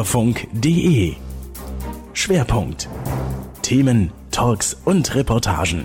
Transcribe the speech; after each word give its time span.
Urfunk.de 0.00 1.14
Schwerpunkt 2.14 2.88
Themen, 3.60 4.10
Talks 4.30 4.74
und 4.86 5.14
Reportagen. 5.14 5.84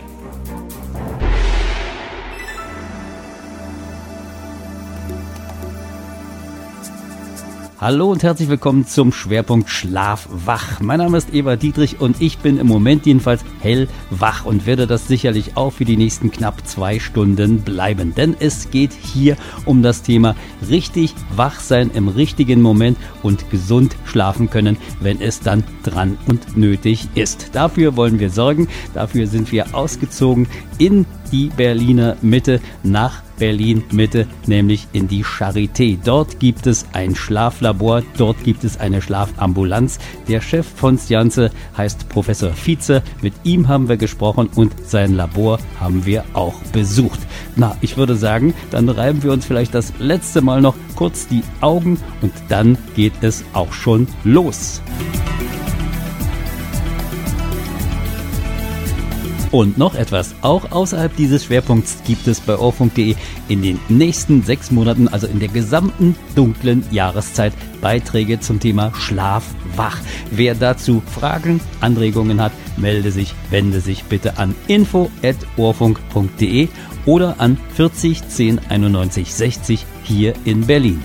Hallo 7.86 8.12
und 8.12 8.24
herzlich 8.24 8.50
willkommen 8.50 8.88
zum 8.88 9.12
Schwerpunkt 9.12 9.70
Schlaf-Wach. 9.70 10.80
Mein 10.80 10.98
Name 10.98 11.20
ist 11.20 11.32
Eva 11.32 11.56
Dietrich 11.56 12.02
und 12.02 12.20
ich 12.20 12.40
bin 12.40 12.58
im 12.58 12.66
Moment 12.66 13.06
jedenfalls 13.06 13.46
hellwach 13.60 14.44
und 14.44 14.66
werde 14.66 14.88
das 14.88 15.08
sicherlich 15.08 15.56
auch 15.56 15.70
für 15.70 15.86
die 15.86 15.96
nächsten 15.96 16.32
knapp 16.32 16.66
zwei 16.66 16.98
Stunden 16.98 17.62
bleiben. 17.62 18.16
Denn 18.16 18.36
es 18.40 18.72
geht 18.72 18.92
hier 18.92 19.38
um 19.66 19.84
das 19.84 20.02
Thema 20.02 20.36
richtig 20.68 21.14
wach 21.36 21.60
sein 21.60 21.92
im 21.94 22.08
richtigen 22.08 22.60
Moment 22.60 22.98
und 23.22 23.52
gesund 23.52 23.96
schlafen 24.06 24.50
können, 24.50 24.78
wenn 25.00 25.22
es 25.22 25.42
dann 25.42 25.64
dran 25.84 26.18
und 26.26 26.58
nötig 26.58 27.08
ist. 27.14 27.52
Dafür 27.54 27.96
wollen 27.96 28.18
wir 28.18 28.32
sorgen. 28.32 28.68
Dafür 28.96 29.28
sind 29.28 29.52
wir 29.52 29.76
ausgezogen 29.76 30.48
in 30.80 31.06
die 31.36 31.50
Berliner 31.50 32.16
Mitte 32.22 32.62
nach 32.84 33.22
Berlin 33.38 33.84
Mitte, 33.92 34.26
nämlich 34.48 34.88
in 34.94 35.10
die 35.10 35.26
Charité. 35.26 35.98
Dort 36.02 36.40
gibt 36.40 36.66
es 36.66 36.86
ein 36.94 37.14
Schlaflabor, 37.14 38.04
dort 38.18 38.42
gibt 38.46 38.64
es 38.64 38.80
eine 38.80 39.02
Schlafambulanz. 39.02 40.00
Der 40.30 40.40
Chef 40.40 40.66
von 40.66 40.98
Scienze 40.98 41.52
heißt 41.78 42.08
Professor 42.08 42.54
Vize. 42.54 43.04
Mit 43.22 43.34
ihm 43.44 43.68
haben 43.68 43.90
wir 43.90 43.98
gesprochen 43.98 44.50
und 44.56 44.72
sein 44.88 45.14
Labor 45.14 45.60
haben 45.78 46.06
wir 46.06 46.24
auch 46.32 46.56
besucht. 46.72 47.20
Na, 47.58 47.76
ich 47.82 47.98
würde 47.98 48.16
sagen, 48.16 48.54
dann 48.72 48.88
reiben 48.88 49.22
wir 49.22 49.34
uns 49.34 49.46
vielleicht 49.46 49.76
das 49.76 49.92
letzte 50.00 50.42
Mal 50.42 50.62
noch 50.62 50.76
kurz 50.96 51.28
die 51.28 51.44
Augen 51.60 52.00
und 52.22 52.32
dann 52.48 52.78
geht 52.96 53.14
es 53.20 53.44
auch 53.52 53.74
schon 53.74 54.08
los. 54.24 54.82
Und 59.52 59.78
noch 59.78 59.96
etwas, 59.96 60.36
auch 60.42 60.72
außerhalb 60.72 61.16
dieses 61.16 61.46
Schwerpunkts 61.46 62.00
gibt 62.06 62.28
es 62.28 62.40
bei 62.40 62.58
Ohrfunk.de 62.58 63.16
in 63.48 63.62
den 63.62 63.80
nächsten 63.90 64.44
sechs 64.44 64.72
Monaten, 64.72 65.08
also 65.08 65.28
in 65.28 65.40
der 65.40 65.50
gesamten 65.50 66.16
dunklen 66.36 66.84
Jahreszeit, 66.92 67.54
Beiträge 67.82 68.40
zum 68.40 68.60
Thema 68.60 68.92
Schlaf 68.96 69.44
wach. 69.76 70.00
Wer 70.32 70.56
dazu 70.56 71.04
Fragen, 71.06 71.60
Anregungen 71.82 72.42
hat, 72.42 72.54
melde 72.78 73.12
sich, 73.12 73.36
wende 73.50 73.82
sich 73.82 74.06
bitte 74.06 74.38
an 74.38 74.56
info.ohrfunk.de 74.68 76.70
oder 77.06 77.36
an 77.40 77.58
40 77.76 78.28
10 78.28 78.60
91 78.70 79.34
60 79.34 79.86
hier 80.04 80.34
in 80.46 80.66
Berlin. 80.66 81.04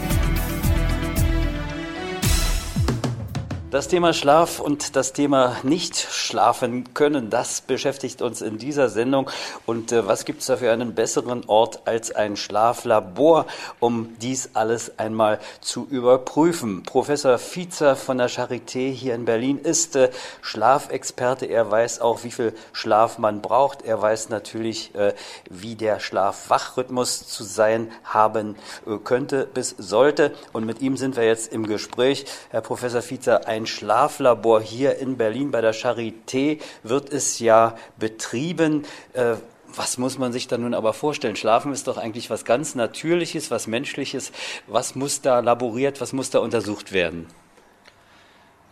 Das 3.71 3.87
Thema 3.87 4.13
Schlaf 4.13 4.59
und 4.59 4.97
das 4.97 5.13
Thema 5.13 5.57
nicht 5.63 5.97
schlafen 5.97 6.93
können, 6.93 7.31
das 7.31 7.61
beschäftigt 7.61 8.21
uns 8.21 8.43
in 8.43 8.59
dieser 8.59 8.89
Sendung. 8.89 9.31
Und 9.65 9.93
äh, 9.93 10.09
was 10.09 10.25
gibt 10.25 10.41
es 10.41 10.49
da 10.49 10.57
für 10.57 10.73
einen 10.73 10.97
besseren 10.97 11.45
Ort 11.47 11.83
als 11.85 12.11
ein 12.11 12.37
Schlaflabor, 12.37 13.47
um 13.79 14.17
dies 14.21 14.51
alles 14.55 14.99
einmal 14.99 15.39
zu 15.61 15.87
überprüfen? 15.89 16.83
Professor 16.83 17.39
Fiezer 17.39 17.95
von 17.95 18.19
der 18.19 18.29
Charité 18.29 18.91
hier 18.91 19.15
in 19.15 19.25
Berlin 19.25 19.59
ist 19.59 19.95
äh, 19.95 20.11
Schlafexperte. 20.43 21.47
Er 21.47 21.71
weiß 21.71 22.01
auch, 22.01 22.25
wie 22.25 22.33
viel 22.33 22.55
Schlaf 22.73 23.19
man 23.19 23.41
braucht. 23.41 23.83
Er 23.83 24.03
weiß 24.03 24.31
natürlich, 24.31 24.97
äh, 24.97 25.15
wie 25.49 25.77
der 25.77 26.01
Schlaf-Wach-Rhythmus 26.01 27.29
zu 27.29 27.45
sein 27.45 27.93
haben 28.03 28.57
äh, 28.85 28.97
könnte 28.97 29.47
bis 29.47 29.77
sollte. 29.79 30.35
Und 30.53 30.67
mit 30.67 30.83
ihm 30.83 30.97
sind 30.97 31.15
wir 31.15 31.25
jetzt 31.25 31.53
im 31.53 31.69
Gespräch. 31.69 32.25
Herr 32.51 32.63
Professor 32.63 33.01
Fiezer, 33.01 33.47
ein 33.47 33.60
ein 33.61 33.67
Schlaflabor 33.67 34.61
hier 34.61 34.99
in 34.99 35.17
Berlin 35.17 35.51
bei 35.51 35.61
der 35.61 35.75
Charité 35.75 36.59
wird 36.83 37.13
es 37.13 37.39
ja 37.39 37.77
betrieben. 37.99 38.85
Äh, 39.13 39.35
was 39.75 39.99
muss 39.99 40.19
man 40.19 40.33
sich 40.33 40.49
da 40.49 40.59
nun 40.59 40.75
aber 40.75 40.93
vorstellen? 40.93 41.37
Schlafen 41.37 41.73
ist 41.73 41.87
doch 41.87 41.97
eigentlich 41.97 42.29
was 42.29 42.45
ganz 42.45 42.75
Natürliches, 42.75 43.51
was 43.51 43.67
Menschliches. 43.69 44.33
Was 44.67 44.97
muss 44.97 45.21
da 45.21 45.41
laboriert, 45.41 46.01
was 46.01 46.13
muss 46.13 46.31
da 46.31 46.41
untersucht 46.41 46.93
werden? 46.93 47.29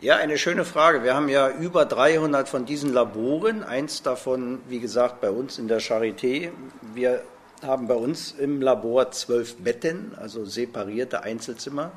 Ja, 0.01 0.17
eine 0.17 0.39
schöne 0.39 0.65
Frage. 0.65 1.05
Wir 1.05 1.15
haben 1.15 1.29
ja 1.29 1.51
über 1.51 1.85
300 1.85 2.49
von 2.49 2.65
diesen 2.65 2.93
Laboren. 2.93 3.63
Eins 3.63 4.03
davon, 4.03 4.61
wie 4.69 4.81
gesagt, 4.81 5.21
bei 5.21 5.31
uns 5.31 5.59
in 5.59 5.69
der 5.69 5.81
Charité. 5.81 6.51
Wir 6.95 7.23
haben 7.63 7.89
bei 7.89 7.95
uns 7.95 8.33
im 8.33 8.61
Labor 8.61 9.11
zwölf 9.11 9.57
Betten, 9.57 10.15
also 10.17 10.45
separierte 10.45 11.23
Einzelzimmer 11.23 11.93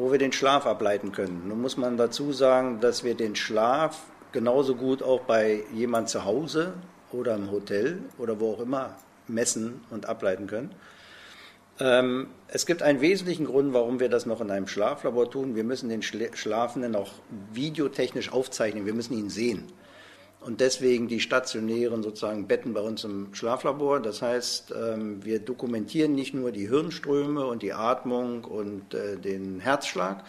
wo 0.00 0.10
wir 0.10 0.18
den 0.18 0.32
Schlaf 0.32 0.66
ableiten 0.66 1.12
können. 1.12 1.46
Nun 1.48 1.60
muss 1.60 1.76
man 1.76 1.98
dazu 1.98 2.32
sagen, 2.32 2.80
dass 2.80 3.04
wir 3.04 3.14
den 3.14 3.36
Schlaf 3.36 3.98
genauso 4.32 4.74
gut 4.74 5.02
auch 5.02 5.20
bei 5.20 5.64
jemand 5.74 6.08
zu 6.08 6.24
Hause 6.24 6.72
oder 7.12 7.34
im 7.34 7.50
Hotel 7.50 7.98
oder 8.16 8.40
wo 8.40 8.54
auch 8.54 8.60
immer 8.60 8.96
messen 9.28 9.82
und 9.90 10.06
ableiten 10.06 10.46
können. 10.46 10.70
Ähm, 11.80 12.28
es 12.48 12.64
gibt 12.64 12.82
einen 12.82 13.02
wesentlichen 13.02 13.44
Grund, 13.44 13.74
warum 13.74 14.00
wir 14.00 14.08
das 14.08 14.24
noch 14.24 14.40
in 14.40 14.50
einem 14.50 14.68
Schlaflabor 14.68 15.30
tun. 15.30 15.54
Wir 15.54 15.64
müssen 15.64 15.90
den 15.90 16.02
Schlafenden 16.02 16.96
auch 16.96 17.12
videotechnisch 17.52 18.32
aufzeichnen. 18.32 18.86
Wir 18.86 18.94
müssen 18.94 19.12
ihn 19.12 19.28
sehen 19.28 19.64
und 20.40 20.60
deswegen 20.60 21.06
die 21.08 21.20
stationären 21.20 22.02
sozusagen 22.02 22.46
Betten 22.46 22.72
bei 22.72 22.80
uns 22.80 23.04
im 23.04 23.34
Schlaflabor. 23.34 24.00
Das 24.00 24.22
heißt, 24.22 24.72
ähm, 24.74 25.24
wir 25.24 25.38
dokumentieren 25.38 26.14
nicht 26.14 26.34
nur 26.34 26.50
die 26.50 26.68
Hirnströme 26.68 27.44
und 27.46 27.62
die 27.62 27.74
Atmung 27.74 28.44
und 28.44 28.94
äh, 28.94 29.16
den 29.16 29.60
Herzschlag, 29.60 30.24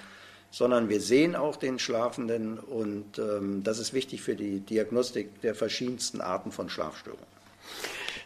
sondern 0.50 0.90
wir 0.90 1.00
sehen 1.00 1.36
auch 1.36 1.56
den 1.56 1.80
Schlafenden 1.80 2.60
und 2.60 3.20
ähm, 3.20 3.64
das 3.64 3.80
ist 3.80 3.94
wichtig 3.94 4.22
für 4.22 4.36
die 4.36 4.60
Diagnostik 4.60 5.40
der 5.42 5.56
verschiedensten 5.56 6.20
Arten 6.20 6.52
von 6.52 6.70
Schlafstörungen. 6.70 7.32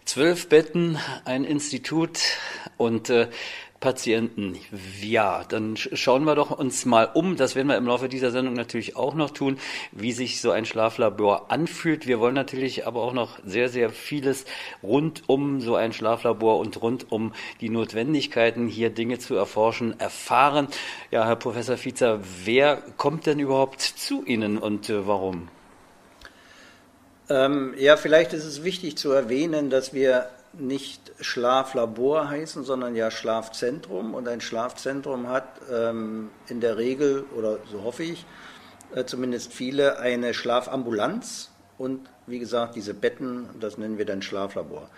Zwölf 0.06 0.50
Betten, 0.50 0.98
ein 1.24 1.44
Institut 1.44 2.20
und 2.78 3.10
äh, 3.10 3.28
Patienten. 3.86 4.58
Ja, 5.00 5.44
dann 5.48 5.78
schauen 5.78 6.24
wir 6.24 6.34
doch 6.34 6.50
uns 6.50 6.86
mal 6.86 7.08
um. 7.14 7.36
Das 7.36 7.56
werden 7.56 7.68
wir 7.68 7.78
im 7.78 7.86
Laufe 7.86 8.10
dieser 8.10 8.32
Sendung 8.32 8.56
natürlich 8.56 8.96
auch 8.96 9.14
noch 9.14 9.30
tun, 9.30 9.60
wie 9.92 10.12
sich 10.12 10.42
so 10.42 10.50
ein 10.50 10.66
Schlaflabor 10.66 11.52
anfühlt. 11.52 12.08
Wir 12.08 12.20
wollen 12.20 12.34
natürlich 12.34 12.88
aber 12.88 13.04
auch 13.04 13.14
noch 13.14 13.38
sehr, 13.46 13.70
sehr 13.70 13.92
vieles 13.92 14.46
rund 14.82 15.22
um 15.28 15.62
so 15.62 15.76
ein 15.76 15.94
Schlaflabor 15.94 16.58
und 16.58 16.82
rund 16.82 17.12
um 17.12 17.32
die 17.62 17.70
Notwendigkeiten, 17.70 18.68
hier 18.68 18.90
Dinge 18.90 19.20
zu 19.20 19.36
erforschen, 19.36 20.00
erfahren. 20.00 20.68
Ja, 21.12 21.28
Herr 21.28 21.36
Professor 21.36 21.78
Fiezer, 21.78 22.22
wer 22.44 22.82
kommt 22.98 23.28
denn 23.28 23.38
überhaupt 23.38 23.82
zu 23.82 24.26
Ihnen 24.26 24.58
und 24.58 24.90
äh, 24.90 25.06
warum? 25.06 25.50
Ähm, 27.30 27.76
ja, 27.78 27.98
vielleicht 27.98 28.34
ist 28.34 28.46
es 28.46 28.64
wichtig 28.64 28.98
zu 28.98 29.12
erwähnen, 29.12 29.70
dass 29.70 29.94
wir 29.94 30.28
nicht 30.60 31.12
Schlaflabor 31.20 32.30
heißen, 32.30 32.64
sondern 32.64 32.96
ja 32.96 33.12
Schlafzentrum. 33.12 34.14
Und 34.14 34.28
ein 34.28 34.42
Schlafzentrum 34.42 35.30
hat 35.30 35.48
ähm, 35.72 36.30
in 36.48 36.62
der 36.62 36.78
Regel, 36.78 37.26
oder 37.36 37.60
so 37.72 37.84
hoffe 37.84 38.04
ich, 38.04 38.26
äh, 38.94 39.06
zumindest 39.06 39.54
viele, 39.54 40.00
eine 40.00 40.34
Schlafambulanz 40.34 41.52
und 41.78 42.10
wie 42.28 42.40
gesagt 42.40 42.76
diese 42.76 42.94
Betten, 42.94 43.50
das 43.60 43.78
nennen 43.78 43.98
wir 43.98 44.06
dann 44.06 44.22
Schlaflabor. 44.22 44.90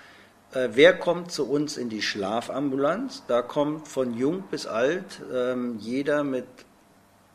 Äh, 0.53 0.69
wer 0.73 0.97
kommt 0.97 1.31
zu 1.31 1.49
uns 1.49 1.77
in 1.77 1.89
die 1.89 2.01
Schlafambulanz? 2.01 3.23
Da 3.27 3.41
kommt 3.41 3.87
von 3.87 4.13
jung 4.13 4.43
bis 4.49 4.65
alt 4.65 5.21
ähm, 5.33 5.77
jeder 5.79 6.23
mit 6.23 6.45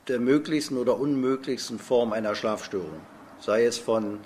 der 0.08 0.18
möglichsten 0.18 0.78
oder 0.78 0.98
unmöglichsten 0.98 1.78
Form 1.78 2.12
einer 2.12 2.34
Schlafstörung. 2.34 3.00
Sei 3.38 3.64
es 3.64 3.78
von 3.78 4.20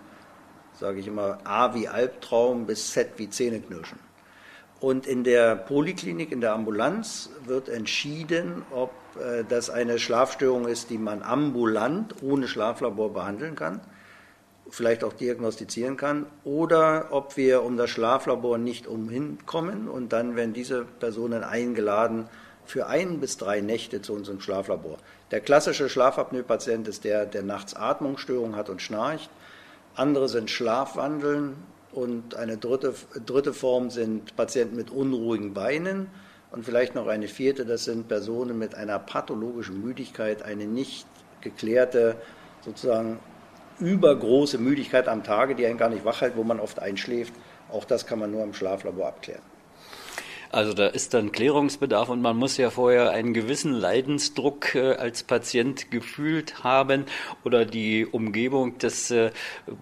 sage 0.78 1.00
ich 1.00 1.06
immer, 1.06 1.38
A 1.44 1.75
wie 1.75 1.88
Albtraum 1.88 2.67
bis 2.67 2.93
Z 2.93 3.11
wie 3.17 3.31
Zähneknirschen. 3.31 3.99
Und 4.78 5.06
in 5.06 5.25
der 5.25 5.56
Poliklinik, 5.56 6.32
in 6.32 6.40
der 6.40 6.52
Ambulanz 6.52 7.31
wird 7.46 7.69
entschieden, 7.69 8.62
ob 8.70 8.90
äh, 9.19 9.43
das 9.49 9.70
eine 9.70 9.99
Schlafstörung 9.99 10.69
ist, 10.69 10.90
die 10.90 10.99
man 10.99 11.23
ambulant 11.23 12.23
ohne 12.23 12.46
Schlaflabor 12.46 13.12
behandeln 13.12 13.55
kann, 13.55 13.81
vielleicht 14.69 15.02
auch 15.02 15.14
diagnostizieren 15.14 15.96
kann, 15.96 16.26
oder 16.44 17.08
ob 17.11 17.37
wir 17.37 17.62
um 17.62 17.76
das 17.76 17.88
Schlaflabor 17.88 18.58
nicht 18.58 18.87
umhin 18.87 19.38
kommen 19.46 19.88
und 19.88 20.12
dann 20.12 20.37
werden 20.37 20.52
diese 20.52 20.84
Personen 20.84 21.43
eingeladen 21.43 22.28
für 22.67 22.88
ein 22.88 23.20
bis 23.20 23.38
drei 23.38 23.61
Nächte 23.61 24.02
zu 24.02 24.12
unserem 24.12 24.40
Schlaflabor. 24.40 24.99
Der 25.31 25.40
klassische 25.40 25.88
Schlafapnoe-Patient 25.88 26.87
ist 26.88 27.05
der, 27.05 27.25
der 27.25 27.43
nachts 27.43 27.75
Atmungsstörungen 27.75 28.56
hat 28.56 28.69
und 28.69 28.82
schnarcht 28.82 29.31
andere 29.97 30.29
sind 30.29 30.51
Schlafwandeln 30.51 31.57
und 31.93 32.35
eine 32.35 32.57
dritte, 32.57 32.95
dritte 33.25 33.53
Form 33.53 33.91
sind 33.91 34.37
Patienten 34.37 34.77
mit 34.77 34.91
unruhigen 34.91 35.55
Beinen 35.55 36.09
und 36.51 36.65
vielleicht 36.65 36.95
noch 36.95 37.07
eine 37.07 37.29
vierte, 37.29 37.65
das 37.65 37.85
sind 37.85 38.09
Personen 38.09 38.59
mit 38.59 38.75
einer 38.75 38.99
pathologischen 38.99 39.83
Müdigkeit, 39.83 40.43
eine 40.43 40.67
nicht 40.67 41.07
geklärte, 41.41 42.17
sozusagen 42.65 43.19
übergroße 43.79 44.59
Müdigkeit 44.59 45.09
am 45.09 45.23
Tage, 45.23 45.55
die 45.55 45.67
einen 45.67 45.79
gar 45.79 45.89
nicht 45.89 46.05
wach 46.05 46.21
hält, 46.21 46.37
wo 46.37 46.45
man 46.45 46.61
oft 46.61 46.79
einschläft. 46.79 47.35
Auch 47.71 47.85
das 47.85 48.07
kann 48.07 48.19
man 48.19 48.31
nur 48.31 48.43
im 48.43 48.55
Schlaflabor 48.55 49.09
abklären. 49.09 49.43
Also 50.56 50.73
da 50.73 50.87
ist 50.87 51.12
dann 51.12 51.32
Klärungsbedarf 51.32 52.08
und 52.08 52.23
man 52.23 52.35
muss 52.35 52.56
ja 52.56 52.70
vorher 52.70 53.11
einen 53.11 53.35
gewissen 53.35 53.73
Leidensdruck 53.73 54.75
äh, 54.75 54.94
als 54.94 55.23
Patient 55.23 55.91
gefühlt 55.91 56.64
haben 56.64 57.05
oder 57.44 57.67
die 57.67 58.06
Umgebung 58.06 58.79
des 58.79 59.11
äh, 59.11 59.32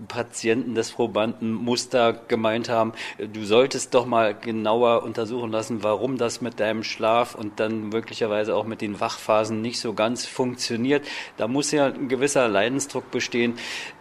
Patienten, 0.08 0.74
des 0.74 0.90
Probanden 0.90 1.52
muss 1.52 1.90
da 1.90 2.10
gemeint 2.10 2.68
haben, 2.70 2.92
du 3.20 3.44
solltest 3.44 3.94
doch 3.94 4.04
mal 4.04 4.34
genauer 4.34 5.04
untersuchen 5.04 5.52
lassen, 5.52 5.84
warum 5.84 6.18
das 6.18 6.40
mit 6.40 6.58
deinem 6.58 6.82
Schlaf 6.82 7.36
und 7.36 7.60
dann 7.60 7.90
möglicherweise 7.90 8.56
auch 8.56 8.64
mit 8.64 8.80
den 8.80 8.98
Wachphasen 8.98 9.62
nicht 9.62 9.78
so 9.78 9.92
ganz 9.92 10.26
funktioniert. 10.26 11.06
Da 11.36 11.46
muss 11.46 11.70
ja 11.70 11.86
ein 11.86 12.08
gewisser 12.08 12.48
Leidensdruck 12.48 13.12
bestehen. 13.12 13.54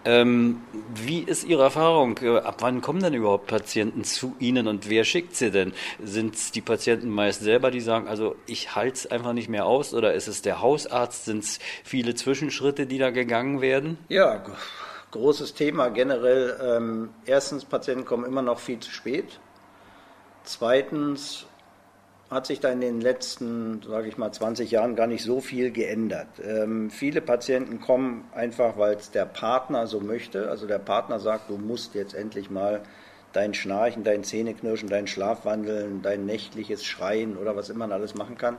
Ähm, 0.05 0.61
wie 0.95 1.19
ist 1.19 1.43
Ihre 1.43 1.61
Erfahrung? 1.61 2.17
Äh, 2.23 2.39
ab 2.39 2.57
wann 2.61 2.81
kommen 2.81 3.03
denn 3.03 3.13
überhaupt 3.13 3.45
Patienten 3.45 4.03
zu 4.03 4.35
Ihnen 4.39 4.67
und 4.67 4.89
wer 4.89 5.03
schickt 5.03 5.35
sie 5.35 5.51
denn? 5.51 5.71
Sind 6.03 6.55
die 6.55 6.62
Patienten 6.65 7.09
meist 7.09 7.41
selber, 7.41 7.71
die 7.71 7.81
sagen, 7.81 8.07
also 8.07 8.35
ich 8.45 8.75
halte 8.75 8.95
es 8.95 9.07
einfach 9.07 9.33
nicht 9.33 9.49
mehr 9.49 9.65
aus 9.65 9.93
oder 9.93 10.13
ist 10.13 10.27
es 10.27 10.41
der 10.41 10.61
Hausarzt? 10.61 11.25
Sind 11.25 11.43
es 11.43 11.59
viele 11.83 12.15
Zwischenschritte, 12.15 12.85
die 12.85 12.97
da 12.97 13.09
gegangen 13.09 13.61
werden? 13.61 13.97
Ja, 14.09 14.43
großes 15.11 15.53
Thema 15.53 15.89
generell. 15.89 16.59
Ähm, 16.61 17.09
erstens, 17.25 17.65
Patienten 17.65 18.05
kommen 18.05 18.25
immer 18.25 18.41
noch 18.41 18.59
viel 18.59 18.79
zu 18.79 18.91
spät. 18.91 19.39
Zweitens, 20.43 21.45
hat 22.33 22.47
sich 22.47 22.59
da 22.59 22.69
in 22.69 22.81
den 22.81 22.99
letzten, 22.99 23.81
sage 23.87 24.07
ich 24.07 24.17
mal, 24.17 24.31
20 24.31 24.71
Jahren 24.71 24.95
gar 24.95 25.07
nicht 25.07 25.23
so 25.23 25.39
viel 25.39 25.71
geändert. 25.71 26.27
Ähm, 26.43 26.89
viele 26.89 27.21
Patienten 27.21 27.79
kommen 27.79 28.25
einfach, 28.33 28.77
weil 28.77 28.95
es 28.95 29.11
der 29.11 29.25
Partner 29.25 29.87
so 29.87 29.99
möchte. 29.99 30.49
Also 30.49 30.67
der 30.67 30.79
Partner 30.79 31.19
sagt, 31.19 31.49
du 31.49 31.57
musst 31.57 31.95
jetzt 31.95 32.13
endlich 32.13 32.49
mal 32.49 32.81
dein 33.33 33.53
Schnarchen, 33.53 34.03
dein 34.03 34.23
Zähneknirschen, 34.23 34.89
dein 34.89 35.07
Schlafwandeln, 35.07 36.01
dein 36.01 36.25
nächtliches 36.25 36.85
Schreien 36.85 37.37
oder 37.37 37.55
was 37.55 37.69
immer 37.69 37.83
man 37.83 37.91
alles 37.91 38.15
machen 38.15 38.37
kann, 38.37 38.57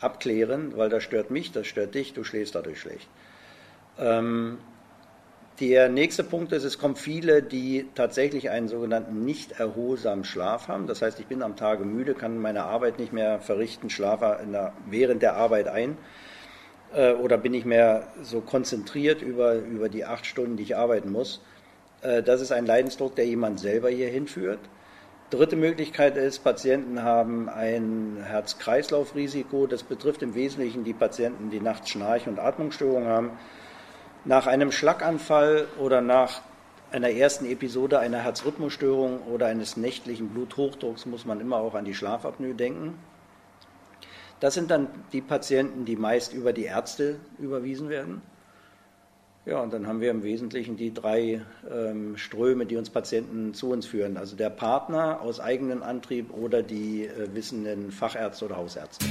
abklären, 0.00 0.76
weil 0.76 0.88
das 0.88 1.02
stört 1.02 1.30
mich, 1.30 1.52
das 1.52 1.66
stört 1.66 1.94
dich, 1.94 2.14
du 2.14 2.24
schläfst 2.24 2.54
dadurch 2.54 2.80
schlecht. 2.80 3.08
Ähm, 3.98 4.58
der 5.60 5.88
nächste 5.88 6.24
Punkt 6.24 6.52
ist, 6.52 6.64
es 6.64 6.78
kommen 6.78 6.96
viele, 6.96 7.40
die 7.40 7.86
tatsächlich 7.94 8.50
einen 8.50 8.66
sogenannten 8.66 9.24
nicht 9.24 9.52
erholsamen 9.52 10.24
Schlaf 10.24 10.66
haben. 10.66 10.88
Das 10.88 11.00
heißt, 11.00 11.20
ich 11.20 11.26
bin 11.26 11.42
am 11.42 11.54
Tage 11.54 11.84
müde, 11.84 12.14
kann 12.14 12.38
meine 12.38 12.64
Arbeit 12.64 12.98
nicht 12.98 13.12
mehr 13.12 13.38
verrichten, 13.38 13.88
schlafe 13.88 14.40
der, 14.52 14.72
während 14.90 15.22
der 15.22 15.36
Arbeit 15.36 15.68
ein 15.68 15.96
äh, 16.92 17.12
oder 17.12 17.38
bin 17.38 17.52
nicht 17.52 17.66
mehr 17.66 18.08
so 18.22 18.40
konzentriert 18.40 19.22
über, 19.22 19.54
über 19.54 19.88
die 19.88 20.04
acht 20.04 20.26
Stunden, 20.26 20.56
die 20.56 20.64
ich 20.64 20.76
arbeiten 20.76 21.12
muss. 21.12 21.40
Äh, 22.04 22.22
das 22.22 22.40
ist 22.40 22.52
ein 22.52 22.66
Leidensdruck, 22.66 23.16
der 23.16 23.26
jemand 23.26 23.58
selber 23.58 23.90
hier 23.90 24.08
hinführt. 24.08 24.60
Dritte 25.30 25.56
Möglichkeit 25.56 26.16
ist, 26.16 26.44
Patienten 26.44 27.02
haben 27.02 27.48
ein 27.48 28.18
Herz-Kreislauf-Risiko. 28.22 29.66
Das 29.66 29.82
betrifft 29.82 30.22
im 30.22 30.36
Wesentlichen 30.36 30.84
die 30.84 30.92
Patienten, 30.92 31.50
die 31.50 31.60
nachts 31.60 31.90
Schnarch- 31.90 32.28
und 32.28 32.38
Atmungsstörungen 32.38 33.08
haben 33.08 33.30
nach 34.24 34.46
einem 34.46 34.72
Schlaganfall 34.72 35.66
oder 35.78 36.00
nach 36.00 36.40
einer 36.90 37.10
ersten 37.10 37.46
Episode 37.46 37.98
einer 37.98 38.18
Herzrhythmusstörung 38.18 39.22
oder 39.22 39.46
eines 39.46 39.76
nächtlichen 39.76 40.28
Bluthochdrucks 40.28 41.06
muss 41.06 41.24
man 41.24 41.40
immer 41.40 41.56
auch 41.56 41.74
an 41.74 41.84
die 41.84 41.94
Schlafapnoe 41.94 42.54
denken. 42.54 42.98
Das 44.40 44.54
sind 44.54 44.70
dann 44.70 44.88
die 45.12 45.20
Patienten, 45.20 45.84
die 45.84 45.96
meist 45.96 46.32
über 46.32 46.52
die 46.52 46.64
Ärzte 46.64 47.16
überwiesen 47.38 47.88
werden. 47.88 48.22
Ja, 49.46 49.60
und 49.60 49.74
dann 49.74 49.86
haben 49.86 50.00
wir 50.00 50.10
im 50.10 50.22
Wesentlichen 50.22 50.78
die 50.78 50.94
drei 50.94 51.42
ähm, 51.70 52.16
Ströme, 52.16 52.64
die 52.64 52.76
uns 52.76 52.88
Patienten 52.88 53.52
zu 53.52 53.70
uns 53.70 53.84
führen. 53.84 54.16
Also 54.16 54.36
der 54.36 54.48
Partner 54.48 55.20
aus 55.20 55.38
eigenem 55.38 55.82
Antrieb 55.82 56.32
oder 56.32 56.62
die 56.62 57.04
äh, 57.04 57.34
wissenden 57.34 57.92
Fachärzte 57.92 58.46
oder 58.46 58.56
Hausärzte. 58.56 59.04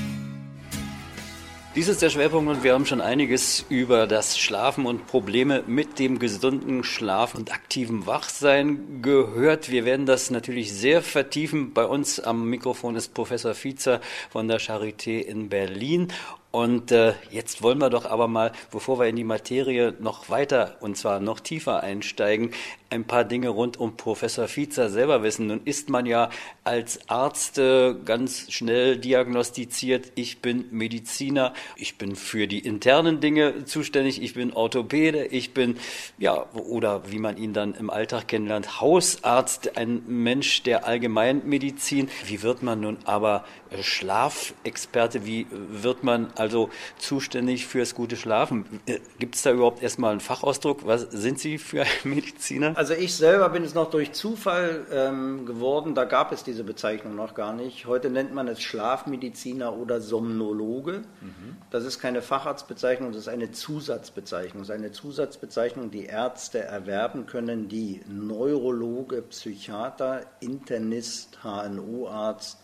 Dies 1.75 1.87
ist 1.87 2.03
der 2.03 2.11
Schwerpunkt 2.11 2.51
und 2.51 2.63
wir 2.63 2.73
haben 2.73 2.85
schon 2.85 3.01
einiges 3.01 3.65
über 3.69 4.05
das 4.05 4.37
Schlafen 4.37 4.85
und 4.85 5.07
Probleme 5.07 5.63
mit 5.65 5.97
dem 5.97 6.19
gesunden 6.19 6.83
Schlaf 6.83 7.33
und 7.33 7.51
aktiven 7.51 8.05
Wachsein 8.05 9.01
gehört. 9.01 9.71
Wir 9.71 9.83
werden 9.83 10.05
das 10.05 10.29
natürlich 10.29 10.71
sehr 10.73 11.01
vertiefen. 11.01 11.73
Bei 11.73 11.85
uns 11.85 12.19
am 12.19 12.47
Mikrofon 12.47 12.95
ist 12.95 13.15
Professor 13.15 13.55
Fiezer 13.55 14.01
von 14.29 14.47
der 14.47 14.59
Charité 14.59 15.19
in 15.19 15.49
Berlin 15.49 16.09
und 16.53 16.91
äh, 16.91 17.13
jetzt 17.31 17.63
wollen 17.63 17.79
wir 17.79 17.89
doch 17.89 18.05
aber 18.05 18.27
mal, 18.27 18.51
bevor 18.71 18.99
wir 18.99 19.07
in 19.07 19.15
die 19.15 19.23
Materie 19.23 19.95
noch 19.99 20.29
weiter 20.29 20.77
und 20.81 20.95
zwar 20.95 21.19
noch 21.19 21.39
tiefer 21.39 21.81
einsteigen, 21.81 22.51
ein 22.93 23.05
paar 23.05 23.25
Dinge 23.25 23.49
rund 23.49 23.79
um 23.79 23.97
Professor 23.97 24.47
Fiezer 24.47 24.89
selber 24.89 25.23
wissen. 25.23 25.47
Nun 25.47 25.61
ist 25.65 25.89
man 25.89 26.05
ja 26.05 26.29
als 26.63 27.09
Arzt 27.09 27.57
äh, 27.57 27.95
ganz 28.05 28.51
schnell 28.51 28.97
diagnostiziert, 28.97 30.11
ich 30.15 30.39
bin 30.39 30.65
Mediziner, 30.71 31.53
ich 31.75 31.97
bin 31.97 32.15
für 32.15 32.47
die 32.47 32.59
internen 32.59 33.19
Dinge 33.19 33.65
zuständig, 33.65 34.21
ich 34.21 34.35
bin 34.35 34.53
Orthopäde, 34.53 35.25
ich 35.25 35.53
bin, 35.53 35.77
ja, 36.19 36.45
oder 36.53 37.11
wie 37.11 37.17
man 37.17 37.37
ihn 37.37 37.53
dann 37.53 37.73
im 37.73 37.89
Alltag 37.89 38.27
kennenlernt, 38.27 38.79
Hausarzt, 38.79 39.75
ein 39.75 40.03
Mensch 40.07 40.61
der 40.63 40.85
Allgemeinmedizin. 40.85 42.09
Wie 42.27 42.43
wird 42.43 42.61
man 42.61 42.79
nun 42.79 42.97
aber 43.05 43.43
äh, 43.71 43.81
Schlafexperte? 43.81 45.25
Wie 45.25 45.47
wird 45.49 46.03
man 46.03 46.31
also 46.35 46.69
zuständig 46.99 47.65
fürs 47.65 47.95
gute 47.95 48.17
Schlafen? 48.17 48.65
Äh, 48.85 48.99
Gibt 49.17 49.35
es 49.35 49.41
da 49.41 49.51
überhaupt 49.51 49.81
erstmal 49.81 50.11
einen 50.11 50.19
Fachausdruck? 50.19 50.85
Was 50.85 51.01
sind 51.09 51.39
Sie 51.39 51.57
für 51.57 51.81
ein 51.81 51.87
Mediziner? 52.03 52.77
Also 52.83 52.95
ich 52.95 53.15
selber 53.15 53.47
bin 53.47 53.63
es 53.63 53.73
noch 53.73 53.89
durch 53.89 54.11
Zufall 54.11 54.85
ähm, 54.91 55.45
geworden, 55.45 55.95
da 55.95 56.03
gab 56.03 56.33
es 56.33 56.43
diese 56.43 56.65
Bezeichnung 56.65 57.15
noch 57.15 57.33
gar 57.33 57.53
nicht. 57.53 57.85
Heute 57.85 58.09
nennt 58.09 58.33
man 58.33 58.49
es 58.49 58.61
Schlafmediziner 58.61 59.77
oder 59.77 60.01
Somnologe. 60.01 61.03
Mhm. 61.21 61.55
Das 61.71 61.85
ist 61.85 61.99
keine 61.99 62.21
Facharztbezeichnung, 62.21 63.13
das 63.13 63.21
ist 63.21 63.27
eine 63.29 63.51
Zusatzbezeichnung. 63.51 64.63
Das 64.63 64.67
ist 64.67 64.75
eine 64.75 64.91
Zusatzbezeichnung, 64.91 65.91
die 65.91 66.07
Ärzte 66.07 66.59
erwerben 66.59 67.25
können, 67.25 67.69
die 67.69 68.01
Neurologe, 68.05 69.21
Psychiater, 69.21 70.25
Internist, 70.41 71.39
HNO-Arzt, 71.41 72.59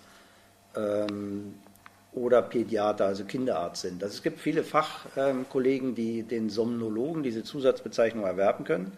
ähm, 0.76 1.54
oder 2.12 2.42
Pädiater, 2.42 3.06
also 3.06 3.24
Kinderarzt 3.24 3.84
sind. 3.84 4.04
Also 4.04 4.16
es 4.16 4.24
gibt 4.24 4.42
viele 4.42 4.66
Fachkollegen, 4.66 5.96
die 5.96 6.24
den 6.24 6.50
Somnologen 6.50 7.24
diese 7.24 7.46
Zusatzbezeichnung 7.46 8.26
erwerben 8.26 8.66
können. 8.66 8.92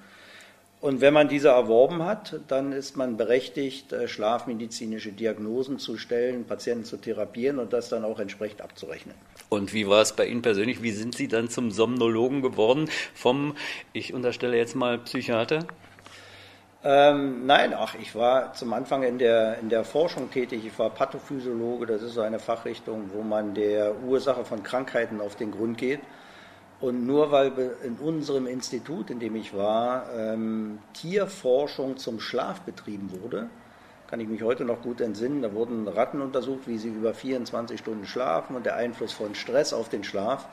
Und 0.82 1.00
wenn 1.00 1.14
man 1.14 1.28
diese 1.28 1.50
erworben 1.50 2.04
hat, 2.04 2.40
dann 2.48 2.72
ist 2.72 2.98
man 2.98 3.16
berechtigt, 3.16 3.94
äh, 3.94 4.08
schlafmedizinische 4.08 5.12
Diagnosen 5.12 5.78
zu 5.78 5.96
stellen, 5.96 6.46
Patienten 6.46 6.86
zu 6.86 6.98
therapieren 6.98 7.60
und 7.60 7.72
das 7.72 7.90
dann 7.90 8.04
auch 8.04 8.20
entsprechend 8.20 8.64
abzurechnen. 8.64 9.14
Und 9.50 9.76
wie 9.76 9.88
war 9.88 10.02
es 10.02 10.14
bei 10.14 10.26
Ihnen 10.26 10.42
persönlich? 10.42 10.82
Wie 10.82 10.92
sind 10.92 11.14
Sie 11.14 11.28
dann 11.28 11.50
zum 11.50 11.70
Somnologen 11.70 12.42
geworden? 12.42 12.90
Vom, 13.14 13.56
ich 13.94 14.12
unterstelle 14.12 14.58
jetzt 14.58 14.76
mal 14.76 14.98
Psychiater? 14.98 15.68
Ähm, 16.84 17.46
nein, 17.46 17.76
ach, 17.78 17.94
ich 18.02 18.16
war 18.16 18.54
zum 18.54 18.74
Anfang 18.74 19.04
in 19.04 19.20
der, 19.20 19.60
in 19.60 19.70
der 19.70 19.84
Forschung 19.84 20.32
tätig. 20.32 20.66
Ich 20.66 20.80
war 20.80 20.90
Pathophysiologe. 20.90 21.86
Das 21.86 22.02
ist 22.02 22.16
so 22.16 22.22
eine 22.22 22.40
Fachrichtung, 22.40 23.12
wo 23.14 23.22
man 23.22 23.54
der 23.54 24.02
Ursache 24.04 24.44
von 24.46 24.64
Krankheiten 24.64 25.22
auf 25.22 25.36
den 25.36 25.52
Grund 25.52 25.78
geht. 25.78 26.00
Und 26.82 27.06
nur 27.06 27.32
weil 27.32 27.52
in 27.84 27.98
unserem 27.98 28.48
Institut, 28.48 29.12
in 29.12 29.20
dem 29.20 29.36
ich 29.36 29.56
war, 29.56 30.08
ähm, 30.16 30.80
Tierforschung 30.94 31.98
zum 31.98 32.20
Schlaf 32.20 32.62
betrieben 32.62 33.12
wurde, 33.22 33.50
kann 34.08 34.20
ich 34.20 34.28
mich 34.28 34.42
heute 34.42 34.66
noch 34.66 34.82
gut 34.82 35.00
entsinnen, 35.00 35.42
da 35.42 35.54
wurden 35.54 35.88
Ratten 35.88 36.22
untersucht, 36.22 36.68
wie 36.68 36.78
sie 36.78 36.90
über 36.90 37.14
24 37.14 37.80
Stunden 37.80 38.06
schlafen 38.06 38.56
und 38.56 38.66
der 38.66 38.76
Einfluss 38.76 39.14
von 39.14 39.36
Stress 39.36 39.74
auf 39.74 39.90
den 39.90 40.04
Schlaf, 40.04 40.50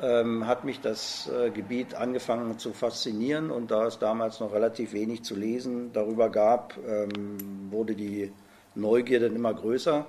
ähm, 0.00 0.46
hat 0.46 0.64
mich 0.64 0.80
das 0.80 1.28
äh, 1.28 1.50
Gebiet 1.50 1.94
angefangen 1.94 2.58
zu 2.58 2.72
faszinieren 2.72 3.50
und 3.50 3.72
da 3.72 3.86
es 3.86 3.98
damals 3.98 4.38
noch 4.38 4.54
relativ 4.54 4.92
wenig 4.92 5.24
zu 5.24 5.34
lesen 5.34 5.92
darüber 5.92 6.30
gab, 6.30 6.78
ähm, 6.86 7.36
wurde 7.70 7.94
die 7.94 8.32
Neugier 8.76 9.20
dann 9.20 9.34
immer 9.34 9.52
größer. 9.52 10.06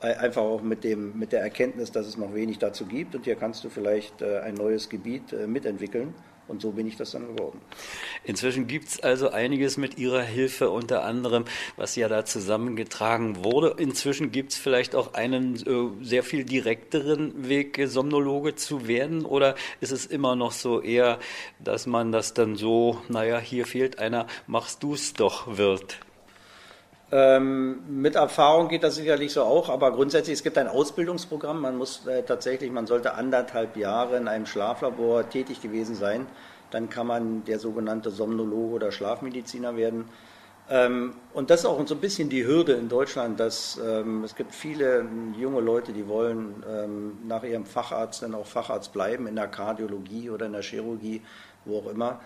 Einfach 0.00 0.42
auch 0.42 0.62
mit, 0.62 0.84
dem, 0.84 1.18
mit 1.18 1.32
der 1.32 1.40
Erkenntnis, 1.40 1.90
dass 1.90 2.06
es 2.06 2.16
noch 2.16 2.32
wenig 2.32 2.58
dazu 2.58 2.86
gibt 2.86 3.16
und 3.16 3.24
hier 3.24 3.34
kannst 3.34 3.64
du 3.64 3.68
vielleicht 3.68 4.22
äh, 4.22 4.38
ein 4.38 4.54
neues 4.54 4.88
Gebiet 4.88 5.32
äh, 5.32 5.48
mitentwickeln. 5.48 6.14
Und 6.48 6.62
so 6.62 6.72
bin 6.72 6.86
ich 6.86 6.96
das 6.96 7.10
dann 7.10 7.36
geworden. 7.36 7.60
Inzwischen 8.24 8.66
gibt 8.66 8.88
es 8.88 9.00
also 9.00 9.30
einiges 9.30 9.76
mit 9.76 9.98
Ihrer 9.98 10.22
Hilfe, 10.22 10.70
unter 10.70 11.04
anderem, 11.04 11.44
was 11.76 11.94
ja 11.94 12.08
da 12.08 12.24
zusammengetragen 12.24 13.44
wurde. 13.44 13.74
Inzwischen 13.76 14.32
gibt 14.32 14.52
es 14.52 14.58
vielleicht 14.58 14.94
auch 14.94 15.12
einen 15.12 15.56
äh, 15.56 16.04
sehr 16.04 16.22
viel 16.22 16.44
direkteren 16.44 17.48
Weg, 17.48 17.78
Somnologe 17.86 18.54
zu 18.54 18.88
werden? 18.88 19.26
Oder 19.26 19.56
ist 19.80 19.92
es 19.92 20.06
immer 20.06 20.36
noch 20.36 20.52
so 20.52 20.80
eher, 20.80 21.18
dass 21.58 21.86
man 21.86 22.12
das 22.12 22.32
dann 22.32 22.56
so, 22.56 22.98
naja, 23.08 23.38
hier 23.38 23.66
fehlt 23.66 23.98
einer, 23.98 24.26
machst 24.46 24.82
du 24.82 24.94
es 24.94 25.12
doch 25.12 25.58
wird? 25.58 26.00
Ähm, 27.10 27.78
mit 27.88 28.16
Erfahrung 28.16 28.68
geht 28.68 28.82
das 28.82 28.96
sicherlich 28.96 29.32
so 29.32 29.42
auch, 29.42 29.70
aber 29.70 29.92
grundsätzlich 29.92 30.34
es 30.34 30.42
gibt 30.42 30.58
ein 30.58 30.68
Ausbildungsprogramm. 30.68 31.60
Man 31.60 31.78
muss 31.78 32.06
äh, 32.06 32.22
tatsächlich, 32.22 32.70
man 32.70 32.86
sollte 32.86 33.14
anderthalb 33.14 33.76
Jahre 33.76 34.18
in 34.18 34.28
einem 34.28 34.44
Schlaflabor 34.44 35.28
tätig 35.30 35.62
gewesen 35.62 35.94
sein. 35.94 36.26
Dann 36.70 36.90
kann 36.90 37.06
man 37.06 37.44
der 37.46 37.58
sogenannte 37.58 38.10
Somnologe 38.10 38.74
oder 38.74 38.92
Schlafmediziner 38.92 39.74
werden. 39.76 40.04
Ähm, 40.70 41.14
und 41.32 41.48
das 41.48 41.60
ist 41.60 41.66
auch 41.66 41.80
so 41.86 41.94
ein 41.94 42.00
bisschen 42.00 42.28
die 42.28 42.44
Hürde 42.44 42.74
in 42.74 42.90
Deutschland, 42.90 43.40
dass 43.40 43.80
ähm, 43.82 44.22
es 44.24 44.36
gibt 44.36 44.54
viele 44.54 45.06
junge 45.38 45.60
Leute, 45.60 45.94
die 45.94 46.06
wollen 46.08 46.62
ähm, 46.70 47.18
nach 47.26 47.42
ihrem 47.42 47.64
Facharzt 47.64 48.22
dann 48.22 48.34
auch 48.34 48.44
Facharzt 48.44 48.92
bleiben 48.92 49.26
in 49.26 49.36
der 49.36 49.48
Kardiologie 49.48 50.28
oder 50.28 50.44
in 50.44 50.52
der 50.52 50.62
Chirurgie, 50.62 51.22
wo 51.64 51.78
auch 51.78 51.90
immer, 51.90 52.20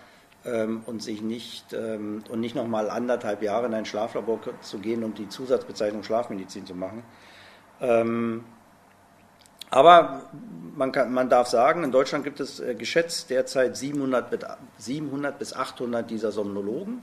ähm, 0.44 0.82
und 0.86 1.02
sich 1.02 1.22
nicht 1.22 1.72
ähm, 1.72 2.24
und 2.30 2.40
nicht 2.40 2.54
nochmal 2.54 2.90
anderthalb 2.90 3.42
Jahre 3.42 3.66
in 3.66 3.74
ein 3.74 3.84
Schlaflabor 3.84 4.40
zu 4.60 4.78
gehen 4.78 5.04
und 5.04 5.18
die 5.18 5.28
Zusatzbezeichnung 5.28 6.02
Schlafmedizin 6.02 6.66
zu 6.66 6.74
machen. 6.74 7.02
Ähm, 7.80 8.44
aber 9.70 10.30
man, 10.76 10.92
kann, 10.92 11.12
man, 11.12 11.30
darf 11.30 11.48
sagen, 11.48 11.82
in 11.82 11.92
Deutschland 11.92 12.24
gibt 12.24 12.40
es 12.40 12.60
äh, 12.60 12.74
geschätzt 12.74 13.30
derzeit 13.30 13.76
700, 13.76 14.58
700 14.76 15.38
bis 15.38 15.54
800 15.54 16.10
dieser 16.10 16.30
Somnologen. 16.30 17.02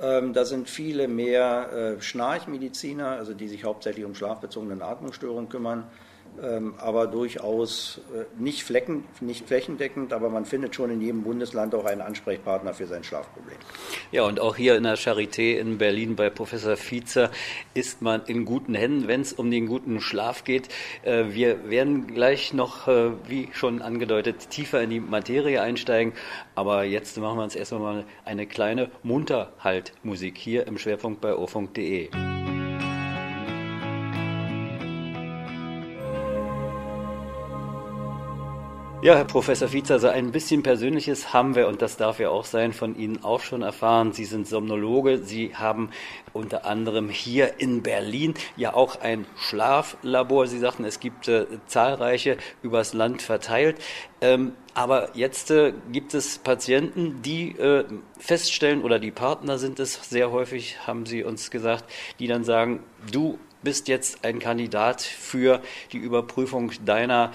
Ähm, 0.00 0.32
da 0.32 0.44
sind 0.44 0.70
viele 0.70 1.06
mehr 1.06 1.72
äh, 1.72 2.00
Schnarchmediziner, 2.00 3.08
also 3.08 3.34
die 3.34 3.48
sich 3.48 3.64
hauptsächlich 3.64 4.04
um 4.04 4.14
schlafbezogene 4.14 4.82
Atmungsstörungen 4.82 5.48
kümmern. 5.48 5.84
Ähm, 6.40 6.74
aber 6.78 7.06
durchaus 7.06 8.00
äh, 8.14 8.24
nicht, 8.42 8.62
flecken, 8.64 9.04
nicht 9.20 9.46
flächendeckend, 9.46 10.12
aber 10.12 10.30
man 10.30 10.46
findet 10.46 10.74
schon 10.74 10.90
in 10.90 11.00
jedem 11.00 11.22
Bundesland 11.22 11.74
auch 11.74 11.84
einen 11.84 12.00
Ansprechpartner 12.00 12.72
für 12.72 12.86
sein 12.86 13.04
Schlafproblem. 13.04 13.58
Ja, 14.12 14.24
und 14.24 14.40
auch 14.40 14.56
hier 14.56 14.76
in 14.76 14.84
der 14.84 14.96
Charité 14.96 15.58
in 15.58 15.76
Berlin 15.76 16.16
bei 16.16 16.30
Professor 16.30 16.76
Fiezer 16.76 17.30
ist 17.74 18.00
man 18.00 18.22
in 18.26 18.46
guten 18.46 18.74
Händen, 18.74 19.08
wenn 19.08 19.20
es 19.20 19.34
um 19.34 19.50
den 19.50 19.66
guten 19.66 20.00
Schlaf 20.00 20.44
geht. 20.44 20.68
Äh, 21.02 21.26
wir 21.28 21.68
werden 21.68 22.06
gleich 22.06 22.54
noch, 22.54 22.88
äh, 22.88 23.10
wie 23.28 23.50
schon 23.52 23.82
angedeutet, 23.82 24.48
tiefer 24.50 24.82
in 24.82 24.90
die 24.90 25.00
Materie 25.00 25.60
einsteigen, 25.60 26.14
aber 26.54 26.84
jetzt 26.84 27.18
machen 27.18 27.38
wir 27.38 27.44
uns 27.44 27.54
erstmal 27.54 27.80
mal 27.80 28.04
eine 28.24 28.46
kleine 28.46 28.90
Munterhaltmusik 29.02 30.38
hier 30.38 30.66
im 30.66 30.78
Schwerpunkt 30.78 31.20
bei 31.20 31.34
ofunk.de. 31.34 32.08
Ja, 39.02 39.16
Herr 39.16 39.24
Professor 39.24 39.66
Fietzer, 39.66 39.98
so 39.98 40.06
ein 40.06 40.30
bisschen 40.30 40.62
Persönliches 40.62 41.32
haben 41.32 41.56
wir, 41.56 41.66
und 41.66 41.82
das 41.82 41.96
darf 41.96 42.20
ja 42.20 42.28
auch 42.28 42.44
sein, 42.44 42.72
von 42.72 42.94
Ihnen 42.96 43.24
auch 43.24 43.40
schon 43.40 43.62
erfahren. 43.62 44.12
Sie 44.12 44.24
sind 44.24 44.46
Somnologe. 44.46 45.18
Sie 45.18 45.56
haben 45.56 45.90
unter 46.32 46.66
anderem 46.66 47.08
hier 47.08 47.58
in 47.58 47.82
Berlin 47.82 48.34
ja 48.56 48.74
auch 48.74 49.00
ein 49.00 49.26
Schlaflabor. 49.34 50.46
Sie 50.46 50.60
sagten, 50.60 50.84
es 50.84 51.00
gibt 51.00 51.26
äh, 51.26 51.46
zahlreiche 51.66 52.36
übers 52.62 52.94
Land 52.94 53.22
verteilt. 53.22 53.76
Ähm, 54.20 54.52
aber 54.72 55.16
jetzt 55.16 55.50
äh, 55.50 55.72
gibt 55.90 56.14
es 56.14 56.38
Patienten, 56.38 57.22
die 57.22 57.58
äh, 57.58 57.84
feststellen, 58.20 58.82
oder 58.82 59.00
die 59.00 59.10
Partner 59.10 59.58
sind 59.58 59.80
es 59.80 59.94
sehr 60.08 60.30
häufig, 60.30 60.86
haben 60.86 61.06
Sie 61.06 61.24
uns 61.24 61.50
gesagt, 61.50 61.86
die 62.20 62.28
dann 62.28 62.44
sagen, 62.44 62.84
du, 63.10 63.40
bist 63.62 63.88
jetzt 63.88 64.24
ein 64.24 64.38
Kandidat 64.38 65.00
für 65.02 65.60
die 65.92 65.98
Überprüfung 65.98 66.72
deiner 66.84 67.32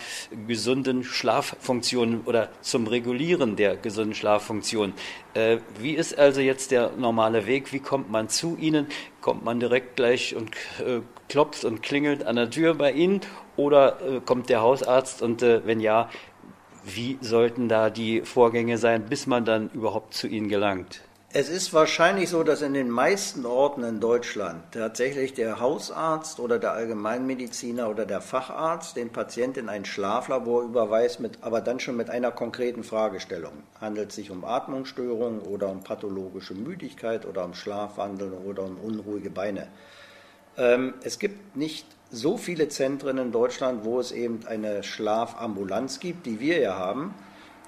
gesunden 0.47 1.03
Schlaffunktion 1.03 2.21
oder 2.25 2.49
zum 2.61 2.87
Regulieren 2.87 3.55
der 3.55 3.77
gesunden 3.77 4.15
Schlaffunktion. 4.15 4.93
Äh, 5.33 5.57
wie 5.79 5.93
ist 5.93 6.17
also 6.17 6.41
jetzt 6.41 6.71
der 6.71 6.91
normale 6.97 7.45
Weg? 7.47 7.73
Wie 7.73 7.79
kommt 7.79 8.11
man 8.11 8.29
zu 8.29 8.57
Ihnen? 8.59 8.87
Kommt 9.21 9.43
man 9.43 9.59
direkt 9.59 9.95
gleich 9.95 10.35
und 10.35 10.51
äh, 10.79 11.01
klopft 11.29 11.65
und 11.65 11.81
klingelt 11.81 12.25
an 12.25 12.35
der 12.35 12.49
Tür 12.49 12.75
bei 12.75 12.91
Ihnen? 12.91 13.21
Oder 13.55 13.99
äh, 14.01 14.21
kommt 14.21 14.49
der 14.49 14.61
Hausarzt 14.61 15.21
und 15.21 15.41
äh, 15.41 15.65
wenn 15.65 15.79
ja, 15.79 16.09
wie 16.85 17.17
sollten 17.21 17.67
da 17.67 17.89
die 17.89 18.21
Vorgänge 18.21 18.77
sein, 18.77 19.05
bis 19.05 19.27
man 19.27 19.43
dann 19.45 19.69
überhaupt 19.71 20.13
zu 20.13 20.27
Ihnen 20.27 20.47
gelangt? 20.47 21.01
Es 21.33 21.49
ist 21.49 21.73
wahrscheinlich 21.73 22.29
so, 22.29 22.41
dass 22.43 22.61
in 22.61 22.73
den 22.73 22.89
meisten 22.89 23.45
Orten 23.45 23.83
in 23.83 23.99
Deutschland 23.99 24.63
tatsächlich 24.71 25.33
der 25.33 25.59
Hausarzt 25.59 26.39
oder 26.39 26.57
der 26.57 26.71
Allgemeinmediziner 26.71 27.89
oder 27.89 28.05
der 28.05 28.21
Facharzt 28.21 28.95
den 28.95 29.09
Patienten 29.09 29.59
in 29.59 29.69
ein 29.69 29.83
Schlaflabor 29.83 30.63
überweist, 30.63 31.19
mit, 31.19 31.39
aber 31.41 31.59
dann 31.59 31.81
schon 31.81 31.97
mit 31.97 32.09
einer 32.09 32.31
konkreten 32.31 32.85
Fragestellung. 32.85 33.51
Handelt 33.81 34.11
es 34.11 34.15
sich 34.15 34.31
um 34.31 34.45
Atmungsstörungen 34.45 35.41
oder 35.41 35.67
um 35.67 35.83
pathologische 35.83 36.53
Müdigkeit 36.53 37.25
oder 37.25 37.43
um 37.43 37.53
Schlafwandel 37.53 38.31
oder 38.31 38.63
um 38.63 38.77
unruhige 38.77 39.29
Beine? 39.29 39.67
Ähm, 40.57 40.93
es 41.03 41.19
gibt 41.19 41.57
nicht 41.57 41.85
so 42.09 42.37
viele 42.37 42.69
Zentren 42.69 43.17
in 43.17 43.33
Deutschland, 43.33 43.83
wo 43.83 43.99
es 43.99 44.13
eben 44.13 44.47
eine 44.47 44.81
Schlafambulanz 44.81 45.99
gibt, 45.99 46.25
die 46.25 46.39
wir 46.39 46.61
ja 46.61 46.77
haben 46.77 47.13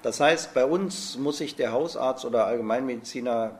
das 0.02 0.20
heißt, 0.20 0.54
bei 0.54 0.64
uns 0.64 1.18
muss 1.18 1.38
sich 1.38 1.56
der 1.56 1.72
Hausarzt 1.72 2.24
oder 2.24 2.46
Allgemeinmediziner 2.46 3.58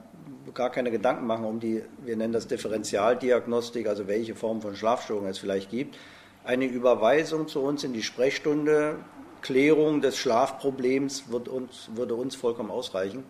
gar 0.55 0.71
keine 0.71 0.91
Gedanken 0.91 1.27
machen 1.27 1.45
um 1.45 1.61
die, 1.61 1.83
wir 2.05 2.17
nennen 2.17 2.33
das 2.33 2.47
Differentialdiagnostik, 2.47 3.87
also 3.87 4.07
welche 4.07 4.35
Form 4.35 4.63
von 4.63 4.75
Schlafstörung 4.75 5.27
es 5.27 5.39
vielleicht 5.39 5.71
gibt. 5.71 5.97
Eine 6.45 6.65
Überweisung 6.67 7.49
zu 7.49 7.61
uns 7.61 7.85
in 7.85 7.93
die 7.93 8.03
Sprechstunde, 8.03 8.97
Klärung 9.43 10.01
des 10.01 10.17
Schlafproblems 10.19 11.31
wird 11.31 11.49
uns, 11.49 11.91
würde 11.95 12.15
uns 12.15 12.35
vollkommen 12.35 12.71
ausreichen, 12.71 13.25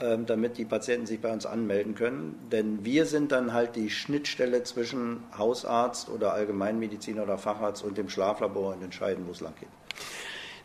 ähm, 0.00 0.26
damit 0.26 0.58
die 0.58 0.64
Patienten 0.64 1.06
sich 1.06 1.20
bei 1.20 1.32
uns 1.32 1.46
anmelden 1.46 1.94
können. 1.94 2.38
Denn 2.50 2.84
wir 2.84 3.06
sind 3.06 3.32
dann 3.32 3.52
halt 3.52 3.76
die 3.76 3.90
Schnittstelle 3.90 4.62
zwischen 4.62 5.24
Hausarzt 5.36 6.08
oder 6.08 6.32
Allgemeinmediziner 6.32 7.22
oder 7.22 7.38
Facharzt 7.38 7.84
und 7.84 7.98
dem 7.98 8.08
Schlaflabor 8.08 8.74
und 8.74 8.82
entscheiden, 8.82 9.26
wo 9.26 9.32
es 9.32 9.40
lang 9.40 9.54
geht. 9.58 9.68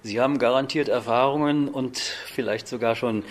Sie 0.03 0.19
haben 0.19 0.39
garantiert 0.39 0.89
Erfahrungen 0.89 1.67
und 1.67 1.99
vielleicht 1.99 2.67
sogar 2.67 2.95
schon 2.95 3.23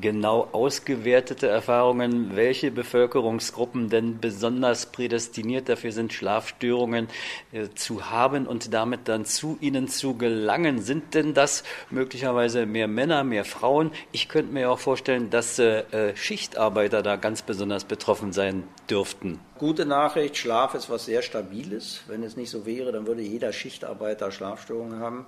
genau 0.00 0.48
ausgewertete 0.50 1.46
Erfahrungen, 1.46 2.34
welche 2.34 2.72
Bevölkerungsgruppen 2.72 3.90
denn 3.90 4.18
besonders 4.18 4.86
prädestiniert 4.86 5.68
dafür 5.68 5.92
sind, 5.92 6.12
Schlafstörungen 6.12 7.06
äh, 7.52 7.68
zu 7.76 8.10
haben 8.10 8.48
und 8.48 8.74
damit 8.74 9.06
dann 9.06 9.24
zu 9.24 9.56
ihnen 9.60 9.86
zu 9.86 10.16
gelangen. 10.16 10.80
Sind 10.80 11.14
denn 11.14 11.32
das 11.32 11.62
möglicherweise 11.90 12.66
mehr 12.66 12.88
Männer, 12.88 13.22
mehr 13.22 13.44
Frauen? 13.44 13.92
Ich 14.10 14.28
könnte 14.28 14.52
mir 14.52 14.70
auch 14.70 14.80
vorstellen, 14.80 15.30
dass 15.30 15.60
äh, 15.60 15.84
äh 15.92 16.16
Schichtarbeiter 16.16 17.04
da 17.04 17.14
ganz 17.14 17.42
besonders 17.42 17.84
betroffen 17.84 18.32
sein 18.32 18.64
dürften. 18.90 19.38
Gute 19.58 19.86
Nachricht, 19.86 20.36
Schlaf 20.36 20.74
ist 20.74 20.90
was 20.90 21.04
sehr 21.04 21.22
Stabiles. 21.22 22.02
Wenn 22.08 22.24
es 22.24 22.36
nicht 22.36 22.50
so 22.50 22.66
wäre, 22.66 22.90
dann 22.90 23.06
würde 23.06 23.22
jeder 23.22 23.52
Schichtarbeiter 23.52 24.32
Schlafstörungen 24.32 24.98
haben. 24.98 25.26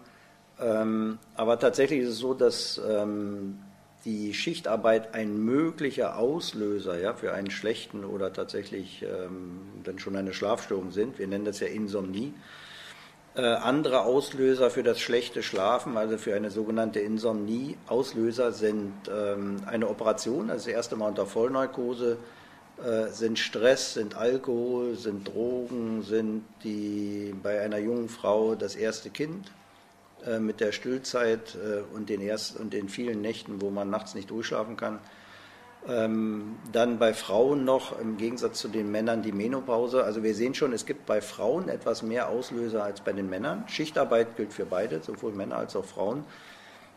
Ähm, 0.60 1.18
aber 1.34 1.58
tatsächlich 1.58 2.00
ist 2.00 2.10
es 2.10 2.18
so, 2.18 2.34
dass 2.34 2.80
ähm, 2.88 3.58
die 4.04 4.34
Schichtarbeit 4.34 5.14
ein 5.14 5.44
möglicher 5.44 6.18
Auslöser 6.18 6.98
ja, 6.98 7.14
für 7.14 7.32
einen 7.32 7.50
schlechten 7.50 8.04
oder 8.04 8.32
tatsächlich 8.32 9.02
ähm, 9.02 9.60
dann 9.84 9.98
schon 9.98 10.16
eine 10.16 10.32
Schlafstörung 10.32 10.92
sind. 10.92 11.18
Wir 11.18 11.26
nennen 11.26 11.44
das 11.44 11.60
ja 11.60 11.66
Insomnie. 11.66 12.32
Äh, 13.34 13.42
andere 13.42 14.02
Auslöser 14.02 14.70
für 14.70 14.82
das 14.82 15.00
schlechte 15.00 15.42
Schlafen, 15.42 15.96
also 15.96 16.18
für 16.18 16.34
eine 16.34 16.50
sogenannte 16.50 17.00
Insomnie, 17.00 17.76
Auslöser 17.86 18.52
sind 18.52 18.94
ähm, 19.08 19.58
eine 19.66 19.88
Operation, 19.88 20.50
also 20.50 20.66
das 20.66 20.74
erste 20.74 20.96
Mal 20.96 21.08
unter 21.08 21.26
Vollnarkose, 21.26 22.16
äh, 22.82 23.08
sind 23.08 23.38
Stress, 23.38 23.94
sind 23.94 24.16
Alkohol, 24.16 24.96
sind 24.96 25.28
Drogen, 25.28 26.02
sind 26.02 26.44
die 26.64 27.34
bei 27.42 27.60
einer 27.60 27.78
jungen 27.78 28.08
Frau 28.08 28.54
das 28.54 28.74
erste 28.74 29.10
Kind, 29.10 29.52
äh, 30.26 30.38
mit 30.38 30.60
der 30.60 30.72
Stillzeit 30.72 31.56
äh, 31.56 31.82
und 31.94 32.08
den, 32.08 32.20
ersten, 32.20 32.60
und 32.62 32.72
den 32.72 32.88
vielen 32.88 33.20
Nächten, 33.20 33.60
wo 33.60 33.70
man 33.70 33.90
nachts 33.90 34.14
nicht 34.14 34.30
durchschlafen 34.30 34.76
kann. 34.76 34.98
Ähm, 35.86 36.56
dann 36.72 36.98
bei 36.98 37.14
Frauen 37.14 37.64
noch 37.64 37.98
im 37.98 38.16
Gegensatz 38.16 38.58
zu 38.58 38.68
den 38.68 38.90
Männern 38.90 39.22
die 39.22 39.32
Menopause. 39.32 40.02
Also 40.02 40.22
wir 40.22 40.34
sehen 40.34 40.54
schon, 40.54 40.72
es 40.72 40.86
gibt 40.86 41.06
bei 41.06 41.20
Frauen 41.20 41.68
etwas 41.68 42.02
mehr 42.02 42.28
Auslöser 42.28 42.82
als 42.82 43.00
bei 43.00 43.12
den 43.12 43.30
Männern. 43.30 43.64
Schichtarbeit 43.68 44.36
gilt 44.36 44.52
für 44.52 44.66
beide, 44.66 45.00
sowohl 45.02 45.32
Männer 45.32 45.56
als 45.56 45.76
auch 45.76 45.84
Frauen, 45.84 46.24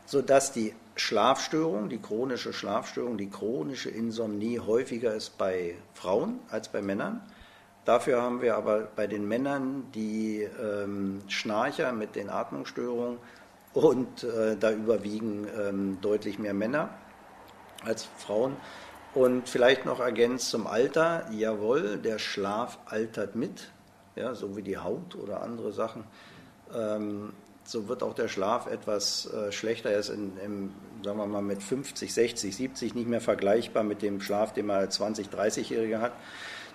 sodass 0.06 0.52
die 0.52 0.74
Schlafstörung, 0.96 1.90
die 1.90 2.00
chronische 2.00 2.54
Schlafstörung, 2.54 3.18
die 3.18 3.30
chronische 3.30 3.90
Insomnie 3.90 4.60
häufiger 4.60 5.14
ist 5.14 5.38
bei 5.38 5.76
Frauen 5.94 6.40
als 6.50 6.70
bei 6.70 6.82
Männern. 6.82 7.22
Dafür 7.86 8.22
haben 8.22 8.42
wir 8.42 8.56
aber 8.56 8.88
bei 8.96 9.08
den 9.08 9.28
Männern 9.28 9.86
die 9.96 10.42
ähm, 10.42 11.22
Schnarcher 11.28 11.92
mit 11.94 12.16
den 12.16 12.30
Atmungsstörungen 12.30 13.18
und 13.74 14.24
äh, 14.24 14.56
da 14.58 14.72
überwiegen 14.72 15.48
ähm, 15.60 15.98
deutlich 16.02 16.38
mehr 16.38 16.54
Männer 16.54 16.90
als 17.84 18.08
Frauen. 18.18 18.56
Und 19.14 19.50
vielleicht 19.50 19.86
noch 19.86 20.00
ergänzt 20.00 20.50
zum 20.50 20.68
Alter, 20.68 21.26
jawohl, 21.32 21.98
der 21.98 22.20
Schlaf 22.20 22.80
altert 22.86 23.36
mit, 23.36 23.72
ja, 24.16 24.36
so 24.36 24.56
wie 24.56 24.62
die 24.62 24.78
Haut 24.78 25.16
oder 25.16 25.42
andere 25.42 25.74
Sachen. 25.74 26.04
Ähm, 26.74 27.34
so 27.64 27.88
wird 27.88 28.04
auch 28.04 28.14
der 28.14 28.28
Schlaf 28.28 28.68
etwas 28.68 29.32
äh, 29.34 29.52
schlechter. 29.52 29.90
Er 29.90 30.00
ist 30.00 30.10
in, 30.10 30.38
im, 30.38 30.74
sagen 31.04 31.18
wir 31.18 31.26
mal, 31.26 31.42
mit 31.42 31.62
50, 31.62 32.14
60, 32.14 32.56
70 32.56 32.96
nicht 32.96 33.08
mehr 33.08 33.22
vergleichbar 33.22 33.84
mit 33.84 34.02
dem 34.02 34.22
Schlaf, 34.22 34.54
den 34.54 34.68
man 34.68 34.78
als 34.78 34.96
20, 34.96 35.28
30-Jähriger 35.28 36.00
hat. 36.00 36.14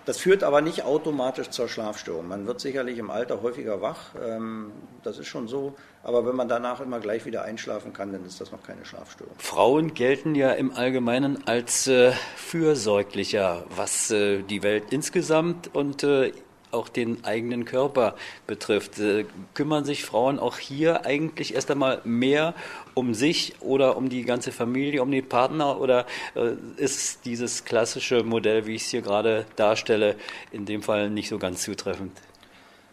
Das 0.07 0.19
führt 0.19 0.45
aber 0.45 0.61
nicht 0.61 0.85
automatisch 0.85 1.51
zur 1.51 1.69
Schlafstörung. 1.69 2.29
Man 2.29 2.47
wird 2.47 2.61
sicherlich 2.61 2.99
im 2.99 3.11
Alter 3.11 3.43
häufiger 3.43 3.83
wach, 3.83 4.15
ähm, 4.25 4.71
das 5.03 5.19
ist 5.19 5.27
schon 5.27 5.49
so. 5.49 5.75
Aber 6.05 6.25
wenn 6.25 6.37
man 6.37 6.49
danach 6.49 6.81
immer 6.81 7.01
gleich 7.01 7.27
wieder 7.27 7.43
einschlafen 7.43 7.93
kann, 7.93 8.13
dann 8.13 8.25
ist 8.25 8.41
das 8.41 8.53
noch 8.53 8.63
keine 8.63 8.85
Schlafstörung. 8.85 9.35
Frauen 9.39 9.95
gelten 9.95 10.37
ja 10.37 10.53
im 10.53 10.71
Allgemeinen 10.71 11.49
als 11.49 11.89
äh, 11.89 12.13
fürsorglicher, 12.37 13.65
was 13.75 14.13
äh, 14.13 14.45
die 14.45 14.63
Welt 14.63 14.85
insgesamt 14.91 15.75
und 15.75 16.05
äh, 16.05 16.33
auch 16.71 16.89
den 16.89 17.25
eigenen 17.25 17.65
Körper 17.65 18.15
betrifft. 18.47 18.99
Äh, 18.99 19.27
kümmern 19.55 19.85
sich 19.85 20.05
Frauen 20.05 20.39
auch 20.39 20.59
hier 20.59 21.05
eigentlich 21.05 21.55
erst 21.55 21.71
einmal 21.71 22.01
mehr 22.05 22.55
um 22.95 23.15
sich 23.15 23.55
oder 23.61 23.97
um 23.97 24.09
die 24.09 24.25
ganze 24.25 24.53
Familie, 24.53 25.03
um 25.03 25.11
den 25.11 25.29
Partner 25.29 25.81
oder 25.81 26.07
äh, 26.35 26.53
ist 26.77 27.25
dieses 27.25 27.65
klassische 27.65 28.23
Modell, 28.23 28.67
wie 28.67 28.75
ich 28.75 28.83
es 28.83 28.89
hier 28.89 29.03
gerade 29.03 29.47
darstelle, 29.57 30.17
in 30.51 30.67
dem 30.67 30.83
Fall 30.83 31.11
nicht 31.11 31.29
so 31.29 31.39
ganz 31.39 31.63
zutreffend? 31.63 32.13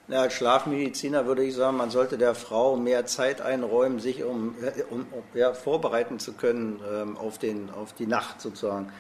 Ja, 0.10 0.22
als 0.22 0.34
Schlafmediziner 0.34 1.26
würde 1.26 1.46
ich 1.46 1.56
sagen, 1.56 1.78
man 1.78 1.90
sollte 1.90 2.18
der 2.18 2.36
Frau 2.36 2.76
mehr 2.76 3.06
Zeit 3.06 3.42
einräumen, 3.42 4.00
sich 4.00 4.24
um, 4.24 4.54
um 4.90 5.06
ja, 5.34 5.54
vorbereiten 5.54 6.20
zu 6.20 6.34
können 6.34 6.82
ähm, 6.94 7.16
auf, 7.16 7.38
den, 7.38 7.70
auf 7.70 7.94
die 7.94 8.06
Nacht 8.06 8.42
sozusagen. 8.42 8.92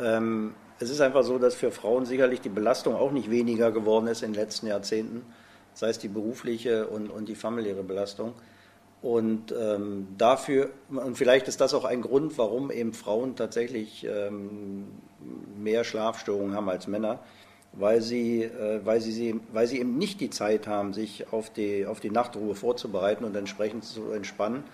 Ähm, 0.00 0.54
es 0.78 0.90
ist 0.90 1.00
einfach 1.00 1.24
so, 1.24 1.38
dass 1.38 1.54
für 1.54 1.70
Frauen 1.70 2.04
sicherlich 2.04 2.40
die 2.40 2.48
Belastung 2.48 2.94
auch 2.94 3.12
nicht 3.12 3.30
weniger 3.30 3.72
geworden 3.72 4.06
ist 4.08 4.22
in 4.22 4.32
den 4.32 4.40
letzten 4.40 4.66
Jahrzehnten, 4.66 5.24
sei 5.74 5.88
es 5.88 5.98
die 5.98 6.08
berufliche 6.08 6.86
und, 6.88 7.10
und 7.10 7.28
die 7.28 7.34
familiäre 7.34 7.82
Belastung. 7.82 8.34
Und 9.02 9.54
ähm, 9.58 10.08
dafür, 10.18 10.70
und 10.90 11.16
vielleicht 11.16 11.48
ist 11.48 11.60
das 11.60 11.74
auch 11.74 11.84
ein 11.84 12.02
Grund, 12.02 12.38
warum 12.38 12.70
eben 12.70 12.92
Frauen 12.92 13.36
tatsächlich 13.36 14.04
ähm, 14.04 14.86
mehr 15.56 15.84
Schlafstörungen 15.84 16.54
haben 16.54 16.68
als 16.68 16.86
Männer, 16.86 17.20
weil 17.72 18.00
sie, 18.00 18.42
äh, 18.42 18.80
weil, 18.84 19.00
sie, 19.00 19.40
weil 19.52 19.66
sie 19.66 19.80
eben 19.80 19.96
nicht 19.98 20.20
die 20.20 20.30
Zeit 20.30 20.66
haben, 20.66 20.92
sich 20.92 21.32
auf 21.32 21.50
die, 21.50 21.86
auf 21.86 22.00
die 22.00 22.10
Nachtruhe 22.10 22.54
vorzubereiten 22.54 23.24
und 23.24 23.36
entsprechend 23.36 23.84
zu 23.84 24.10
entspannen, 24.10 24.64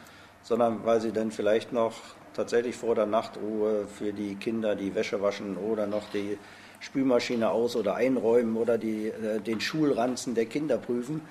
sondern 0.42 0.84
weil 0.84 1.00
sie 1.00 1.12
dann 1.12 1.30
vielleicht 1.30 1.72
noch 1.72 1.94
tatsächlich 2.34 2.76
vor 2.76 2.94
der 2.94 3.06
Nachtruhe 3.06 3.86
für 3.86 4.12
die 4.12 4.34
Kinder 4.36 4.74
die 4.74 4.94
Wäsche 4.94 5.20
waschen 5.22 5.56
oder 5.56 5.86
noch 5.86 6.08
die 6.12 6.38
Spülmaschine 6.80 7.50
aus- 7.50 7.76
oder 7.76 7.94
einräumen 7.94 8.56
oder 8.56 8.76
die, 8.76 9.08
äh, 9.08 9.40
den 9.40 9.60
Schulranzen 9.60 10.34
der 10.34 10.46
Kinder 10.46 10.78
prüfen. 10.78 11.22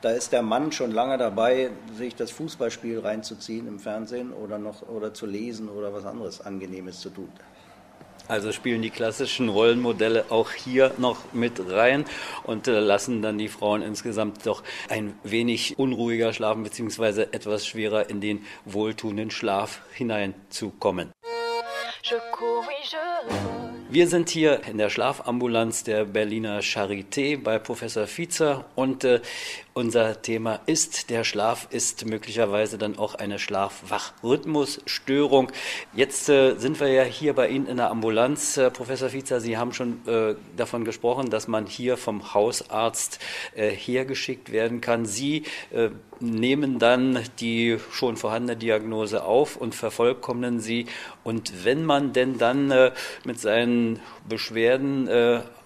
Da 0.00 0.10
ist 0.10 0.32
der 0.32 0.42
Mann 0.42 0.72
schon 0.72 0.92
lange 0.92 1.16
dabei, 1.16 1.70
sich 1.96 2.14
das 2.14 2.30
Fußballspiel 2.30 3.00
reinzuziehen 3.00 3.66
im 3.66 3.78
Fernsehen 3.78 4.32
oder 4.32 4.58
noch 4.58 4.86
oder 4.88 5.14
zu 5.14 5.26
lesen 5.26 5.68
oder 5.68 5.94
was 5.94 6.04
anderes 6.04 6.40
Angenehmes 6.40 7.00
zu 7.00 7.10
tun. 7.10 7.32
Also 8.26 8.52
spielen 8.52 8.80
die 8.80 8.90
klassischen 8.90 9.48
Rollenmodelle 9.50 10.26
auch 10.30 10.50
hier 10.52 10.92
noch 10.96 11.32
mit 11.32 11.60
rein 11.70 12.04
und 12.44 12.68
äh, 12.68 12.80
lassen 12.80 13.20
dann 13.20 13.36
die 13.36 13.48
Frauen 13.48 13.82
insgesamt 13.82 14.46
doch 14.46 14.62
ein 14.88 15.18
wenig 15.24 15.78
unruhiger 15.78 16.32
schlafen 16.32 16.62
beziehungsweise 16.62 17.32
etwas 17.34 17.66
schwerer 17.66 18.08
in 18.08 18.20
den 18.20 18.44
wohltuenden 18.64 19.30
Schlaf 19.30 19.80
hineinzukommen. 19.92 21.12
Wir 23.90 24.08
sind 24.08 24.28
hier 24.28 24.62
in 24.68 24.78
der 24.78 24.90
Schlafambulanz 24.90 25.84
der 25.84 26.04
Berliner 26.04 26.60
Charité 26.60 27.40
bei 27.40 27.58
Professor 27.58 28.06
Fiezer 28.06 28.64
und 28.74 29.04
äh, 29.04 29.20
unser 29.74 30.22
Thema 30.22 30.60
ist, 30.66 31.10
der 31.10 31.24
Schlaf 31.24 31.66
ist 31.70 32.06
möglicherweise 32.06 32.78
dann 32.78 32.96
auch 32.96 33.16
eine 33.16 33.40
Schlaf-Wach-Rhythmusstörung. 33.40 35.50
Jetzt 35.92 36.28
äh, 36.28 36.54
sind 36.56 36.78
wir 36.78 36.86
ja 36.88 37.02
hier 37.02 37.32
bei 37.34 37.48
Ihnen 37.48 37.66
in 37.66 37.78
der 37.78 37.90
Ambulanz. 37.90 38.56
Äh, 38.56 38.70
Professor 38.70 39.08
Fiezer, 39.08 39.40
Sie 39.40 39.58
haben 39.58 39.72
schon 39.72 40.06
äh, 40.06 40.36
davon 40.56 40.84
gesprochen, 40.84 41.28
dass 41.28 41.48
man 41.48 41.66
hier 41.66 41.96
vom 41.96 42.34
Hausarzt 42.34 43.18
äh, 43.56 43.70
hergeschickt 43.70 44.52
werden 44.52 44.80
kann. 44.80 45.06
Sie 45.06 45.42
äh, 45.72 45.90
nehmen 46.20 46.78
dann 46.78 47.18
die 47.40 47.80
schon 47.90 48.16
vorhandene 48.16 48.56
Diagnose 48.56 49.24
auf 49.24 49.56
und 49.56 49.74
vervollkommnen 49.74 50.60
sie. 50.60 50.86
Und 51.24 51.64
wenn 51.64 51.84
man 51.84 52.12
denn 52.12 52.38
dann 52.38 52.70
äh, 52.70 52.92
mit 53.24 53.40
seinen 53.40 53.98
Beschwerden 54.28 55.08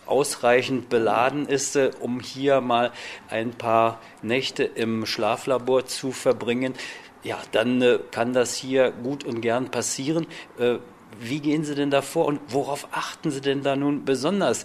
ausreichend 0.08 0.88
beladen 0.88 1.46
ist, 1.46 1.76
äh, 1.76 1.90
um 2.00 2.20
hier 2.20 2.60
mal 2.60 2.92
ein 3.28 3.52
paar 3.52 4.00
Nächte 4.22 4.64
im 4.64 5.06
Schlaflabor 5.06 5.86
zu 5.86 6.12
verbringen, 6.12 6.74
ja, 7.22 7.38
dann 7.52 7.82
äh, 7.82 7.98
kann 8.10 8.32
das 8.32 8.54
hier 8.54 8.90
gut 8.90 9.24
und 9.24 9.40
gern 9.40 9.70
passieren. 9.70 10.26
Äh, 10.58 10.76
wie 11.20 11.40
gehen 11.40 11.64
Sie 11.64 11.74
denn 11.74 11.90
da 11.90 12.02
vor 12.02 12.26
und 12.26 12.38
worauf 12.48 12.88
achten 12.92 13.30
Sie 13.30 13.40
denn 13.40 13.62
da 13.62 13.74
nun 13.74 14.04
besonders? 14.04 14.64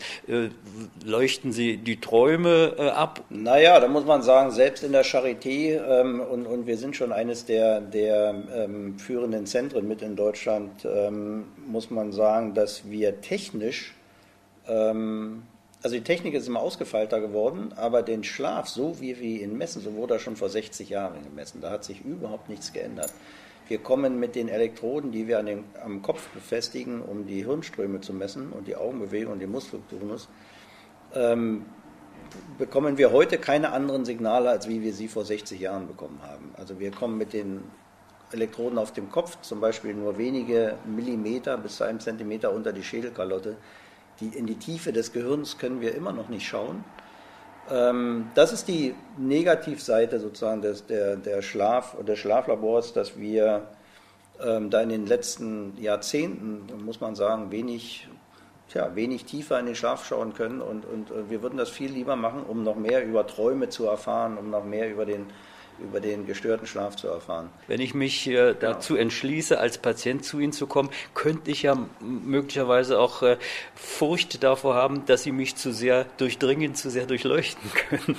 Leuchten 1.03 1.51
Sie 1.51 1.77
die 1.77 1.99
Träume 1.99 2.93
ab? 2.95 3.23
Naja, 3.29 3.79
da 3.79 3.87
muss 3.87 4.05
man 4.05 4.21
sagen, 4.21 4.51
selbst 4.51 4.83
in 4.83 4.91
der 4.91 5.05
Charité, 5.05 5.81
ähm, 5.81 6.19
und, 6.19 6.45
und 6.45 6.67
wir 6.67 6.77
sind 6.77 6.95
schon 6.95 7.11
eines 7.11 7.45
der, 7.45 7.81
der 7.81 8.35
ähm, 8.55 8.99
führenden 8.99 9.47
Zentren 9.47 9.87
mit 9.87 10.01
in 10.01 10.15
Deutschland, 10.15 10.85
ähm, 10.85 11.45
muss 11.65 11.89
man 11.89 12.11
sagen, 12.11 12.53
dass 12.53 12.87
wir 12.87 13.21
technisch, 13.21 13.95
ähm, 14.67 15.43
also 15.81 15.97
die 15.97 16.03
Technik 16.03 16.33
ist 16.33 16.47
immer 16.47 16.61
ausgefeilter 16.61 17.19
geworden, 17.19 17.73
aber 17.75 18.03
den 18.03 18.23
Schlaf, 18.23 18.69
so 18.69 19.01
wie 19.01 19.19
wir 19.19 19.41
ihn 19.41 19.57
messen, 19.57 19.81
so 19.81 19.95
wurde 19.95 20.15
er 20.15 20.19
schon 20.19 20.37
vor 20.37 20.49
60 20.49 20.89
Jahren 20.89 21.21
gemessen. 21.23 21.59
Da 21.59 21.71
hat 21.71 21.83
sich 21.83 22.05
überhaupt 22.05 22.47
nichts 22.47 22.71
geändert. 22.71 23.11
Wir 23.67 23.79
kommen 23.79 24.19
mit 24.19 24.35
den 24.35 24.47
Elektroden, 24.47 25.11
die 25.11 25.27
wir 25.27 25.39
an 25.39 25.45
den, 25.45 25.63
am 25.83 26.01
Kopf 26.01 26.27
befestigen, 26.29 27.01
um 27.01 27.25
die 27.27 27.43
Hirnströme 27.43 27.99
zu 28.01 28.13
messen 28.13 28.51
und 28.51 28.67
die 28.67 28.75
Augenbewegung 28.75 29.33
und 29.33 29.39
den 29.39 29.51
Muskeltonus, 29.51 30.29
ähm, 31.13 31.65
bekommen 32.57 32.97
wir 32.97 33.11
heute 33.11 33.37
keine 33.37 33.71
anderen 33.71 34.05
Signale, 34.05 34.49
als 34.49 34.67
wie 34.67 34.81
wir 34.81 34.93
sie 34.93 35.07
vor 35.07 35.25
60 35.25 35.59
Jahren 35.59 35.87
bekommen 35.87 36.19
haben. 36.23 36.53
Also 36.57 36.79
wir 36.79 36.91
kommen 36.91 37.17
mit 37.17 37.33
den 37.33 37.63
Elektroden 38.31 38.77
auf 38.77 38.91
dem 38.93 39.09
Kopf, 39.11 39.39
zum 39.41 39.59
Beispiel 39.59 39.93
nur 39.93 40.17
wenige 40.17 40.75
Millimeter 40.85 41.57
bis 41.57 41.77
zu 41.77 41.83
einem 41.83 41.99
Zentimeter 41.99 42.51
unter 42.51 42.73
die 42.73 42.83
Schädelkalotte. 42.83 43.57
Die, 44.19 44.27
in 44.27 44.45
die 44.45 44.55
Tiefe 44.55 44.93
des 44.93 45.11
Gehirns 45.11 45.57
können 45.57 45.81
wir 45.81 45.95
immer 45.95 46.11
noch 46.11 46.29
nicht 46.29 46.47
schauen. 46.47 46.83
Ähm, 47.69 48.29
das 48.35 48.53
ist 48.53 48.67
die 48.67 48.95
Negativseite 49.17 50.19
sozusagen 50.19 50.61
des, 50.61 50.85
der, 50.85 51.15
der 51.15 51.41
Schlaf, 51.41 51.95
des 52.05 52.19
Schlaflabors, 52.19 52.93
dass 52.93 53.17
wir 53.17 53.67
ähm, 54.41 54.69
da 54.69 54.81
in 54.81 54.89
den 54.89 55.05
letzten 55.05 55.77
Jahrzehnten, 55.81 56.67
muss 56.83 56.99
man 56.99 57.15
sagen, 57.15 57.51
wenig, 57.51 58.07
tja, 58.69 58.95
wenig 58.95 59.25
tiefer 59.25 59.59
in 59.59 59.67
den 59.67 59.75
Schlaf 59.75 60.05
schauen 60.05 60.33
können. 60.33 60.61
Und, 60.61 60.85
und 60.85 61.11
äh, 61.11 61.29
wir 61.29 61.41
würden 61.41 61.57
das 61.57 61.69
viel 61.69 61.91
lieber 61.91 62.15
machen, 62.15 62.43
um 62.43 62.63
noch 62.63 62.75
mehr 62.75 63.05
über 63.05 63.25
Träume 63.25 63.69
zu 63.69 63.85
erfahren, 63.85 64.37
um 64.37 64.49
noch 64.49 64.65
mehr 64.65 64.91
über 64.91 65.05
den 65.05 65.27
über 65.79 65.99
den 65.99 66.25
gestörten 66.25 66.67
Schlaf 66.67 66.95
zu 66.95 67.07
erfahren. 67.07 67.49
Wenn 67.67 67.81
ich 67.81 67.93
mich 67.93 68.27
äh, 68.27 68.53
dazu 68.59 68.95
entschließe, 68.95 69.59
als 69.59 69.77
Patient 69.77 70.23
zu 70.23 70.39
Ihnen 70.39 70.53
zu 70.53 70.67
kommen, 70.67 70.89
könnte 71.13 71.51
ich 71.51 71.63
ja 71.63 71.77
möglicherweise 71.99 72.99
auch 72.99 73.21
äh, 73.21 73.37
Furcht 73.75 74.43
davor 74.43 74.75
haben, 74.75 75.05
dass 75.05 75.23
Sie 75.23 75.31
mich 75.31 75.55
zu 75.55 75.71
sehr 75.71 76.05
durchdringen, 76.17 76.75
zu 76.75 76.89
sehr 76.89 77.05
durchleuchten 77.05 77.71
können. 77.89 78.17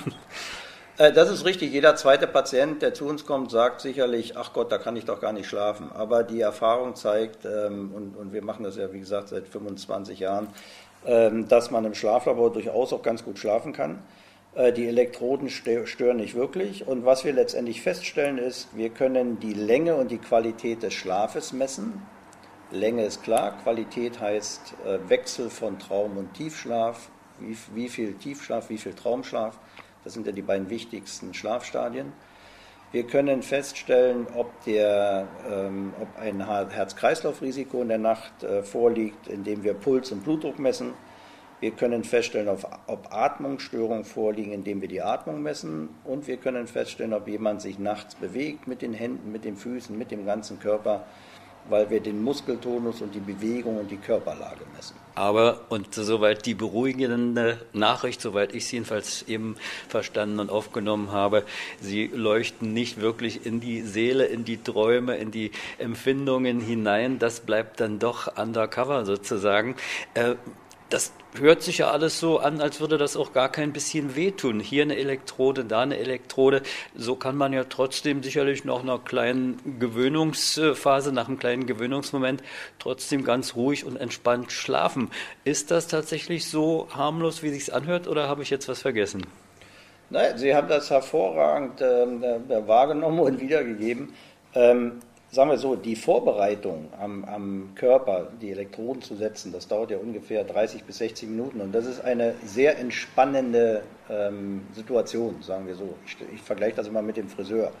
Äh, 0.97 1.11
das 1.11 1.29
ist 1.29 1.45
richtig. 1.45 1.71
Jeder 1.71 1.95
zweite 1.95 2.27
Patient, 2.27 2.81
der 2.81 2.93
zu 2.93 3.05
uns 3.05 3.25
kommt, 3.25 3.51
sagt 3.51 3.81
sicherlich, 3.81 4.37
ach 4.37 4.53
Gott, 4.53 4.71
da 4.71 4.77
kann 4.77 4.95
ich 4.95 5.05
doch 5.05 5.19
gar 5.19 5.33
nicht 5.33 5.47
schlafen. 5.47 5.91
Aber 5.93 6.23
die 6.23 6.41
Erfahrung 6.41 6.95
zeigt, 6.95 7.45
ähm, 7.45 7.91
und, 7.93 8.15
und 8.15 8.33
wir 8.33 8.43
machen 8.43 8.63
das 8.63 8.77
ja, 8.77 8.91
wie 8.93 8.99
gesagt, 8.99 9.29
seit 9.29 9.47
25 9.47 10.19
Jahren, 10.19 10.47
ähm, 11.05 11.47
dass 11.47 11.71
man 11.71 11.85
im 11.85 11.93
Schlaflabor 11.93 12.51
durchaus 12.51 12.93
auch 12.93 13.01
ganz 13.01 13.23
gut 13.23 13.39
schlafen 13.39 13.73
kann. 13.73 13.99
Äh, 14.55 14.71
die 14.71 14.87
Elektroden 14.87 15.49
stören 15.49 16.17
nicht 16.17 16.35
wirklich. 16.35 16.87
Und 16.87 17.05
was 17.05 17.25
wir 17.25 17.33
letztendlich 17.33 17.81
feststellen 17.81 18.37
ist, 18.37 18.69
wir 18.75 18.89
können 18.89 19.39
die 19.39 19.53
Länge 19.53 19.95
und 19.95 20.09
die 20.09 20.17
Qualität 20.17 20.81
des 20.81 20.93
Schlafes 20.93 21.53
messen. 21.53 22.01
Länge 22.71 23.05
ist 23.05 23.21
klar, 23.21 23.57
Qualität 23.61 24.19
heißt 24.19 24.75
äh, 24.85 25.09
Wechsel 25.09 25.49
von 25.49 25.77
Traum 25.77 26.17
und 26.17 26.33
Tiefschlaf, 26.33 27.09
wie, 27.39 27.55
wie 27.75 27.89
viel 27.89 28.13
Tiefschlaf, 28.13 28.69
wie 28.69 28.77
viel 28.77 28.93
Traumschlaf. 28.93 29.59
Das 30.03 30.13
sind 30.13 30.25
ja 30.25 30.31
die 30.31 30.41
beiden 30.41 30.69
wichtigsten 30.69 31.33
Schlafstadien. 31.33 32.13
Wir 32.91 33.05
können 33.05 33.43
feststellen, 33.43 34.25
ob, 34.35 34.63
der, 34.63 35.27
ähm, 35.49 35.93
ob 35.99 36.07
ein 36.17 36.45
Herz-Kreislauf-Risiko 36.47 37.81
in 37.81 37.89
der 37.89 37.97
Nacht 37.97 38.43
äh, 38.43 38.63
vorliegt, 38.63 39.27
indem 39.27 39.63
wir 39.63 39.73
Puls 39.73 40.11
und 40.11 40.23
Blutdruck 40.23 40.59
messen. 40.59 40.93
Wir 41.61 41.71
können 41.71 42.03
feststellen, 42.03 42.49
ob 42.49 43.13
Atmungsstörungen 43.13 44.03
vorliegen, 44.03 44.51
indem 44.51 44.81
wir 44.81 44.89
die 44.89 45.01
Atmung 45.01 45.41
messen. 45.41 45.89
Und 46.03 46.27
wir 46.27 46.37
können 46.37 46.67
feststellen, 46.67 47.13
ob 47.13 47.27
jemand 47.27 47.61
sich 47.61 47.79
nachts 47.79 48.15
bewegt 48.15 48.67
mit 48.67 48.81
den 48.81 48.93
Händen, 48.93 49.31
mit 49.31 49.45
den 49.45 49.55
Füßen, 49.55 49.97
mit 49.97 50.11
dem 50.11 50.25
ganzen 50.25 50.59
Körper, 50.59 51.05
weil 51.69 51.89
wir 51.89 51.99
den 51.99 52.21
Muskeltonus 52.21 53.01
und 53.01 53.15
die 53.15 53.19
Bewegung 53.19 53.77
und 53.79 53.89
die 53.89 53.97
Körperlage 53.97 54.65
messen. 54.75 54.95
Aber, 55.15 55.61
und 55.69 55.95
soweit 55.95 56.45
die 56.45 56.53
beruhigende 56.53 57.65
Nachricht, 57.73 58.21
soweit 58.21 58.53
ich 58.53 58.65
es 58.65 58.71
jedenfalls 58.71 59.23
eben 59.23 59.55
verstanden 59.87 60.39
und 60.39 60.49
aufgenommen 60.49 61.11
habe, 61.11 61.43
Sie 61.79 62.07
leuchten 62.07 62.73
nicht 62.73 62.99
wirklich 62.99 63.45
in 63.45 63.61
die 63.61 63.81
Seele, 63.81 64.25
in 64.25 64.43
die 64.43 64.57
Träume, 64.57 65.15
in 65.17 65.31
die 65.31 65.51
Empfindungen 65.77 66.59
hinein. 66.59 67.17
Das 67.17 67.39
bleibt 67.39 67.79
dann 67.79 67.97
doch 67.97 68.37
undercover 68.37 69.05
sozusagen. 69.05 69.75
Äh, 70.13 70.35
das 70.89 71.13
hört 71.39 71.63
sich 71.63 71.79
ja 71.79 71.91
alles 71.91 72.19
so 72.19 72.39
an, 72.39 72.61
als 72.61 72.79
würde 72.79 72.97
das 72.97 73.17
auch 73.17 73.33
gar 73.33 73.49
kein 73.51 73.73
bisschen 73.73 74.15
wehtun. 74.15 74.59
Hier 74.59 74.83
eine 74.83 74.95
Elektrode, 74.95 75.65
da 75.65 75.81
eine 75.81 75.97
Elektrode. 75.97 76.61
So 76.95 77.15
kann 77.15 77.35
man 77.35 77.53
ja 77.53 77.63
trotzdem 77.63 78.21
sicherlich 78.23 78.65
nach 78.65 78.81
einer 78.81 78.99
kleinen 78.99 79.79
Gewöhnungsphase, 79.79 81.11
nach 81.11 81.27
einem 81.27 81.39
kleinen 81.39 81.65
Gewöhnungsmoment 81.65 82.43
trotzdem 82.79 83.23
ganz 83.23 83.55
ruhig 83.55 83.83
und 83.85 83.97
entspannt 83.97 84.51
schlafen. 84.51 85.09
Ist 85.43 85.71
das 85.71 85.87
tatsächlich 85.87 86.47
so 86.47 86.87
harmlos, 86.91 87.41
wie 87.41 87.49
sich's 87.49 87.69
anhört, 87.69 88.07
oder 88.07 88.27
habe 88.27 88.43
ich 88.43 88.49
jetzt 88.49 88.69
was 88.69 88.81
vergessen? 88.81 89.25
Nein, 90.11 90.37
Sie 90.37 90.53
haben 90.53 90.67
das 90.67 90.91
hervorragend 90.91 91.81
äh, 91.81 92.67
wahrgenommen 92.67 93.19
und 93.19 93.41
wiedergegeben. 93.41 94.13
Ähm, 94.53 94.99
sagen 95.35 95.49
wir 95.49 95.57
so, 95.57 95.75
die 95.75 95.97
Vorbereitung 95.97 96.87
am, 96.99 97.25
am, 97.25 97.69
Körper, 97.75 98.29
die 98.41 98.51
Elektroden 98.51 99.01
zu 99.01 99.15
setzen, 99.15 99.51
das 99.51 99.67
dauert 99.67 99.91
ja 99.91 99.97
ungefähr 99.97 100.45
30 100.45 100.85
bis 100.85 100.99
60 100.99 101.27
Minuten 101.29 101.59
und 101.59 101.73
das 101.73 101.85
ist 101.85 102.03
eine 102.03 102.35
sehr 102.45 102.79
entspannende 102.79 103.83
ähm, 104.09 104.61
Situation, 104.73 105.41
sagen 105.41 105.67
wir 105.67 105.75
so. 105.75 105.93
Ich, 106.05 106.15
ich 106.33 106.41
vergleiche 106.41 106.77
das 106.77 106.87
immer 106.87 107.01
mit 107.01 107.17
dem 107.17 107.27
Friseur. 107.27 107.71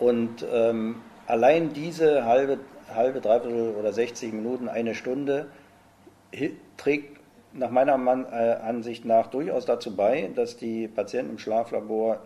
Und 0.00 0.44
ähm, 0.52 0.96
allein 1.28 1.72
diese 1.72 2.24
halbe, 2.24 2.58
halbe, 2.92 3.20
dreiviertel 3.20 3.76
oder 3.78 3.92
60 3.92 4.32
Minuten, 4.32 4.68
eine 4.68 4.96
Stunde 4.96 5.46
trägt 6.76 7.13
nach 7.54 7.70
meiner 7.70 7.94
äh, 8.32 8.62
Ansicht 8.62 9.04
nach 9.04 9.28
durchaus 9.28 9.64
dazu 9.64 9.94
bei, 9.94 10.30
dass 10.34 10.56
die 10.56 10.88
Patienten 10.88 11.32
im 11.32 11.38
Schlaflabor 11.38 12.20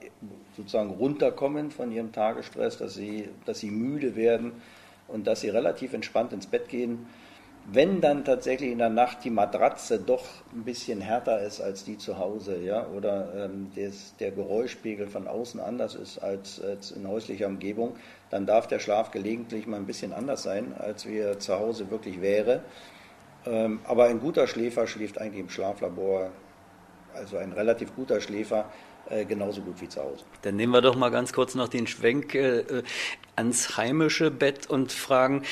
sozusagen 0.56 0.90
runterkommen 0.90 1.70
von 1.70 1.92
ihrem 1.92 2.12
Tagesstress, 2.12 2.78
dass 2.78 2.94
sie, 2.94 3.28
dass 3.44 3.60
sie 3.60 3.70
müde 3.70 4.16
werden 4.16 4.52
und 5.06 5.26
dass 5.26 5.40
sie 5.42 5.50
relativ 5.50 5.92
entspannt 5.92 6.32
ins 6.32 6.46
Bett 6.46 6.68
gehen. 6.68 7.06
Wenn 7.70 8.00
dann 8.00 8.24
tatsächlich 8.24 8.72
in 8.72 8.78
der 8.78 8.88
Nacht 8.88 9.24
die 9.24 9.30
Matratze 9.30 9.98
doch 9.98 10.24
ein 10.54 10.64
bisschen 10.64 11.02
härter 11.02 11.42
ist 11.42 11.60
als 11.60 11.84
die 11.84 11.98
zu 11.98 12.18
Hause, 12.18 12.56
ja, 12.62 12.86
oder 12.86 13.44
ähm, 13.44 13.70
des, 13.76 14.16
der 14.16 14.30
Geräuschpegel 14.30 15.06
von 15.06 15.28
außen 15.28 15.60
anders 15.60 15.94
ist 15.94 16.18
als, 16.18 16.62
als 16.62 16.92
in 16.92 17.06
häuslicher 17.06 17.46
Umgebung, 17.46 17.96
dann 18.30 18.46
darf 18.46 18.68
der 18.68 18.78
Schlaf 18.78 19.10
gelegentlich 19.10 19.66
mal 19.66 19.76
ein 19.76 19.84
bisschen 19.84 20.14
anders 20.14 20.44
sein, 20.44 20.74
als 20.78 21.06
wie 21.06 21.18
er 21.18 21.38
zu 21.40 21.58
Hause 21.58 21.90
wirklich 21.90 22.22
wäre. 22.22 22.62
Ähm, 23.48 23.80
aber 23.84 24.04
ein 24.04 24.20
guter 24.20 24.46
Schläfer 24.46 24.86
schläft 24.86 25.18
eigentlich 25.18 25.40
im 25.40 25.48
Schlaflabor, 25.48 26.30
also 27.14 27.38
ein 27.38 27.52
relativ 27.52 27.94
guter 27.94 28.20
Schläfer 28.20 28.66
äh, 29.08 29.24
genauso 29.24 29.62
gut 29.62 29.80
wie 29.80 29.88
zu 29.88 30.02
Hause. 30.02 30.24
Dann 30.42 30.56
nehmen 30.56 30.72
wir 30.72 30.82
doch 30.82 30.94
mal 30.94 31.10
ganz 31.10 31.32
kurz 31.32 31.54
noch 31.54 31.68
den 31.68 31.86
Schwenk 31.86 32.34
äh, 32.34 32.58
äh 32.58 32.82
ans 33.36 33.76
heimische 33.76 34.32
Bett 34.32 34.68
und 34.68 34.90
fragen, 34.90 35.44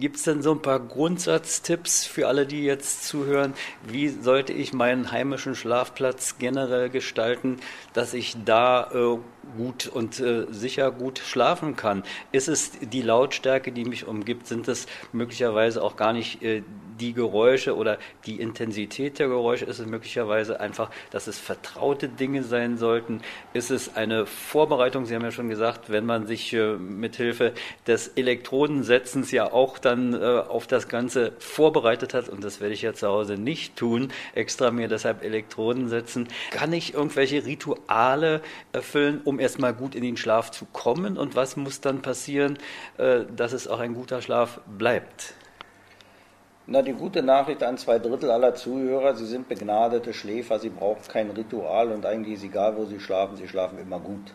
gibt 0.00 0.16
es 0.16 0.22
denn 0.22 0.40
so 0.40 0.52
ein 0.52 0.62
paar 0.62 0.80
Grundsatztipps 0.80 2.06
für 2.06 2.26
alle, 2.26 2.46
die 2.46 2.64
jetzt 2.64 3.06
zuhören? 3.06 3.52
Wie 3.86 4.08
sollte 4.08 4.54
ich 4.54 4.72
meinen 4.72 5.12
heimischen 5.12 5.54
Schlafplatz 5.54 6.38
generell 6.38 6.88
gestalten, 6.88 7.58
dass 7.92 8.14
ich 8.14 8.34
da 8.46 8.90
äh, 8.94 9.18
gut 9.58 9.88
und 9.88 10.20
äh, 10.20 10.46
sicher 10.50 10.90
gut 10.90 11.18
schlafen 11.18 11.76
kann? 11.76 12.02
Ist 12.32 12.48
es 12.48 12.72
die 12.80 13.02
Lautstärke, 13.02 13.72
die 13.72 13.84
mich 13.84 14.06
umgibt? 14.06 14.46
Sind 14.46 14.66
es 14.66 14.86
möglicherweise 15.12 15.82
auch 15.82 15.96
gar 15.96 16.14
nicht 16.14 16.42
äh, 16.42 16.62
die 17.00 17.12
Geräusche 17.12 17.76
oder 17.76 17.98
die 18.26 18.40
Intensität 18.40 19.18
der 19.18 19.28
Geräusche? 19.28 19.64
Ist 19.64 19.78
es 19.78 19.86
möglicherweise 19.86 20.60
einfach, 20.60 20.90
dass 21.10 21.26
es 21.26 21.38
vertraute 21.38 22.08
Dinge 22.08 22.42
sein 22.42 22.78
sollten? 22.78 23.20
Ist 23.52 23.70
es 23.70 23.96
eine 23.96 24.26
Vorbereitung? 24.26 25.06
Sie 25.06 25.14
haben 25.14 25.22
ja 25.22 25.30
schon 25.30 25.48
gesagt, 25.48 25.90
wenn 25.90 26.06
man 26.06 26.26
sich 26.26 26.52
äh, 26.52 26.74
mithilfe 26.74 27.52
des 27.86 28.08
Elektrodensetzens 28.08 29.30
ja 29.30 29.52
auch 29.52 29.78
dann 29.78 30.14
äh, 30.14 30.16
auf 30.16 30.66
das 30.66 30.88
Ganze 30.88 31.32
vorbereitet 31.38 32.14
hat, 32.14 32.28
und 32.28 32.42
das 32.44 32.60
werde 32.60 32.74
ich 32.74 32.82
ja 32.82 32.94
zu 32.94 33.08
Hause 33.08 33.34
nicht 33.34 33.76
tun, 33.76 34.12
extra 34.34 34.70
mir 34.70 34.88
deshalb 34.88 35.22
Elektroden 35.22 35.88
setzen, 35.88 36.28
kann 36.50 36.72
ich 36.72 36.94
irgendwelche 36.94 37.44
Rituale 37.44 38.40
erfüllen, 38.72 39.20
um 39.24 39.40
erstmal 39.40 39.74
gut 39.74 39.94
in 39.94 40.02
den 40.02 40.16
Schlaf 40.16 40.50
zu 40.50 40.66
kommen? 40.66 41.16
Und 41.16 41.36
was 41.36 41.56
muss 41.56 41.80
dann 41.80 42.02
passieren, 42.02 42.58
äh, 42.98 43.20
dass 43.34 43.52
es 43.52 43.68
auch 43.68 43.80
ein 43.80 43.94
guter 43.94 44.22
Schlaf 44.22 44.60
bleibt? 44.66 45.34
Na, 46.66 46.80
die 46.80 46.94
gute 46.94 47.22
Nachricht 47.22 47.62
an 47.62 47.76
zwei 47.76 47.98
Drittel 47.98 48.30
aller 48.30 48.54
Zuhörer, 48.54 49.14
sie 49.14 49.26
sind 49.26 49.48
begnadete 49.48 50.14
Schläfer, 50.14 50.58
sie 50.58 50.70
brauchen 50.70 51.02
kein 51.08 51.30
Ritual 51.30 51.92
und 51.92 52.06
eigentlich 52.06 52.36
ist 52.36 52.44
egal, 52.44 52.78
wo 52.78 52.86
sie 52.86 53.00
schlafen, 53.00 53.36
sie 53.36 53.48
schlafen 53.48 53.78
immer 53.78 54.00
gut. 54.00 54.32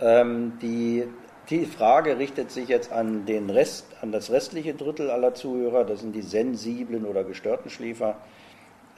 Ähm, 0.00 0.52
die, 0.62 1.08
die 1.50 1.66
Frage 1.66 2.18
richtet 2.18 2.52
sich 2.52 2.68
jetzt 2.68 2.92
an, 2.92 3.26
den 3.26 3.50
Rest, 3.50 3.86
an 4.00 4.12
das 4.12 4.30
restliche 4.30 4.74
Drittel 4.74 5.10
aller 5.10 5.34
Zuhörer, 5.34 5.82
das 5.84 6.02
sind 6.02 6.14
die 6.14 6.22
sensiblen 6.22 7.04
oder 7.04 7.24
gestörten 7.24 7.68
Schläfer. 7.68 8.16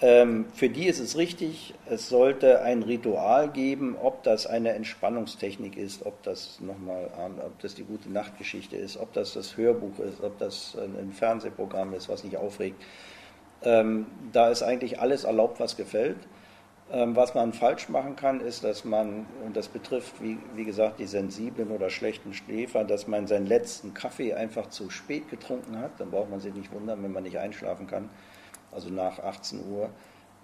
Ähm, 0.02 0.44
für 0.52 0.68
die 0.68 0.86
ist 0.86 1.00
es 1.00 1.16
richtig, 1.16 1.72
es 1.88 2.10
sollte 2.10 2.60
ein 2.60 2.82
Ritual 2.82 3.48
geben, 3.48 3.96
ob 4.00 4.22
das 4.24 4.46
eine 4.46 4.72
Entspannungstechnik 4.72 5.78
ist, 5.78 6.04
ob 6.04 6.22
das 6.22 6.60
nochmal, 6.60 7.10
ob 7.46 7.58
das 7.60 7.74
die 7.74 7.84
gute 7.84 8.10
Nachtgeschichte 8.10 8.76
ist, 8.76 8.98
ob 8.98 9.14
das 9.14 9.32
das 9.32 9.56
Hörbuch 9.56 9.98
ist, 10.00 10.22
ob 10.22 10.38
das 10.38 10.76
ein 10.76 11.12
Fernsehprogramm 11.12 11.94
ist, 11.94 12.10
was 12.10 12.24
nicht 12.24 12.36
aufregt. 12.36 12.82
Ähm, 13.62 14.06
da 14.32 14.50
ist 14.50 14.62
eigentlich 14.62 15.00
alles 15.00 15.24
erlaubt, 15.24 15.60
was 15.60 15.78
gefällt. 15.78 16.18
Ähm, 16.92 17.16
was 17.16 17.34
man 17.34 17.54
falsch 17.54 17.88
machen 17.88 18.16
kann, 18.16 18.40
ist, 18.40 18.64
dass 18.64 18.84
man, 18.84 19.24
und 19.46 19.56
das 19.56 19.68
betrifft, 19.68 20.22
wie, 20.22 20.38
wie 20.54 20.64
gesagt, 20.64 21.00
die 21.00 21.06
sensiblen 21.06 21.70
oder 21.70 21.88
schlechten 21.88 22.34
Schläfer, 22.34 22.84
dass 22.84 23.08
man 23.08 23.26
seinen 23.26 23.46
letzten 23.46 23.94
Kaffee 23.94 24.34
einfach 24.34 24.68
zu 24.68 24.90
spät 24.90 25.30
getrunken 25.30 25.78
hat. 25.78 25.92
Dann 25.98 26.10
braucht 26.10 26.30
man 26.30 26.40
sich 26.40 26.54
nicht 26.54 26.70
wundern, 26.70 27.02
wenn 27.02 27.12
man 27.12 27.22
nicht 27.22 27.38
einschlafen 27.38 27.86
kann 27.86 28.10
also 28.76 28.90
nach 28.90 29.18
18 29.18 29.60
Uhr. 29.68 29.90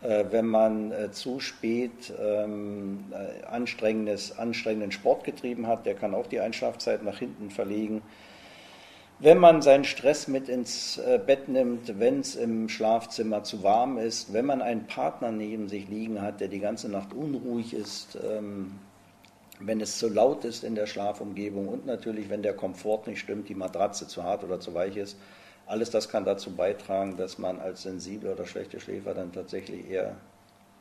Äh, 0.03 0.25
wenn 0.31 0.47
man 0.47 0.91
äh, 0.91 1.13
zu 1.13 1.39
spät 1.39 2.13
ähm, 2.21 3.05
äh, 3.13 3.45
anstrengendes, 3.45 4.37
anstrengenden 4.37 4.91
Sport 4.91 5.23
getrieben 5.23 5.69
hat, 5.69 5.87
der 5.87 5.95
kann 5.95 6.15
auch 6.15 6.27
die 6.27 6.41
Einschlafzeit 6.41 7.05
nach 7.05 7.19
hinten 7.19 7.51
verlegen. 7.51 8.03
Wenn 9.21 9.39
man 9.39 9.63
seinen 9.63 9.85
Stress 9.85 10.27
mit 10.27 10.49
ins 10.49 11.01
Bett 11.27 11.47
nimmt, 11.47 12.01
wenn 12.01 12.19
es 12.19 12.35
im 12.35 12.69
Schlafzimmer 12.69 13.45
zu 13.45 13.63
warm 13.63 13.97
ist, 13.97 14.33
wenn 14.33 14.47
man 14.47 14.61
einen 14.61 14.89
Partner 14.89 15.31
neben 15.31 15.69
sich 15.69 15.87
liegen 15.89 16.21
hat, 16.21 16.41
der 16.41 16.49
die 16.49 16.59
ganze 16.59 16.89
Nacht 16.91 17.15
unruhig 17.15 17.73
ist, 17.73 18.19
ähm, 18.21 18.81
wenn 19.61 19.81
es 19.81 19.99
zu 19.99 20.09
laut 20.09 20.45
ist 20.45 20.65
in 20.65 20.75
der 20.75 20.87
Schlafumgebung 20.87 21.69
und 21.69 21.87
natürlich, 21.87 22.31
wenn 22.31 22.43
der 22.43 22.55
Komfort 22.55 23.07
nicht 23.07 23.21
stimmt, 23.21 23.49
die 23.49 23.55
Matratze 23.55 24.09
zu 24.09 24.25
hart 24.25 24.43
oder 24.43 24.59
zu 24.59 24.75
weich 24.75 24.97
ist, 24.97 25.17
alles 25.73 25.89
das 25.89 26.11
kann 26.11 26.27
dazu 26.27 26.55
beitragen, 26.55 27.17
dass 27.17 27.39
man 27.39 27.59
als 27.59 27.85
sensible 27.85 28.31
oder 28.31 28.45
schlechte 28.45 28.79
Schläfer 28.79 29.15
dann 29.15 29.33
tatsächlich 29.33 29.89
eher, 29.89 30.17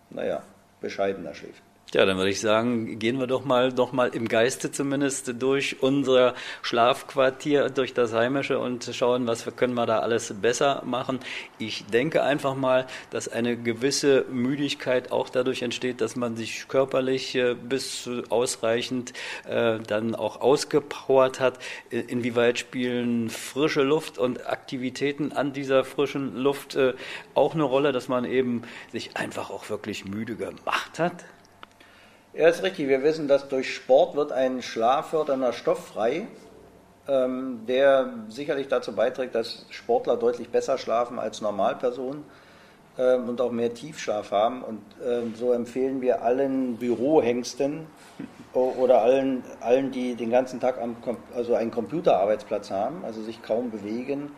naja, 0.10 0.44
bescheidener 0.82 1.34
schläft. 1.34 1.64
Ja, 1.94 2.06
dann 2.06 2.16
würde 2.16 2.30
ich 2.30 2.40
sagen, 2.40 3.00
gehen 3.00 3.20
wir 3.20 3.28
doch 3.28 3.44
mal, 3.44 3.74
doch 3.74 3.92
mal 3.92 4.08
im 4.16 4.30
Geiste 4.30 4.72
zumindest 4.72 5.34
durch 5.42 5.84
unser 5.84 6.36
Schlafquartier, 6.62 7.70
durch 7.70 7.94
das 7.94 8.14
Heimische 8.14 8.60
und 8.60 8.90
schauen, 8.94 9.28
was 9.28 9.46
können 9.58 9.74
wir 9.74 9.86
da 9.86 10.00
alles 10.00 10.34
besser 10.42 10.84
machen. 10.86 11.20
Ich 11.60 11.86
denke 11.88 12.24
einfach 12.24 12.56
mal, 12.56 12.88
dass 13.10 13.28
eine 13.28 13.58
gewisse 13.58 14.24
Müdigkeit 14.32 15.12
auch 15.12 15.28
dadurch 15.28 15.64
entsteht, 15.64 16.00
dass 16.00 16.16
man 16.16 16.38
sich 16.38 16.70
körperlich 16.70 17.36
äh, 17.36 17.56
bis 17.56 18.10
ausreichend 18.30 19.12
äh, 19.46 19.80
dann 19.80 20.16
auch 20.16 20.40
ausgepowert 20.40 21.42
hat. 21.42 21.60
Inwieweit 21.90 22.58
spielen 22.58 23.30
frische 23.30 23.84
Luft 23.84 24.18
und 24.18 24.48
Aktivitäten 24.48 25.34
an 25.34 25.52
dieser 25.52 25.84
frischen 25.84 26.38
Luft 26.38 26.74
äh, 26.76 26.94
auch 27.34 27.54
eine 27.54 27.64
Rolle, 27.64 27.92
dass 27.92 28.08
man 28.08 28.24
eben 28.24 28.62
sich 28.94 29.18
einfach 29.18 29.50
auch 29.50 29.70
wirklich 29.70 30.06
müde 30.06 30.38
gemacht 30.38 30.98
hat? 30.98 31.26
Ja, 32.34 32.48
ist 32.48 32.64
richtig. 32.64 32.88
Wir 32.88 33.04
wissen, 33.04 33.28
dass 33.28 33.50
durch 33.50 33.76
Sport 33.76 34.16
wird 34.16 34.32
ein 34.32 34.62
schlaffördernder 34.62 35.52
Stoff 35.52 35.88
frei, 35.88 36.28
ähm, 37.06 37.66
der 37.68 38.14
sicherlich 38.30 38.70
dazu 38.70 38.96
beiträgt, 38.96 39.36
dass 39.36 39.66
Sportler 39.70 40.16
deutlich 40.16 40.48
besser 40.48 40.78
schlafen 40.78 41.20
als 41.20 41.42
Normalpersonen 41.42 42.24
ähm, 42.98 43.28
und 43.28 43.42
auch 43.42 43.52
mehr 43.52 43.74
Tiefschlaf 43.74 44.32
haben. 44.32 44.64
Und 44.64 44.82
ähm, 45.06 45.36
so 45.36 45.52
empfehlen 45.52 46.00
wir 46.00 46.22
allen 46.22 46.78
Bürohengsten 46.78 47.88
oder 48.54 49.02
allen, 49.02 49.44
allen, 49.60 49.92
die 49.92 50.16
den 50.16 50.30
ganzen 50.30 50.62
Tag 50.62 50.80
am, 50.82 50.96
also 51.36 51.56
einen 51.56 51.72
Computerarbeitsplatz 51.72 52.72
haben, 52.72 53.04
also 53.04 53.22
sich 53.22 53.42
kaum 53.42 53.72
bewegen, 53.72 54.32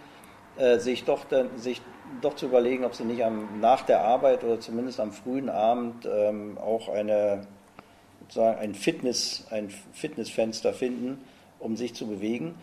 äh, 0.57 0.79
sich, 0.79 1.05
doch, 1.05 1.25
sich 1.57 1.79
doch 2.21 2.35
zu 2.35 2.47
überlegen, 2.47 2.85
ob 2.85 2.95
sie 2.95 3.05
nicht 3.05 3.23
am, 3.23 3.59
nach 3.59 3.83
der 3.83 4.01
Arbeit 4.01 4.43
oder 4.43 4.59
zumindest 4.59 4.99
am 4.99 5.11
frühen 5.11 5.49
Abend 5.49 6.07
ähm, 6.11 6.57
auch 6.57 6.89
eine 6.89 7.45
sozusagen 8.33 8.59
ein, 8.59 8.73
Fitness, 8.73 9.45
ein 9.51 9.69
Fitnessfenster 9.93 10.73
finden, 10.73 11.19
um 11.59 11.77
sich 11.77 11.93
zu 11.93 12.07
bewegen. 12.07 12.55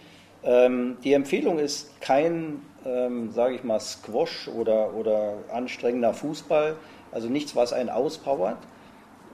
Ähm, 0.42 0.96
die 1.04 1.12
Empfehlung 1.12 1.58
ist 1.58 2.00
kein, 2.00 2.62
ähm, 2.84 3.30
sage 3.32 3.54
ich 3.54 3.64
mal, 3.64 3.78
Squash 3.78 4.48
oder, 4.48 4.94
oder 4.94 5.34
anstrengender 5.52 6.12
Fußball, 6.12 6.76
also 7.12 7.28
nichts, 7.28 7.54
was 7.54 7.72
einen 7.72 7.88
auspowert, 7.88 8.58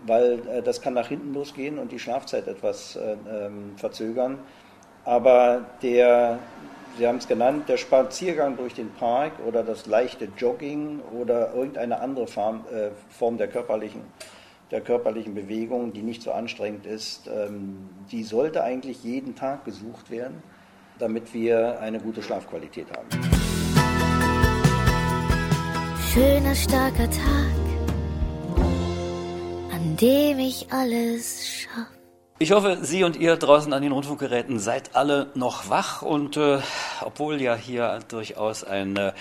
weil 0.04 0.40
äh, 0.48 0.62
das 0.62 0.82
kann 0.82 0.94
nach 0.94 1.08
hinten 1.08 1.32
losgehen 1.32 1.78
und 1.78 1.92
die 1.92 1.98
Schlafzeit 1.98 2.46
etwas 2.48 2.96
äh, 2.96 3.16
ähm, 3.30 3.72
verzögern. 3.76 4.38
Aber 5.04 5.64
der, 5.82 6.40
Sie 6.98 7.06
haben 7.06 7.18
es 7.18 7.28
genannt, 7.28 7.68
der 7.68 7.76
Spaziergang 7.76 8.56
durch 8.56 8.74
den 8.74 8.90
Park 8.94 9.32
oder 9.46 9.62
das 9.62 9.86
leichte 9.86 10.28
Jogging 10.36 11.00
oder 11.18 11.54
irgendeine 11.54 12.00
andere 12.00 12.26
Form, 12.26 12.64
äh, 12.72 12.90
Form 13.10 13.38
der, 13.38 13.48
körperlichen, 13.48 14.00
der 14.70 14.80
körperlichen 14.80 15.34
Bewegung, 15.34 15.92
die 15.92 16.02
nicht 16.02 16.22
so 16.22 16.32
anstrengend 16.32 16.86
ist, 16.86 17.28
ähm, 17.28 17.88
die 18.10 18.24
sollte 18.24 18.62
eigentlich 18.64 19.04
jeden 19.04 19.34
Tag 19.34 19.64
gesucht 19.64 20.10
werden, 20.10 20.42
damit 20.98 21.32
wir 21.34 21.80
eine 21.80 22.00
gute 22.00 22.22
Schlafqualität 22.22 22.86
haben. 22.90 23.06
Schöner, 26.12 26.54
starker 26.54 27.10
Tag, 27.10 27.56
an 29.72 29.96
dem 30.00 30.38
ich 30.38 30.66
alles 30.72 31.46
schaffe. 31.46 31.96
Ich 32.38 32.52
hoffe, 32.52 32.78
Sie 32.82 33.02
und 33.02 33.16
ihr 33.16 33.36
draußen 33.36 33.72
an 33.72 33.82
den 33.82 33.92
Rundfunkgeräten 33.92 34.58
seid 34.58 34.94
alle 34.94 35.30
noch 35.34 35.70
wach 35.70 36.02
und 36.02 36.36
äh, 36.36 36.58
obwohl 37.00 37.40
ja 37.40 37.54
hier 37.54 38.00
durchaus 38.08 38.62
ein 38.62 38.96
äh, 38.96 39.12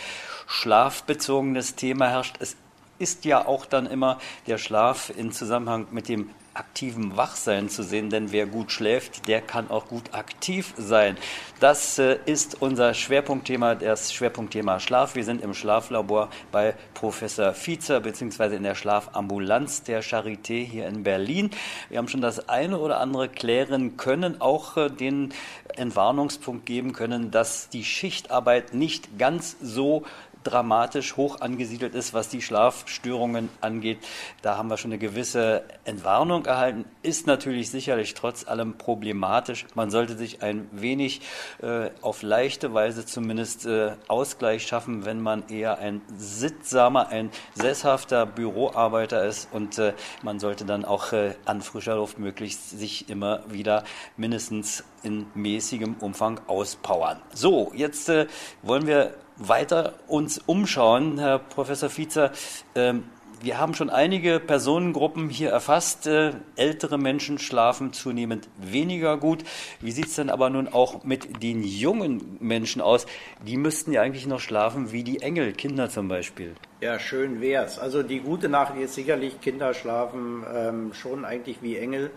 schlafbezogenes 0.47 1.75
Thema 1.75 2.09
herrscht, 2.09 2.35
es 2.39 2.57
ist 2.99 3.25
ja 3.25 3.45
auch 3.45 3.65
dann 3.65 3.85
immer 3.85 4.19
der 4.47 4.57
Schlaf 4.57 5.11
in 5.15 5.31
Zusammenhang 5.31 5.87
mit 5.91 6.07
dem 6.09 6.29
aktivem 6.55 7.17
Wachsein 7.17 7.69
zu 7.69 7.83
sehen, 7.83 8.09
denn 8.09 8.31
wer 8.31 8.45
gut 8.45 8.71
schläft, 8.71 9.27
der 9.27 9.41
kann 9.41 9.69
auch 9.69 9.87
gut 9.87 10.13
aktiv 10.13 10.73
sein. 10.77 11.17
Das 11.59 11.99
äh, 11.99 12.17
ist 12.25 12.61
unser 12.61 12.93
Schwerpunktthema, 12.93 13.75
das 13.75 14.13
Schwerpunktthema 14.13 14.79
Schlaf. 14.79 15.15
Wir 15.15 15.25
sind 15.25 15.43
im 15.43 15.53
Schlaflabor 15.53 16.29
bei 16.51 16.75
Professor 16.93 17.53
Fiezer 17.53 17.99
beziehungsweise 17.99 18.55
in 18.55 18.63
der 18.63 18.75
Schlafambulanz 18.75 19.83
der 19.83 20.01
Charité 20.01 20.63
hier 20.65 20.87
in 20.87 21.03
Berlin. 21.03 21.51
Wir 21.89 21.97
haben 21.97 22.07
schon 22.07 22.21
das 22.21 22.47
eine 22.47 22.79
oder 22.79 22.99
andere 23.01 23.27
klären 23.27 23.97
können, 23.97 24.39
auch 24.39 24.77
äh, 24.77 24.89
den 24.89 25.33
Entwarnungspunkt 25.75 26.65
geben 26.65 26.93
können, 26.93 27.31
dass 27.31 27.67
die 27.67 27.83
Schichtarbeit 27.83 28.73
nicht 28.73 29.19
ganz 29.19 29.57
so 29.61 30.05
dramatisch 30.45 31.17
hoch 31.17 31.41
angesiedelt 31.41 31.95
ist, 31.95 32.13
was 32.13 32.29
die 32.29 32.41
Schlafstörungen 32.41 33.49
angeht. 33.59 33.97
Da 34.41 34.57
haben 34.57 34.69
wir 34.69 34.77
schon 34.77 34.91
eine 34.91 34.99
gewisse 34.99 35.63
Entwarnung 35.83 36.45
erhalten. 36.45 36.85
Ist 37.01 37.27
natürlich 37.27 37.69
sicherlich 37.69 38.13
trotz 38.13 38.47
allem 38.47 38.77
problematisch. 38.77 39.65
Man 39.75 39.89
sollte 39.89 40.15
sich 40.15 40.41
ein 40.43 40.69
wenig 40.71 41.21
äh, 41.61 41.89
auf 42.01 42.21
leichte 42.21 42.73
Weise 42.73 43.05
zumindest 43.05 43.65
äh, 43.65 43.93
Ausgleich 44.07 44.67
schaffen, 44.67 45.05
wenn 45.05 45.19
man 45.19 45.49
eher 45.49 45.79
ein 45.79 46.01
sittsamer, 46.17 47.09
ein 47.09 47.31
sesshafter 47.55 48.25
Büroarbeiter 48.25 49.25
ist 49.25 49.49
und 49.51 49.77
äh, 49.79 49.93
man 50.21 50.39
sollte 50.39 50.65
dann 50.65 50.85
auch 50.85 51.11
äh, 51.11 51.35
an 51.45 51.61
frischer 51.61 51.95
Luft 51.95 52.19
möglichst 52.19 52.69
sich 52.69 53.09
immer 53.09 53.41
wieder 53.49 53.83
mindestens 54.15 54.83
in 55.03 55.27
mäßigem 55.33 55.95
Umfang 55.99 56.39
auspowern. 56.47 57.21
So, 57.33 57.71
jetzt 57.75 58.09
äh, 58.09 58.27
wollen 58.61 58.87
wir 58.87 59.15
weiter 59.37 59.93
uns 60.07 60.39
umschauen, 60.45 61.19
Herr 61.19 61.39
Professor 61.39 61.89
Fiezer. 61.89 62.31
Ähm, 62.75 63.03
wir 63.41 63.59
haben 63.59 63.75
schon 63.75 63.89
einige 63.89 64.39
Personengruppen 64.39 65.29
hier 65.29 65.51
erfasst. 65.51 66.07
Äh, 66.07 66.31
ältere 66.55 66.97
Menschen 66.97 67.37
schlafen 67.37 67.93
zunehmend 67.93 68.47
weniger 68.57 69.17
gut. 69.17 69.43
Wie 69.81 69.91
sieht 69.91 70.07
es 70.07 70.15
denn 70.15 70.29
aber 70.29 70.49
nun 70.49 70.67
auch 70.67 71.03
mit 71.03 71.43
den 71.43 71.63
jungen 71.63 72.37
Menschen 72.39 72.81
aus? 72.81 73.05
Die 73.45 73.57
müssten 73.57 73.91
ja 73.91 74.01
eigentlich 74.01 74.25
noch 74.25 74.39
schlafen 74.39 74.91
wie 74.91 75.03
die 75.03 75.21
Engel, 75.21 75.53
Kinder 75.53 75.89
zum 75.89 76.07
Beispiel. 76.07 76.55
Ja, 76.81 76.97
schön 76.97 77.41
wär's. 77.41 77.77
Also 77.77 78.03
die 78.03 78.21
gute 78.21 78.49
Nachricht 78.49 78.81
ist 78.81 78.95
sicherlich, 78.95 79.39
Kinder 79.41 79.73
schlafen 79.73 80.43
ähm, 80.51 80.93
schon 80.93 81.25
eigentlich 81.25 81.61
wie 81.61 81.77
Engel, 81.77 82.11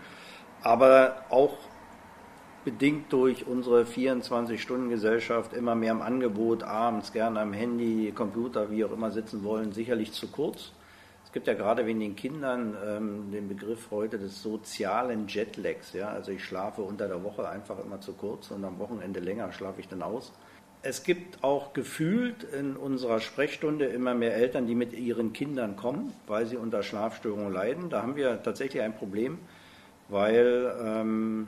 aber 0.63 1.25
auch 1.29 1.57
bedingt 2.69 3.11
durch 3.11 3.47
unsere 3.47 3.81
24-Stunden-Gesellschaft 3.81 5.53
immer 5.53 5.73
mehr 5.73 5.91
im 5.91 6.03
Angebot, 6.03 6.61
abends 6.61 7.11
gerne 7.11 7.39
am 7.39 7.51
Handy, 7.51 8.11
Computer, 8.13 8.69
wie 8.69 8.85
auch 8.85 8.91
immer 8.91 9.09
sitzen 9.09 9.43
wollen, 9.43 9.71
sicherlich 9.71 10.11
zu 10.11 10.27
kurz. 10.27 10.71
Es 11.25 11.31
gibt 11.31 11.47
ja 11.47 11.55
gerade 11.55 11.87
wegen 11.87 11.99
den 11.99 12.15
Kindern 12.15 12.77
ähm, 12.85 13.31
den 13.31 13.47
Begriff 13.47 13.87
heute 13.89 14.19
des 14.19 14.43
sozialen 14.43 15.27
Jetlags. 15.27 15.93
Ja? 15.93 16.09
Also 16.09 16.31
ich 16.31 16.43
schlafe 16.43 16.83
unter 16.83 17.07
der 17.07 17.23
Woche 17.23 17.49
einfach 17.49 17.83
immer 17.83 18.01
zu 18.01 18.13
kurz 18.13 18.51
und 18.51 18.63
am 18.63 18.77
Wochenende 18.77 19.19
länger 19.19 19.51
schlafe 19.51 19.81
ich 19.81 19.87
dann 19.87 20.03
aus. 20.03 20.31
Es 20.83 21.01
gibt 21.01 21.43
auch 21.43 21.73
gefühlt 21.73 22.43
in 22.43 22.77
unserer 22.77 23.19
Sprechstunde 23.19 23.85
immer 23.85 24.13
mehr 24.13 24.35
Eltern, 24.35 24.67
die 24.67 24.75
mit 24.75 24.93
ihren 24.93 25.33
Kindern 25.33 25.75
kommen, 25.75 26.13
weil 26.27 26.45
sie 26.45 26.57
unter 26.57 26.83
Schlafstörungen 26.83 27.51
leiden. 27.51 27.89
Da 27.89 28.03
haben 28.03 28.15
wir 28.15 28.43
tatsächlich 28.43 28.83
ein 28.83 28.95
Problem, 28.95 29.39
weil 30.07 30.71
ähm, 30.83 31.47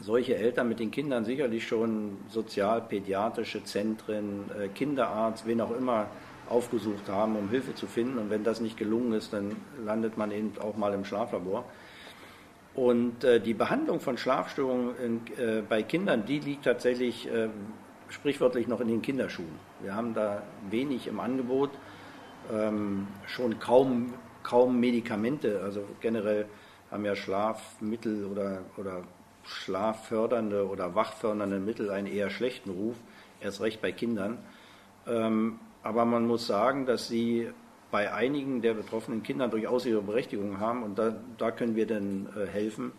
solche 0.00 0.36
Eltern 0.36 0.68
mit 0.68 0.78
den 0.78 0.90
Kindern 0.90 1.24
sicherlich 1.24 1.66
schon 1.66 2.18
sozialpädiatrische 2.28 3.64
Zentren, 3.64 4.50
äh, 4.58 4.68
Kinderarzt, 4.68 5.46
wen 5.46 5.60
auch 5.60 5.70
immer 5.70 6.06
aufgesucht 6.48 7.08
haben, 7.08 7.36
um 7.36 7.48
Hilfe 7.48 7.74
zu 7.74 7.86
finden. 7.86 8.18
Und 8.18 8.30
wenn 8.30 8.44
das 8.44 8.60
nicht 8.60 8.76
gelungen 8.76 9.12
ist, 9.12 9.32
dann 9.32 9.56
landet 9.84 10.16
man 10.16 10.30
eben 10.30 10.52
auch 10.60 10.76
mal 10.76 10.92
im 10.94 11.04
Schlaflabor. 11.04 11.64
Und 12.74 13.24
äh, 13.24 13.40
die 13.40 13.54
Behandlung 13.54 14.00
von 14.00 14.18
Schlafstörungen 14.18 15.22
äh, 15.38 15.62
bei 15.66 15.82
Kindern, 15.82 16.26
die 16.26 16.40
liegt 16.40 16.64
tatsächlich 16.64 17.28
sprichwörtlich 18.08 18.68
noch 18.68 18.80
in 18.80 18.88
den 18.88 19.02
Kinderschuhen. 19.02 19.58
Wir 19.80 19.94
haben 19.94 20.14
da 20.14 20.42
wenig 20.70 21.06
im 21.06 21.20
Angebot, 21.20 21.70
ähm, 22.52 23.08
schon 23.26 23.58
kaum, 23.58 24.14
kaum 24.42 24.78
Medikamente. 24.78 25.60
Also 25.62 25.82
generell 26.00 26.46
haben 26.90 27.04
ja 27.04 27.16
Schlafmittel 27.16 28.26
oder, 28.26 28.60
oder 28.76 29.02
schlaffördernde 29.46 30.68
oder 30.68 30.94
wachfördernde 30.94 31.58
Mittel 31.58 31.90
einen 31.90 32.06
eher 32.06 32.30
schlechten 32.30 32.70
Ruf, 32.70 32.96
erst 33.40 33.60
recht 33.60 33.80
bei 33.80 33.92
Kindern. 33.92 34.38
Ähm, 35.06 35.58
aber 35.82 36.04
man 36.04 36.26
muss 36.26 36.46
sagen, 36.46 36.86
dass 36.86 37.08
sie 37.08 37.48
bei 37.90 38.12
einigen 38.12 38.60
der 38.60 38.74
betroffenen 38.74 39.22
Kindern 39.22 39.50
durchaus 39.50 39.86
ihre 39.86 40.02
Berechtigung 40.02 40.58
haben 40.58 40.82
und 40.82 40.98
da, 40.98 41.14
da 41.38 41.50
können 41.52 41.76
wir 41.76 41.86
dann 41.86 42.28
äh, 42.36 42.46
helfen 42.46 42.92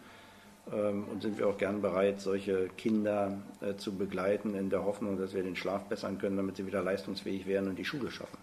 ähm, 0.72 1.06
und 1.12 1.22
sind 1.22 1.38
wir 1.38 1.48
auch 1.48 1.58
gern 1.58 1.82
bereit, 1.82 2.22
solche 2.22 2.70
Kinder 2.78 3.38
äh, 3.60 3.76
zu 3.76 3.96
begleiten 3.96 4.56
in 4.56 4.70
der 4.70 4.86
Hoffnung, 4.86 5.20
dass 5.20 5.34
wir 5.34 5.44
den 5.44 5.58
Schlaf 5.58 5.84
bessern 5.86 6.18
können, 6.18 6.38
damit 6.38 6.56
sie 6.56 6.66
wieder 6.66 6.82
leistungsfähig 6.82 7.46
werden 7.46 7.70
und 7.70 7.78
die 7.78 7.86
Schule 7.86 8.10
schaffen 8.10 8.38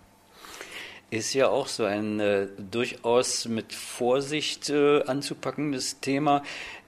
ist 1.10 1.32
ja 1.34 1.48
auch 1.48 1.68
so 1.68 1.84
ein 1.84 2.18
äh, 2.18 2.48
durchaus 2.58 3.46
mit 3.46 3.72
Vorsicht 3.72 4.70
äh, 4.70 5.02
anzupackendes 5.02 6.00
Thema 6.00 6.42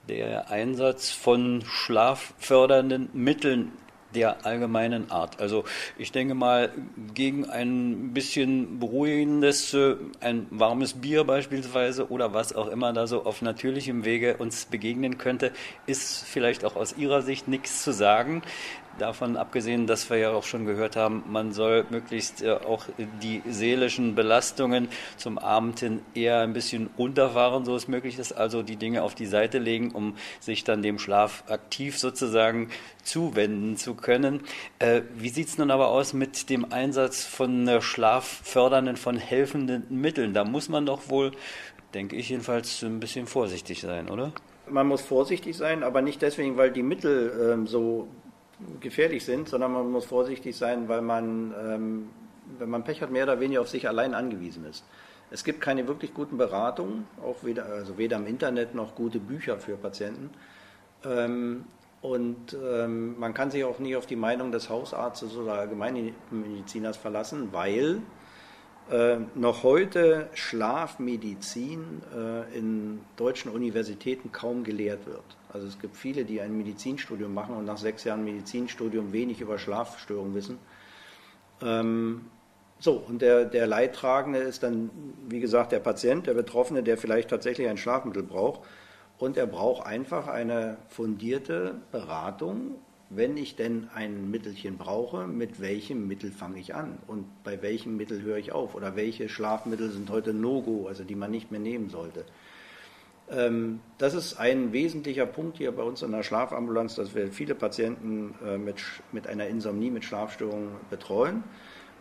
der 0.09 0.51
Einsatz 0.51 1.11
von 1.11 1.63
schlaffördernden 1.67 3.09
Mitteln 3.13 3.73
der 4.15 4.47
allgemeinen 4.47 5.11
Art. 5.11 5.41
Also 5.41 5.65
ich 5.99 6.11
denke 6.11 6.35
mal, 6.35 6.73
gegen 7.15 7.45
ein 7.49 8.15
bisschen 8.15 8.79
beruhigendes, 8.79 9.75
äh, 9.75 9.97
ein 10.21 10.47
warmes 10.51 10.95
Bier 10.95 11.25
beispielsweise 11.25 12.11
oder 12.11 12.33
was 12.33 12.55
auch 12.55 12.69
immer 12.69 12.93
da 12.93 13.07
so 13.07 13.25
auf 13.25 13.43
natürlichem 13.43 14.05
Wege 14.05 14.39
uns 14.39 14.65
begegnen 14.65 15.19
könnte, 15.19 15.53
ist 15.87 16.25
vielleicht 16.25 16.65
auch 16.65 16.77
aus 16.77 16.97
Ihrer 16.97 17.23
Sicht 17.23 17.47
nichts 17.47 17.83
zu 17.83 17.93
sagen. 17.93 18.43
Davon 18.99 19.37
abgesehen, 19.37 19.87
dass 19.87 20.09
wir 20.09 20.17
ja 20.17 20.31
auch 20.31 20.45
schon 20.45 20.65
gehört 20.65 20.97
haben, 20.97 21.23
man 21.29 21.53
soll 21.53 21.85
möglichst 21.91 22.43
äh, 22.43 22.53
auch 22.53 22.85
die 23.23 23.43
seelischen 23.47 24.15
Belastungen 24.15 24.89
zum 25.19 25.39
Abend 25.39 25.81
hin 25.81 26.01
eher 26.15 26.41
ein 26.41 26.55
bisschen 26.55 26.89
runterfahren, 26.97 27.67
so 27.67 27.77
es 27.77 27.89
möglich 27.89 28.19
ist, 28.19 28.33
also 28.33 28.63
die 28.63 28.77
Dinge 28.77 29.03
auf 29.03 29.15
die 29.15 29.27
Seite 29.27 29.59
legen, 29.59 29.91
um 29.91 30.17
sich 30.41 30.65
dann 30.65 30.83
dem 30.83 30.99
Schlaf 30.99 31.45
aktiv 31.49 31.99
sozusagen 31.99 32.71
zuwenden 33.03 33.77
zu 33.77 33.95
können. 33.95 34.41
Äh, 34.79 35.03
wie 35.15 35.29
sieht 35.29 35.49
es 35.49 35.59
nun 35.59 35.71
aber 35.71 35.89
aus 35.89 36.15
mit 36.15 36.49
dem 36.49 36.73
Einsatz 36.73 37.25
von 37.25 37.69
äh, 37.69 37.83
schlaffördernden, 37.83 38.97
von 38.97 39.19
helfenden 39.19 39.85
Mitteln? 39.91 40.33
Da 40.33 40.45
muss 40.45 40.71
man 40.71 40.87
doch 40.87 41.11
wohl, 41.11 41.33
denke 41.93 42.17
ich 42.17 42.31
jedenfalls, 42.31 42.83
ein 42.83 43.01
bisschen 43.01 43.27
vorsichtig 43.27 43.83
sein, 43.83 44.09
oder? 44.09 44.33
Man 44.69 44.89
muss 44.89 45.03
vorsichtig 45.03 45.57
sein, 45.57 45.83
aber 45.83 46.03
nicht 46.03 46.23
deswegen, 46.23 46.57
weil 46.57 46.73
die 46.73 46.83
Mittel 46.83 47.53
ähm, 47.53 47.67
so 47.67 48.09
gefährlich 48.81 49.25
sind, 49.25 49.49
sondern 49.49 49.73
man 49.73 49.91
muss 49.91 50.07
vorsichtig 50.07 50.57
sein, 50.57 50.89
weil 50.89 51.03
man, 51.03 51.55
ähm, 51.59 52.09
wenn 52.59 52.71
man 52.71 52.85
Pech 52.85 53.03
hat, 53.03 53.11
mehr 53.11 53.25
oder 53.25 53.41
weniger 53.41 53.61
auf 53.61 53.69
sich 53.69 53.89
allein 53.89 54.15
angewiesen 54.15 54.65
ist. 54.65 54.85
Es 55.31 55.43
gibt 55.45 55.61
keine 55.61 55.89
wirklich 55.89 56.15
guten 56.15 56.39
Beratungen, 56.39 57.07
auch 57.23 57.43
weder, 57.43 57.67
also 57.67 57.99
weder 57.99 58.17
im 58.17 58.27
Internet 58.27 58.75
noch 58.75 58.95
gute 58.95 59.19
Bücher 59.19 59.59
für 59.59 59.77
Patienten. 59.77 60.31
Ähm, 61.05 61.65
und 62.01 62.57
ähm, 62.63 63.19
man 63.19 63.35
kann 63.35 63.51
sich 63.51 63.65
auch 63.65 63.79
nie 63.81 63.97
auf 63.97 64.07
die 64.07 64.17
Meinung 64.17 64.53
des 64.53 64.71
Hausarztes 64.71 65.37
oder 65.37 65.55
Allgemeinmediziners 65.55 66.97
verlassen, 66.97 67.49
weil 67.51 68.01
äh, 68.91 69.17
noch 69.35 69.65
heute 69.65 70.29
Schlafmedizin 70.35 72.03
äh, 72.15 72.57
in 72.57 73.01
deutschen 73.17 73.51
Universitäten 73.51 74.31
kaum 74.31 74.63
gelehrt 74.63 75.07
wird. 75.07 75.25
Also 75.57 75.69
es 75.69 75.79
gibt 75.79 75.97
viele, 75.97 76.27
die 76.27 76.43
ein 76.43 76.55
Medizinstudium 76.55 77.33
machen 77.33 77.57
und 77.57 77.65
nach 77.65 77.79
sechs 77.79 78.05
Jahren 78.05 78.25
Medizinstudium 78.25 79.15
wenig 79.15 79.41
über 79.41 79.59
Schlafstörungen 79.59 80.35
wissen. 80.35 80.59
Ähm, 81.63 82.27
so, 82.79 82.93
und 82.93 83.23
der, 83.23 83.47
der 83.47 83.67
Leidtragende 83.67 84.41
ist 84.41 84.63
dann, 84.63 84.91
wie 85.31 85.41
gesagt, 85.41 85.73
der 85.73 85.79
Patient, 85.79 86.27
der 86.27 86.35
Betroffene, 86.35 86.83
der 86.83 86.99
vielleicht 86.99 87.31
tatsächlich 87.31 87.69
ein 87.69 87.79
Schlafmittel 87.79 88.23
braucht. 88.23 88.61
Und 89.17 89.39
er 89.39 89.47
braucht 89.47 89.87
einfach 89.87 90.29
eine 90.29 90.77
fundierte 90.89 91.77
Beratung 91.91 92.75
wenn 93.09 93.37
ich 93.37 93.55
denn 93.55 93.89
ein 93.95 94.31
Mittelchen 94.31 94.79
brauche, 94.79 95.29
mit 95.29 95.61
welchem 95.61 96.09
Mittel 96.09 96.33
fange 96.33 96.59
ich 96.59 96.75
an 96.75 96.99
und 97.07 97.25
bei 97.45 97.63
welchem 97.63 97.97
Mittel 97.97 98.23
höre 98.23 98.39
ich 98.39 98.51
auf 98.51 98.75
oder 98.75 98.97
welche 98.97 99.29
Schlafmittel 99.29 99.91
sind 99.91 100.11
heute 100.11 100.35
No-Go, 100.35 100.89
also 100.89 101.05
die 101.05 101.15
man 101.15 101.31
nicht 101.31 101.53
mehr 101.53 101.61
nehmen 101.61 101.89
sollte. 101.89 102.25
Ähm, 103.31 103.81
das 103.99 104.15
ist 104.15 104.39
ein 104.39 104.73
wesentlicher 104.73 105.27
Punkt 105.27 105.59
hier 105.59 105.73
bei 105.73 105.83
uns 105.83 106.03
in 106.03 106.13
der 106.13 106.23
Schlafambulanz, 106.23 106.95
dass 106.95 107.15
wir 107.15 107.33
viele 107.33 107.55
Patienten 107.55 108.35
äh, 108.45 108.57
mit, 108.59 108.77
mit 109.13 109.27
einer 109.27 109.47
Insomnie, 109.47 109.91
mit 109.91 110.05
Schlafstörungen 110.05 110.71
betreuen 110.91 111.43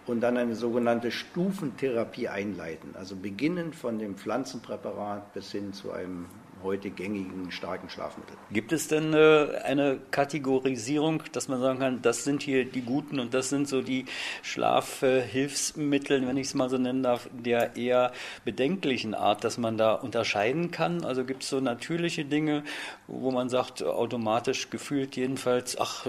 und 0.06 0.22
dann 0.22 0.38
eine 0.38 0.56
sogenannte 0.56 1.12
Stufentherapie 1.12 2.28
einleiten. 2.28 2.96
Also 2.96 3.16
beginnend 3.16 3.76
von 3.76 3.98
dem 3.98 4.16
Pflanzenpräparat 4.16 5.34
bis 5.34 5.52
hin 5.52 5.74
zu 5.74 5.92
einem 5.92 6.28
heute 6.66 6.90
gängigen 6.90 7.52
starken 7.52 7.90
Schlafmittel. 7.90 8.36
Gibt 8.52 8.74
es 8.74 8.88
denn 8.88 9.14
äh, 9.14 9.62
eine 9.64 10.00
Kategorisierung, 10.12 11.24
dass 11.32 11.48
man 11.48 11.62
sagen 11.62 11.80
kann, 11.80 12.02
das 12.02 12.24
sind 12.24 12.44
hier 12.44 12.66
die 12.66 12.82
guten 12.82 13.20
und 13.20 13.34
das 13.34 13.50
sind 13.50 13.68
so 13.68 13.82
die 13.82 14.06
Schlafhilfsmittel, 14.42 16.28
wenn 16.28 16.38
ich 16.38 16.48
es 16.48 16.54
mal 16.56 16.70
so 16.70 16.78
nennen 16.78 17.04
darf, 17.04 17.30
der 17.32 17.78
eher 17.78 18.12
bedenklichen 18.44 19.14
Art, 19.14 19.44
dass 19.44 19.58
man 19.58 19.78
da 19.78 19.94
unterscheiden 19.94 20.72
kann? 20.72 21.06
Also 21.06 21.24
gibt 21.24 21.44
es 21.44 21.50
so 21.50 21.60
natürliche 21.60 22.26
Dinge, 22.26 22.64
wo 23.08 23.32
man 23.32 23.50
sagt, 23.50 23.84
automatisch 23.84 24.70
gefühlt 24.70 25.16
jedenfalls, 25.16 25.80
ach, 25.80 26.08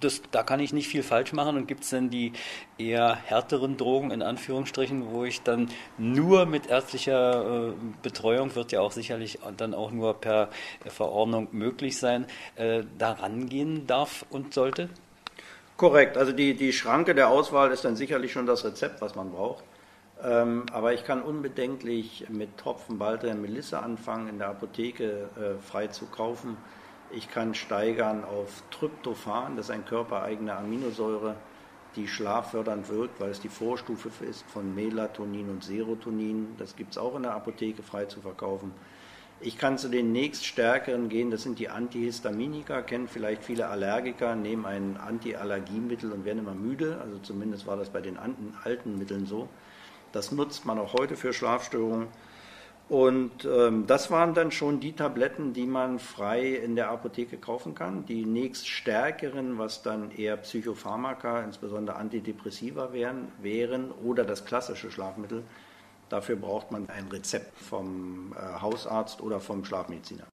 das, 0.00 0.22
da 0.30 0.42
kann 0.42 0.60
ich 0.60 0.72
nicht 0.72 0.88
viel 0.88 1.02
falsch 1.02 1.32
machen 1.32 1.56
und 1.56 1.68
gibt 1.68 1.84
es 1.84 1.90
denn 1.90 2.10
die 2.10 2.32
eher 2.78 3.16
härteren 3.16 3.76
Drogen 3.76 4.10
in 4.10 4.22
Anführungsstrichen, 4.22 5.12
wo 5.12 5.24
ich 5.24 5.42
dann 5.42 5.68
nur 5.98 6.46
mit 6.46 6.66
ärztlicher 6.66 7.68
äh, 7.68 7.72
Betreuung 8.02 8.54
wird 8.54 8.72
ja 8.72 8.80
auch 8.80 8.92
sicherlich 8.92 9.40
dann 9.56 9.74
auch 9.74 9.90
nur 9.98 10.14
per 10.14 10.48
Verordnung 10.86 11.48
möglich 11.52 11.98
sein, 11.98 12.26
äh, 12.56 12.84
da 12.96 13.12
rangehen 13.12 13.86
darf 13.86 14.24
und 14.30 14.54
sollte? 14.54 14.88
Korrekt, 15.76 16.16
also 16.16 16.32
die, 16.32 16.54
die 16.54 16.72
Schranke 16.72 17.14
der 17.14 17.28
Auswahl 17.28 17.70
ist 17.70 17.84
dann 17.84 17.96
sicherlich 17.96 18.32
schon 18.32 18.46
das 18.46 18.64
Rezept, 18.64 19.00
was 19.00 19.14
man 19.14 19.30
braucht. 19.30 19.64
Ähm, 20.22 20.66
aber 20.72 20.94
ich 20.94 21.04
kann 21.04 21.22
unbedenklich 21.22 22.26
mit 22.28 22.56
Tropfen 22.58 22.98
Baldrian 22.98 23.40
Melisse 23.40 23.80
anfangen, 23.80 24.28
in 24.28 24.38
der 24.38 24.48
Apotheke 24.48 25.28
äh, 25.36 25.62
frei 25.62 25.86
zu 25.86 26.06
kaufen. 26.06 26.56
Ich 27.12 27.30
kann 27.30 27.54
steigern 27.54 28.24
auf 28.24 28.62
Tryptophan, 28.70 29.56
das 29.56 29.66
ist 29.66 29.70
ein 29.70 29.84
körpereigene 29.84 30.56
Aminosäure 30.56 31.36
die 31.96 32.08
schlaffördernd 32.08 32.88
wirkt, 32.88 33.20
weil 33.20 33.30
es 33.30 33.40
die 33.40 33.48
Vorstufe 33.48 34.24
ist 34.24 34.44
von 34.48 34.74
Melatonin 34.74 35.50
und 35.50 35.64
Serotonin. 35.64 36.54
Das 36.58 36.76
gibt 36.76 36.92
es 36.92 36.98
auch 36.98 37.16
in 37.16 37.22
der 37.22 37.34
Apotheke 37.34 37.82
frei 37.82 38.04
zu 38.04 38.20
verkaufen. 38.20 38.72
Ich 39.40 39.56
kann 39.56 39.78
zu 39.78 39.88
den 39.88 40.10
nächststärkeren 40.10 41.08
gehen, 41.08 41.30
das 41.30 41.44
sind 41.44 41.60
die 41.60 41.68
Antihistaminika, 41.68 42.82
kennen 42.82 43.06
vielleicht 43.06 43.44
viele 43.44 43.68
Allergiker, 43.68 44.34
nehmen 44.34 44.66
ein 44.66 44.96
Antiallergiemittel 44.96 46.10
und 46.10 46.24
werden 46.24 46.40
immer 46.40 46.54
müde. 46.54 46.98
Also 47.00 47.18
zumindest 47.18 47.66
war 47.66 47.76
das 47.76 47.90
bei 47.90 48.00
den 48.00 48.18
alten 48.18 48.98
Mitteln 48.98 49.26
so. 49.26 49.48
Das 50.10 50.32
nutzt 50.32 50.66
man 50.66 50.78
auch 50.78 50.92
heute 50.94 51.16
für 51.16 51.32
Schlafstörungen. 51.32 52.08
Und 52.88 53.44
ähm, 53.44 53.86
das 53.86 54.10
waren 54.10 54.32
dann 54.32 54.50
schon 54.50 54.80
die 54.80 54.94
Tabletten, 54.94 55.52
die 55.52 55.66
man 55.66 55.98
frei 55.98 56.54
in 56.54 56.74
der 56.74 56.90
Apotheke 56.90 57.36
kaufen 57.36 57.74
kann. 57.74 58.06
Die 58.06 58.24
nächststärkeren, 58.24 59.58
was 59.58 59.82
dann 59.82 60.10
eher 60.10 60.38
Psychopharmaka, 60.38 61.42
insbesondere 61.42 61.96
Antidepressiva 61.96 62.92
wären, 62.92 63.28
wären 63.42 63.90
oder 63.92 64.24
das 64.24 64.46
klassische 64.46 64.90
Schlafmittel. 64.90 65.44
Dafür 66.08 66.36
braucht 66.36 66.70
man 66.70 66.88
ein 66.88 67.06
Rezept 67.08 67.58
vom 67.60 68.34
äh, 68.34 68.60
Hausarzt 68.60 69.20
oder 69.20 69.40
vom 69.40 69.64
Schlafmediziner. 69.64 70.24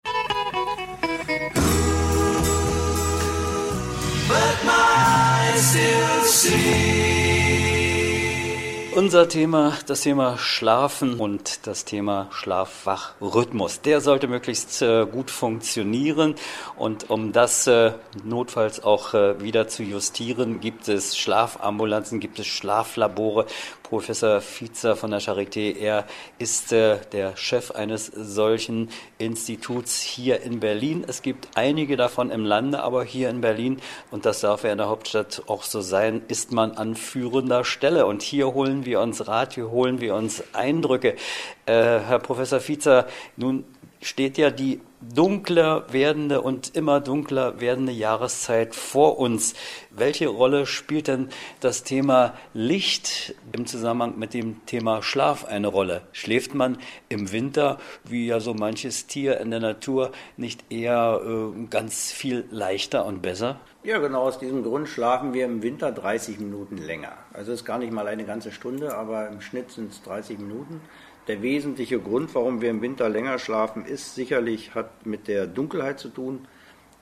Unser 8.95 9.27
Thema, 9.27 9.73
das 9.87 10.01
Thema 10.01 10.37
Schlafen 10.37 11.19
und 11.19 11.67
das 11.67 11.83
Thema 11.83 12.29
Schlafwachrhythmus. 12.31 13.81
Der 13.81 13.99
sollte 13.99 14.29
möglichst 14.29 14.81
äh, 14.81 15.05
gut 15.05 15.29
funktionieren 15.31 16.35
und 16.77 17.09
um 17.09 17.33
das 17.33 17.67
äh, 17.67 17.91
notfalls 18.23 18.81
auch 18.81 19.13
äh, 19.13 19.41
wieder 19.41 19.67
zu 19.67 19.83
justieren, 19.83 20.61
gibt 20.61 20.87
es 20.87 21.17
Schlafambulanzen, 21.17 22.21
gibt 22.21 22.39
es 22.39 22.47
Schlaflabore. 22.47 23.47
Professor 23.89 24.41
Fiezer 24.41 24.95
von 24.95 25.11
der 25.11 25.21
Charité, 25.21 25.77
er 25.77 26.05
ist 26.39 26.71
äh, 26.71 26.97
der 27.11 27.37
Chef 27.37 27.69
eines 27.69 28.07
solchen 28.07 28.89
Instituts 29.19 30.01
hier 30.01 30.41
in 30.41 30.59
Berlin. 30.59 31.05
Es 31.07 31.21
gibt 31.21 31.49
einige 31.53 31.95
davon 31.95 32.31
im 32.31 32.45
Lande, 32.45 32.81
aber 32.81 33.03
hier 33.03 33.29
in 33.29 33.41
Berlin, 33.41 33.79
und 34.09 34.25
das 34.25 34.39
darf 34.39 34.63
ja 34.63 34.71
in 34.71 34.79
der 34.79 34.89
Hauptstadt 34.89 35.43
auch 35.45 35.61
so 35.61 35.81
sein, 35.81 36.23
ist 36.29 36.51
man 36.51 36.71
an 36.71 36.95
führender 36.95 37.63
Stelle. 37.63 38.07
Und 38.07 38.23
hier 38.23 38.55
holen 38.55 38.85
wir 38.85 39.01
uns 39.01 39.27
Rat, 39.27 39.53
hier 39.53 39.69
holen 39.69 40.01
wir 40.01 40.15
uns 40.15 40.43
Eindrücke. 40.53 41.09
Äh, 41.67 41.99
Herr 41.99 42.17
Professor 42.17 42.59
Fiezer, 42.59 43.05
nun 43.35 43.65
steht 44.01 44.39
ja 44.39 44.49
die 44.49 44.81
dunkler 45.13 45.91
werdende 45.91 46.41
und 46.41 46.75
immer 46.75 46.99
dunkler 46.99 47.59
werdende 47.59 47.91
Jahreszeit 47.91 48.75
vor 48.75 49.19
uns. 49.19 49.53
Welche 49.91 50.27
Rolle 50.27 50.65
spielt 50.65 51.07
denn 51.07 51.29
das 51.59 51.83
Thema 51.83 52.33
Licht 52.53 53.35
im 53.51 53.65
Zusammenhang 53.65 54.17
mit 54.17 54.33
dem 54.33 54.65
Thema 54.65 55.01
Schlaf 55.01 55.45
eine 55.45 55.67
Rolle? 55.67 56.01
Schläft 56.11 56.55
man 56.55 56.77
im 57.09 57.31
Winter, 57.31 57.79
wie 58.03 58.27
ja 58.27 58.39
so 58.39 58.53
manches 58.53 59.07
Tier 59.07 59.39
in 59.39 59.51
der 59.51 59.59
Natur, 59.59 60.11
nicht 60.37 60.71
eher 60.71 61.21
äh, 61.25 61.65
ganz 61.69 62.11
viel 62.11 62.45
leichter 62.49 63.05
und 63.05 63.21
besser? 63.21 63.59
Ja, 63.85 63.99
genau 63.99 64.23
aus 64.23 64.39
diesem 64.39 64.63
Grund 64.63 64.89
schlafen 64.89 65.33
wir 65.33 65.45
im 65.45 65.61
Winter 65.61 65.91
30 65.91 66.39
Minuten 66.39 66.77
länger. 66.77 67.11
Also 67.33 67.51
es 67.51 67.59
ist 67.59 67.65
gar 67.65 67.77
nicht 67.77 67.93
mal 67.93 68.07
eine 68.07 68.25
ganze 68.25 68.51
Stunde, 68.51 68.97
aber 68.97 69.27
im 69.27 69.41
Schnitt 69.41 69.69
sind 69.69 69.91
es 69.91 70.01
30 70.01 70.39
Minuten. 70.39 70.81
Der 71.27 71.41
wesentliche 71.41 71.99
Grund, 71.99 72.35
warum 72.35 72.61
wir 72.61 72.69
im 72.69 72.81
Winter 72.81 73.09
länger 73.09 73.39
schlafen, 73.39 73.83
ist 73.83 74.13
sicherlich, 74.13 74.75
hat 74.75 75.07
mit 75.07 75.27
der 75.27 75.47
Dunkelheit 75.47 75.99
zu 75.99 76.09
tun. 76.09 76.47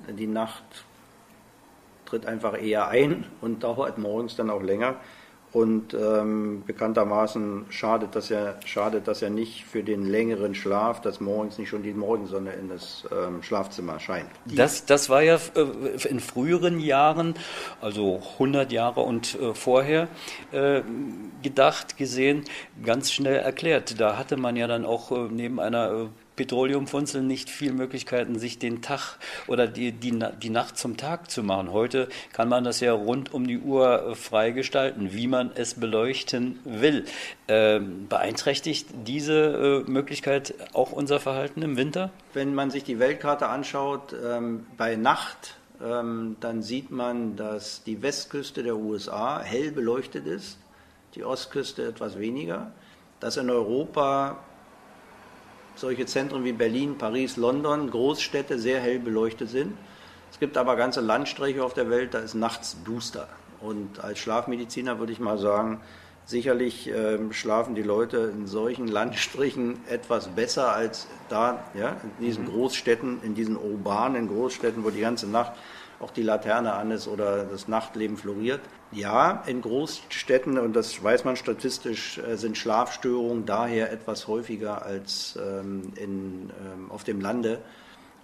Die 0.08 0.28
Nacht 0.28 0.64
tritt 2.06 2.26
einfach 2.26 2.62
eher 2.62 2.88
ein 2.88 3.26
und 3.42 3.64
dauert 3.64 3.98
morgens 3.98 4.38
dann 4.38 4.50
auch 4.50 4.62
länger. 4.62 4.96
Und 5.54 5.94
ähm, 5.94 6.63
bekanntermaßen 6.66 7.66
schadet 7.70 8.16
das, 8.16 8.30
ja, 8.30 8.56
schadet 8.66 9.08
das 9.08 9.22
ja 9.22 9.30
nicht 9.30 9.66
für 9.66 9.84
den 9.84 10.04
längeren 10.04 10.56
Schlaf, 10.56 11.00
dass 11.02 11.22
morgens 11.22 11.60
nicht 11.60 11.70
schon 11.70 11.84
die 11.84 11.94
Morgensonne 11.94 12.54
in 12.54 12.70
das 12.70 13.06
ähm, 13.12 13.44
Schlafzimmer 13.44 14.00
scheint. 14.00 14.30
Das, 14.46 14.86
das 14.86 15.12
war 15.12 15.22
ja 15.22 15.36
äh, 15.36 16.08
in 16.08 16.20
früheren 16.20 16.80
Jahren, 16.80 17.36
also 17.82 18.20
100 18.34 18.72
Jahre 18.72 19.02
und 19.02 19.39
äh, 19.39 19.54
vorher, 19.54 20.08
äh, 20.52 20.82
gedacht, 21.44 21.98
gesehen, 21.98 22.46
ganz 22.84 23.12
schnell 23.12 23.36
erklärt. 23.36 24.02
Da 24.02 24.18
hatte 24.18 24.38
man 24.38 24.56
ja 24.56 24.66
dann 24.66 24.86
auch 24.86 25.12
äh, 25.12 25.28
neben 25.30 25.60
einer 25.60 25.92
äh, 25.92 26.06
Petroleumfunzeln 26.36 27.28
nicht 27.28 27.50
viel 27.50 27.74
Möglichkeiten, 27.74 28.39
sich 28.39 28.60
den 28.60 28.82
Tag 28.82 29.17
oder 29.48 29.67
die, 29.67 29.91
die, 29.91 30.19
die 30.41 30.50
Nacht 30.50 30.78
zum 30.78 30.98
Tag 30.98 31.30
zu 31.30 31.43
machen. 31.43 31.72
Heute 31.72 32.08
kann 32.32 32.50
man 32.50 32.63
das 32.63 32.80
ja 32.80 32.93
rund 32.93 33.34
um 33.34 33.48
die 33.48 33.60
Uhr 33.60 34.10
äh, 34.10 34.15
frei 34.15 34.52
gestalten, 34.52 35.13
wie 35.13 35.28
man 35.28 35.52
es 35.56 35.76
beleuchten 35.76 36.60
will. 36.63 37.06
Ähm, 37.48 38.08
beeinträchtigt 38.08 38.88
diese 39.06 39.84
äh, 39.88 39.90
Möglichkeit 39.90 40.56
auch 40.73 40.92
unser 40.92 41.19
Verhalten 41.19 41.62
im 41.62 41.77
Winter? 41.77 42.12
Wenn 42.34 42.56
man 42.56 42.71
sich 42.71 42.84
die 42.84 43.00
Weltkarte 43.00 43.48
anschaut, 43.48 44.15
ähm, 44.23 44.65
bei 44.77 44.96
Nacht, 44.96 45.56
ähm, 45.84 46.38
dann 46.40 46.62
sieht 46.62 46.92
man, 46.92 47.36
dass 47.36 47.84
die 47.84 48.02
Westküste 48.02 48.63
der 48.63 48.75
USA 48.75 49.42
hell 49.42 49.71
beleuchtet 49.71 50.25
ist, 50.25 50.58
die 51.15 51.23
Ostküste 51.23 51.86
etwas 51.86 52.17
weniger, 52.17 52.71
dass 53.19 53.38
in 53.38 53.50
Europa 53.50 54.40
solche 55.76 56.06
Zentren 56.06 56.44
wie 56.44 56.54
Berlin, 56.54 56.98
Paris, 56.98 57.38
London, 57.38 57.90
Großstädte 57.90 58.60
sehr 58.60 58.80
hell 58.80 59.00
beleuchtet 59.00 59.50
sind. 59.50 59.74
Es 60.32 60.40
gibt 60.40 60.58
aber 60.58 60.76
ganze 60.76 61.02
Landstriche 61.02 61.63
auf 61.63 61.74
der 61.74 61.90
Welt, 61.90 62.13
da 62.13 62.19
ist 62.19 62.34
nachts 62.34 62.78
duster. 62.84 63.28
Und 63.62 64.04
als 64.04 64.19
Schlafmediziner 64.19 65.00
würde 65.00 65.13
ich 65.13 65.19
mal 65.19 65.38
sagen, 65.38 65.80
sicherlich 66.26 66.90
äh, 66.90 67.19
schlafen 67.32 67.76
die 67.76 67.84
Leute 67.84 68.32
in 68.34 68.48
solchen 68.48 68.88
Landstrichen 68.88 69.80
etwas 69.90 70.28
besser 70.30 70.74
als 70.74 71.08
da, 71.30 71.63
ja, 71.74 71.98
in 72.19 72.26
diesen 72.26 72.46
mhm. 72.46 72.50
Großstädten, 72.50 73.21
in 73.24 73.36
diesen 73.36 73.58
urbanen 73.58 74.28
Großstädten, 74.28 74.84
wo 74.84 74.90
die 74.90 75.02
ganze 75.02 75.28
Nacht 75.28 75.54
auch 76.00 76.12
die 76.12 76.24
Laterne 76.24 76.74
an 76.74 76.92
ist 76.92 77.08
oder 77.08 77.46
das 77.46 77.67
Nachtleben 77.67 78.17
floriert. 78.17 78.62
Ja, 78.94 79.44
in 79.48 79.62
Großstädten, 79.62 80.60
und 80.60 80.75
das 80.75 81.04
weiß 81.04 81.25
man 81.25 81.35
statistisch, 81.35 82.19
äh, 82.19 82.35
sind 82.37 82.58
Schlafstörungen 82.58 83.46
daher 83.46 83.91
etwas 83.91 84.27
häufiger 84.27 84.85
als 84.85 85.37
ähm, 85.41 85.94
in, 85.96 86.52
ähm, 86.63 86.91
auf 86.91 87.04
dem 87.04 87.19
Lande. 87.19 87.60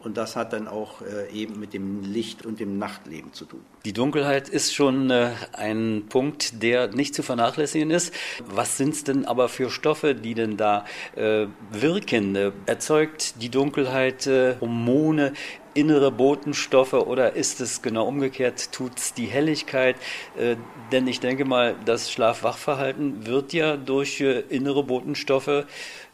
Und 0.02 0.16
das 0.16 0.36
hat 0.38 0.54
dann 0.54 0.68
auch 0.68 1.02
äh, 1.02 1.30
eben 1.34 1.60
mit 1.60 1.74
dem 1.74 2.04
Licht 2.04 2.46
und 2.46 2.60
dem 2.60 2.78
Nachtleben 2.78 3.34
zu 3.34 3.46
tun. 3.46 3.60
Die 3.84 3.92
Dunkelheit 3.92 4.48
ist 4.48 4.74
schon 4.74 5.10
äh, 5.10 5.32
ein 5.52 6.06
Punkt, 6.08 6.64
der 6.64 6.88
nicht 6.88 7.14
zu 7.14 7.22
vernachlässigen 7.22 7.92
ist. 7.92 8.14
Was 8.46 8.78
sind 8.78 8.94
es 8.94 9.04
denn 9.04 9.26
aber 9.26 9.50
für 9.50 9.70
Stoffe, 9.70 10.16
die 10.16 10.36
denn 10.36 10.56
da 10.56 10.86
äh, 11.16 11.48
wirken? 11.72 12.36
Äh, 12.36 12.52
erzeugt 12.66 13.42
die 13.42 13.50
Dunkelheit 13.50 14.26
äh, 14.28 14.56
Hormone, 14.62 15.34
innere 15.74 16.12
Botenstoffe 16.12 16.94
oder 16.94 17.34
ist 17.34 17.60
es 17.60 17.82
genau 17.82 18.08
umgekehrt, 18.08 18.72
tut 18.72 18.98
es 18.98 19.14
die 19.14 19.28
Helligkeit? 19.28 19.98
Äh, 20.38 20.56
denn 20.94 21.08
ich 21.08 21.20
denke 21.20 21.44
mal, 21.44 21.76
das 21.84 22.10
Schlaf-Wach-Verhalten 22.10 23.26
wird 23.26 23.52
ja 23.52 23.76
durch 23.76 24.22
innere 24.22 24.84
Botenstoffe 24.84 25.66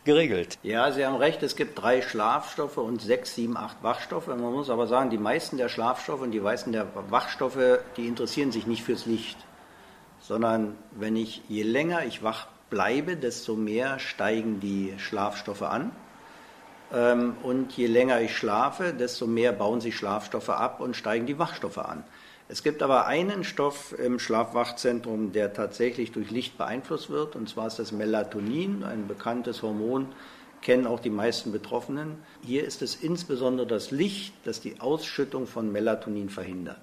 geregelt. 0.05 0.57
Ja, 0.63 0.91
Sie 0.91 1.05
haben 1.05 1.17
recht, 1.17 1.43
es 1.43 1.55
gibt 1.55 1.81
drei 1.81 2.01
Schlafstoffe 2.01 2.77
und 2.77 3.01
sechs, 3.01 3.35
sieben, 3.35 3.57
acht 3.57 3.83
Wachstoffe. 3.83 4.27
Man 4.27 4.39
muss 4.39 4.69
aber 4.69 4.87
sagen, 4.87 5.09
die 5.09 5.17
meisten 5.17 5.57
der 5.57 5.69
Schlafstoffe 5.69 6.21
und 6.21 6.31
die 6.31 6.39
meisten 6.39 6.71
der 6.71 6.87
Wachstoffe, 7.09 7.79
die 7.97 8.07
interessieren 8.07 8.51
sich 8.51 8.67
nicht 8.67 8.83
fürs 8.83 9.05
Licht, 9.05 9.37
sondern 10.21 10.75
wenn 10.91 11.15
ich, 11.15 11.41
je 11.49 11.63
länger 11.63 12.05
ich 12.05 12.23
wach 12.23 12.47
bleibe, 12.69 13.17
desto 13.17 13.55
mehr 13.55 13.99
steigen 13.99 14.59
die 14.59 14.93
Schlafstoffe 14.97 15.63
an. 15.63 15.91
Ähm, 16.93 17.35
und 17.43 17.73
je 17.73 17.87
länger 17.87 18.21
ich 18.21 18.37
schlafe, 18.37 18.93
desto 18.93 19.27
mehr 19.27 19.51
bauen 19.51 19.81
sich 19.81 19.95
Schlafstoffe 19.95 20.49
ab 20.49 20.79
und 20.79 20.95
steigen 20.95 21.25
die 21.25 21.39
Wachstoffe 21.39 21.79
an. 21.79 22.03
Es 22.47 22.61
gibt 22.61 22.83
aber 22.83 23.07
einen 23.07 23.43
Stoff 23.43 23.97
im 23.97 24.19
Schlafwachzentrum, 24.19 25.31
der 25.31 25.53
tatsächlich 25.53 26.11
durch 26.11 26.29
Licht 26.29 26.59
beeinflusst 26.59 27.09
wird, 27.09 27.35
und 27.35 27.49
zwar 27.49 27.67
ist 27.67 27.79
das 27.79 27.91
Melatonin, 27.91 28.83
ein 28.83 29.07
bekanntes 29.07 29.63
Hormon, 29.63 30.07
kennen 30.61 30.85
auch 30.85 30.99
die 30.99 31.09
meisten 31.09 31.51
Betroffenen. 31.51 32.17
Hier 32.43 32.63
ist 32.63 32.83
es 32.83 32.95
insbesondere 32.95 33.65
das 33.65 33.89
Licht, 33.89 34.33
das 34.43 34.61
die 34.61 34.79
Ausschüttung 34.79 35.47
von 35.47 35.71
Melatonin 35.71 36.29
verhindert. 36.29 36.81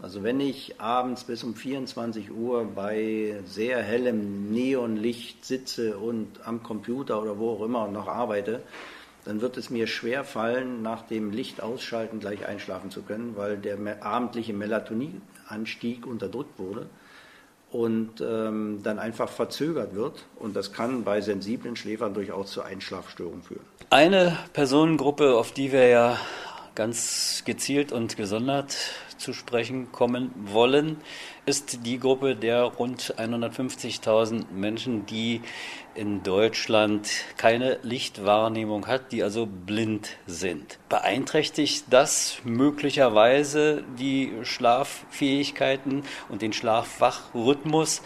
Also 0.00 0.22
wenn 0.22 0.40
ich 0.40 0.80
abends 0.80 1.24
bis 1.24 1.42
um 1.42 1.54
24 1.54 2.30
Uhr 2.30 2.64
bei 2.64 3.40
sehr 3.46 3.82
hellem 3.82 4.50
Neonlicht 4.50 5.44
sitze 5.44 5.96
und 5.96 6.46
am 6.46 6.62
Computer 6.62 7.22
oder 7.22 7.38
wo 7.38 7.52
auch 7.52 7.64
immer 7.64 7.88
noch 7.88 8.08
arbeite, 8.08 8.62
dann 9.24 9.40
wird 9.40 9.56
es 9.56 9.70
mir 9.70 9.86
schwer 9.86 10.24
fallen, 10.24 10.82
nach 10.82 11.02
dem 11.02 11.30
Licht 11.30 11.62
ausschalten 11.62 12.20
gleich 12.20 12.46
einschlafen 12.46 12.90
zu 12.90 13.02
können, 13.02 13.36
weil 13.36 13.56
der 13.56 14.04
abendliche 14.04 14.52
Melatoninanstieg 14.52 16.06
unterdrückt 16.06 16.58
wurde 16.58 16.86
und 17.70 18.20
ähm, 18.20 18.80
dann 18.82 18.98
einfach 18.98 19.28
verzögert 19.28 19.94
wird. 19.94 20.26
Und 20.36 20.56
das 20.56 20.72
kann 20.72 21.04
bei 21.04 21.20
sensiblen 21.20 21.76
Schläfern 21.76 22.14
durchaus 22.14 22.52
zu 22.52 22.62
Einschlafstörungen 22.62 23.42
führen. 23.42 23.64
Eine 23.90 24.36
Personengruppe, 24.52 25.36
auf 25.36 25.52
die 25.52 25.72
wir 25.72 25.86
ja 25.88 26.18
ganz 26.74 27.42
gezielt 27.44 27.92
und 27.92 28.16
gesondert 28.16 28.76
zu 29.18 29.32
sprechen 29.32 29.92
kommen 29.92 30.32
wollen, 30.46 30.96
ist 31.46 31.86
die 31.86 31.98
Gruppe 31.98 32.34
der 32.34 32.62
rund 32.62 33.14
150.000 33.16 34.50
Menschen, 34.52 35.06
die 35.06 35.42
in 35.94 36.22
Deutschland 36.22 37.08
keine 37.36 37.78
Lichtwahrnehmung 37.82 38.86
hat, 38.86 39.12
die 39.12 39.22
also 39.22 39.46
blind 39.46 40.10
sind. 40.26 40.78
Beeinträchtigt 40.88 41.84
das 41.90 42.38
möglicherweise 42.44 43.84
die 43.98 44.32
Schlaffähigkeiten 44.42 46.04
und 46.28 46.42
den 46.42 46.52
Schlafwachrhythmus 46.52 48.02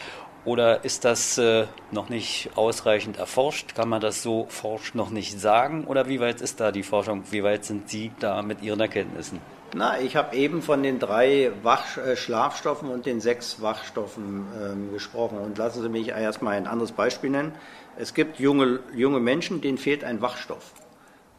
oder 0.47 0.85
ist 0.85 1.05
das 1.05 1.39
äh, 1.39 1.67
noch 1.91 2.09
nicht 2.09 2.51
ausreichend 2.55 3.19
erforscht? 3.19 3.75
Kann 3.75 3.89
man 3.89 4.01
das 4.01 4.23
so 4.23 4.47
forsch 4.49 4.95
noch 4.95 5.11
nicht 5.11 5.41
sagen? 5.41 5.85
Oder 5.85 6.09
wie 6.09 6.21
weit 6.21 6.41
ist 6.41 6.61
da 6.61 6.71
die 6.71 6.85
Forschung? 6.85 7.25
Wie 7.33 7.43
weit 7.43 7.65
sind 7.65 7.91
Sie 7.91 8.13
da 8.21 8.43
mit 8.43 8.63
Ihren 8.63 8.79
Erkenntnissen? 8.79 9.41
Na, 9.75 9.99
ich 9.99 10.15
habe 10.15 10.37
eben 10.37 10.63
von 10.63 10.85
den 10.85 11.01
drei 11.01 11.51
Wach 11.65 11.99
äh, 11.99 12.15
Schlafstoffen 12.15 12.89
und 12.89 13.07
den 13.07 13.21
sechs 13.21 13.61
Wachstoffen 13.61 14.47
ähm, 14.63 14.93
gesprochen. 14.93 15.39
Und 15.39 15.59
lassen 15.59 15.83
Sie 15.83 15.89
mich 15.89 16.09
erstmal 16.11 16.55
ein 16.55 16.69
anderes 16.69 16.93
Beispiel 16.93 17.31
nennen. 17.31 17.53
Es 17.99 18.13
gibt 18.13 18.39
junge, 18.39 18.81
junge 18.95 19.21
Menschen, 19.21 19.61
denen 19.61 19.79
fehlt 19.79 20.05
ein 20.05 20.21
Wachstoff. 20.21 20.75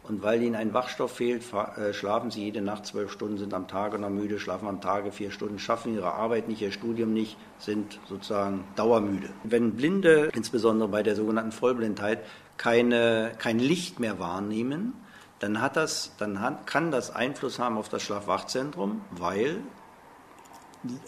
Und 0.04 0.24
weil 0.24 0.42
ihnen 0.42 0.56
ein 0.56 0.74
Wachstoff 0.74 1.18
fehlt, 1.18 1.44
äh, 1.54 1.94
schlafen 1.94 2.32
sie 2.32 2.46
jede 2.46 2.62
Nacht 2.62 2.86
zwölf 2.86 3.12
Stunden, 3.12 3.38
sind 3.38 3.54
am 3.54 3.68
Tage 3.68 4.00
noch 4.00 4.10
müde, 4.10 4.40
schlafen 4.40 4.68
am 4.68 4.80
Tage 4.80 5.12
vier 5.12 5.32
Stunden, 5.32 5.60
schaffen 5.60 5.94
ihre 5.94 6.14
Arbeit 6.14 6.48
nicht, 6.48 6.62
ihr 6.62 6.72
Studium 6.72 7.14
nicht, 7.14 7.38
sind 7.60 8.00
sozusagen 8.08 8.64
dauermüde. 8.76 9.30
Wenn 9.44 9.74
Blinde, 9.74 10.30
insbesondere 10.34 10.88
bei 10.88 11.04
der 11.04 11.16
sogenannten 11.16 11.52
Vollblindheit, 11.52 12.20
keine, 12.56 13.34
kein 13.38 13.60
Licht 13.60 14.00
mehr 14.00 14.18
wahrnehmen, 14.18 14.94
dann, 15.40 15.62
hat 15.62 15.76
das, 15.76 16.16
dann 16.18 16.40
hat, 16.40 16.66
kann 16.66 16.90
das 16.90 17.14
Einfluss 17.14 17.60
haben 17.60 17.78
auf 17.78 17.90
das 17.90 18.02
Schlafwachzentrum, 18.02 19.02
weil 19.12 19.58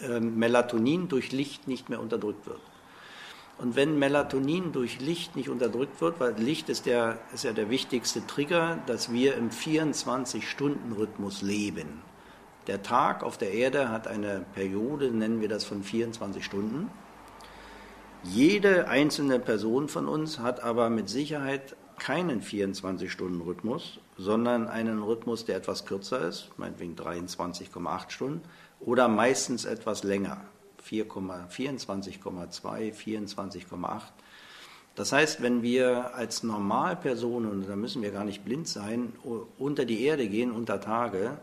äh, 0.02 0.20
Melatonin 0.20 1.08
durch 1.08 1.32
Licht 1.32 1.68
nicht 1.68 1.90
mehr 1.90 2.02
unterdrückt 2.02 2.46
wird. 2.46 2.62
Und 3.60 3.76
wenn 3.76 4.00
Melatonin 4.00 4.72
durch 4.72 5.02
Licht 5.02 5.36
nicht 5.36 5.50
unterdrückt 5.50 6.00
wird, 6.00 6.22
weil 6.22 6.34
Licht 6.36 6.70
ist, 6.70 6.86
der, 6.86 7.18
ist 7.34 7.44
ja 7.44 7.52
der 7.52 7.70
wichtigste 7.70 8.26
Trigger, 8.26 8.80
dass 8.86 9.12
wir 9.12 9.36
im 9.36 9.50
24-Stunden-Rhythmus 9.50 11.42
leben. 11.42 12.02
Der 12.68 12.82
Tag 12.84 13.22
auf 13.22 13.38
der 13.38 13.52
Erde 13.52 13.90
hat 13.90 14.08
eine 14.08 14.46
Periode, 14.54 15.12
nennen 15.12 15.42
wir 15.42 15.50
das 15.50 15.66
von 15.66 15.84
24 15.84 16.46
Stunden. 16.46 16.90
Jede 18.24 18.88
einzelne 18.88 19.40
Person 19.40 19.90
von 19.90 20.08
uns 20.08 20.40
hat 20.40 20.64
aber 20.64 20.90
mit 20.90 21.10
Sicherheit 21.10 21.76
keinen 21.98 22.42
24-Stunden-Rhythmus, 22.42 24.00
sondern 24.18 24.70
einen 24.70 25.04
Rhythmus, 25.04 25.44
der 25.44 25.58
etwas 25.58 25.86
kürzer 25.86 26.26
ist, 26.26 26.50
meinetwegen 26.56 26.96
23,8 26.96 28.10
Stunden, 28.10 28.42
oder 28.80 29.10
meistens 29.10 29.66
etwas 29.66 30.04
länger, 30.04 30.46
24,2, 30.82 32.94
24,8. 32.94 34.02
Das 34.96 35.12
heißt, 35.12 35.42
wenn 35.42 35.62
wir 35.62 36.16
als 36.16 36.44
Normalpersonen, 36.44 37.50
und 37.50 37.70
da 37.70 37.76
müssen 37.76 38.02
wir 38.02 38.12
gar 38.12 38.26
nicht 38.26 38.44
blind 38.44 38.68
sein, 38.68 39.14
unter 39.58 39.86
die 39.86 40.04
Erde 40.04 40.28
gehen, 40.28 40.52
unter 40.52 40.82
Tage, 40.82 41.38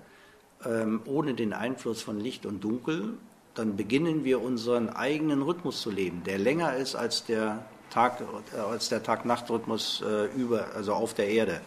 ähm, 0.65 1.01
ohne 1.07 1.35
den 1.35 1.53
Einfluss 1.53 2.03
von 2.03 2.21
Licht 2.21 2.45
und 2.45 2.63
Dunkel, 2.63 3.15
dann 3.55 3.77
beginnen 3.77 4.25
wir 4.25 4.43
unseren 4.43 4.91
eigenen 4.91 5.43
Rhythmus 5.43 5.81
zu 5.81 5.91
leben, 5.91 6.23
der 6.25 6.39
länger 6.39 6.77
ist 6.77 6.95
als 6.95 7.25
der 7.25 7.65
Tag, 7.91 8.23
äh, 8.55 8.59
als 8.59 8.89
der 8.89 9.03
Tag-Nacht-Rhythmus 9.03 10.03
äh, 10.07 10.27
über, 10.37 10.67
also 10.75 10.93
auf 10.93 11.15
der 11.15 11.29
Erde. 11.29 11.61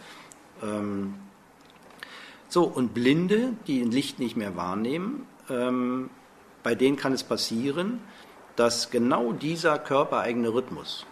Ähm, 0.62 1.14
so, 2.48 2.64
und 2.64 2.94
Blinde, 2.94 3.54
die 3.66 3.82
Licht 3.82 4.18
nicht 4.18 4.36
mehr 4.36 4.56
wahrnehmen, 4.56 5.26
ähm, 5.48 6.10
bei 6.62 6.74
denen 6.74 6.96
kann 6.96 7.12
es 7.12 7.24
passieren, 7.24 8.00
dass 8.56 8.90
genau 8.90 9.32
dieser 9.32 9.78
körpereigene 9.78 10.52
Rhythmus, 10.52 11.06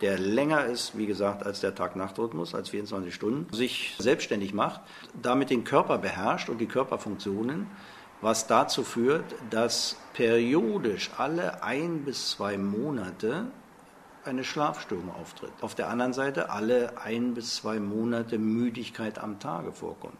der 0.00 0.18
länger 0.18 0.64
ist, 0.66 0.96
wie 0.96 1.06
gesagt, 1.06 1.44
als 1.44 1.60
der 1.60 1.74
Tag-Nacht-Rhythmus, 1.74 2.54
als 2.54 2.70
24 2.70 3.14
Stunden, 3.14 3.52
sich 3.52 3.94
selbstständig 3.98 4.54
macht, 4.54 4.80
damit 5.20 5.50
den 5.50 5.64
Körper 5.64 5.98
beherrscht 5.98 6.48
und 6.48 6.58
die 6.58 6.66
Körperfunktionen, 6.66 7.66
was 8.20 8.46
dazu 8.46 8.84
führt, 8.84 9.24
dass 9.50 9.96
periodisch 10.14 11.10
alle 11.18 11.62
ein 11.62 12.04
bis 12.04 12.30
zwei 12.30 12.56
Monate 12.58 13.46
eine 14.24 14.44
Schlafstörung 14.44 15.10
auftritt. 15.14 15.52
Auf 15.60 15.74
der 15.74 15.88
anderen 15.88 16.12
Seite 16.12 16.50
alle 16.50 16.98
ein 17.02 17.34
bis 17.34 17.56
zwei 17.56 17.80
Monate 17.80 18.38
Müdigkeit 18.38 19.18
am 19.18 19.38
Tage 19.38 19.72
vorkommt. 19.72 20.18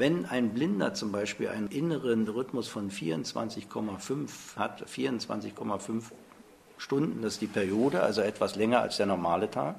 Wenn 0.00 0.24
ein 0.24 0.54
Blinder 0.54 0.94
zum 0.94 1.12
Beispiel 1.12 1.48
einen 1.48 1.68
inneren 1.68 2.26
Rhythmus 2.26 2.68
von 2.68 2.90
24,5 2.90 4.56
hat, 4.56 4.88
24,5 4.88 6.04
Stunden, 6.78 7.20
das 7.20 7.34
ist 7.34 7.42
die 7.42 7.46
Periode, 7.46 8.00
also 8.00 8.22
etwas 8.22 8.56
länger 8.56 8.80
als 8.80 8.96
der 8.96 9.04
normale 9.04 9.50
Tag, 9.50 9.76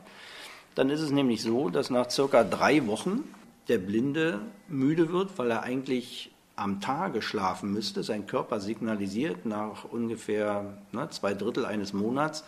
dann 0.76 0.92
ist 0.92 1.00
es 1.02 1.10
nämlich 1.10 1.42
so, 1.42 1.70
dass 1.70 1.90
nach 1.90 2.12
circa 2.12 2.44
drei 2.44 2.86
Wochen 2.86 3.24
der 3.68 3.80
Blinde 3.80 4.42
müde 4.68 5.12
wird, 5.12 5.40
weil 5.40 5.50
er 5.50 5.64
eigentlich 5.64 6.32
am 6.56 6.82
Tage 6.82 7.24
schlafen 7.24 7.74
müsste. 7.74 8.04
Sein 8.04 8.28
Körper 8.28 8.60
signalisiert 8.60 9.48
nach 9.48 9.86
ungefähr 9.86 10.78
ne, 10.92 11.10
zwei 11.10 11.34
Drittel 11.34 11.66
eines 11.66 11.94
Monats, 11.94 12.44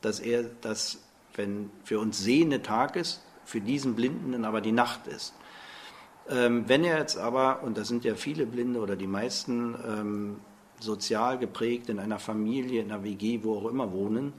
dass 0.00 0.18
er 0.18 0.44
das, 0.62 1.00
wenn 1.34 1.68
für 1.84 2.00
uns 2.00 2.20
sehende 2.20 2.62
Tag 2.62 2.96
ist, 2.96 3.22
für 3.44 3.60
diesen 3.60 3.96
Blinden 3.96 4.32
dann 4.32 4.46
aber 4.46 4.62
die 4.62 4.72
Nacht 4.72 5.06
ist. 5.08 5.34
Ähm, 6.30 6.64
wenn 6.68 6.84
er 6.84 6.98
jetzt 6.98 7.16
aber, 7.16 7.62
und 7.62 7.78
das 7.78 7.88
sind 7.88 8.04
ja 8.04 8.14
viele 8.14 8.46
Blinde 8.46 8.80
oder 8.80 8.96
die 8.96 9.06
meisten 9.06 9.74
ähm, 9.86 10.36
sozial 10.80 11.38
geprägt 11.38 11.88
in 11.88 11.98
einer 11.98 12.18
Familie, 12.18 12.82
in 12.82 12.92
einer 12.92 13.02
WG, 13.02 13.40
wo 13.42 13.56
auch 13.56 13.70
immer 13.70 13.92
wohnen, 13.92 14.32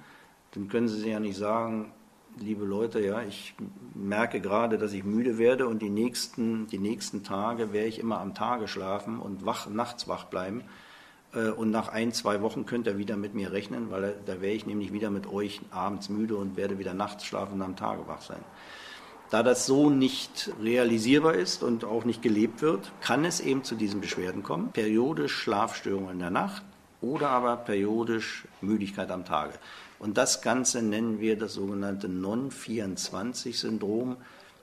dann 0.51 0.67
können 0.67 0.87
sie 0.87 1.09
ja 1.09 1.19
nicht 1.19 1.37
sagen, 1.37 1.91
liebe 2.37 2.65
Leute, 2.65 2.99
ja, 2.99 3.21
ich 3.21 3.55
merke 3.93 4.39
gerade, 4.39 4.77
dass 4.77 4.93
ich 4.93 5.03
müde 5.03 5.37
werde 5.37 5.67
und 5.67 5.81
die 5.81 5.89
nächsten, 5.89 6.67
die 6.67 6.77
nächsten 6.77 7.23
Tage 7.23 7.73
werde 7.73 7.87
ich 7.87 7.99
immer 7.99 8.19
am 8.19 8.33
Tage 8.33 8.67
schlafen 8.67 9.19
und 9.19 9.45
wach, 9.45 9.67
nachts 9.67 10.07
wach 10.07 10.25
bleiben. 10.25 10.63
Äh, 11.33 11.49
und 11.49 11.71
nach 11.71 11.89
ein, 11.89 12.13
zwei 12.13 12.41
Wochen 12.41 12.65
könnt 12.65 12.87
ihr 12.87 12.97
wieder 12.97 13.17
mit 13.17 13.33
mir 13.33 13.51
rechnen, 13.51 13.91
weil 13.91 14.15
da 14.25 14.41
wäre 14.41 14.53
ich 14.53 14.65
nämlich 14.65 14.93
wieder 14.93 15.09
mit 15.09 15.27
euch 15.27 15.61
abends 15.71 16.09
müde 16.09 16.35
und 16.35 16.57
werde 16.57 16.79
wieder 16.79 16.93
nachts 16.93 17.25
schlafen 17.25 17.55
und 17.55 17.61
am 17.61 17.75
Tage 17.75 18.07
wach 18.07 18.21
sein. 18.21 18.43
Da 19.29 19.43
das 19.43 19.67
so 19.67 19.91
nicht 19.91 20.51
realisierbar 20.61 21.35
ist 21.35 21.61
und 21.61 21.85
auch 21.85 22.03
nicht 22.03 22.23
gelebt 22.23 22.63
wird, 22.63 22.91
kann 23.01 23.25
es 23.25 23.41
eben 23.41 23.63
zu 23.63 23.75
diesen 23.75 24.01
Beschwerden 24.01 24.41
kommen. 24.41 24.71
Periodisch 24.71 25.33
Schlafstörungen 25.33 26.13
in 26.13 26.19
der 26.19 26.31
Nacht 26.31 26.63
oder 27.01 27.29
aber 27.29 27.57
periodisch 27.57 28.45
Müdigkeit 28.61 29.11
am 29.11 29.25
Tage. 29.25 29.53
Und 29.99 30.17
das 30.17 30.41
Ganze 30.41 30.81
nennen 30.81 31.19
wir 31.19 31.37
das 31.37 31.53
sogenannte 31.53 32.09
Non-24-Syndrom. 32.09 34.17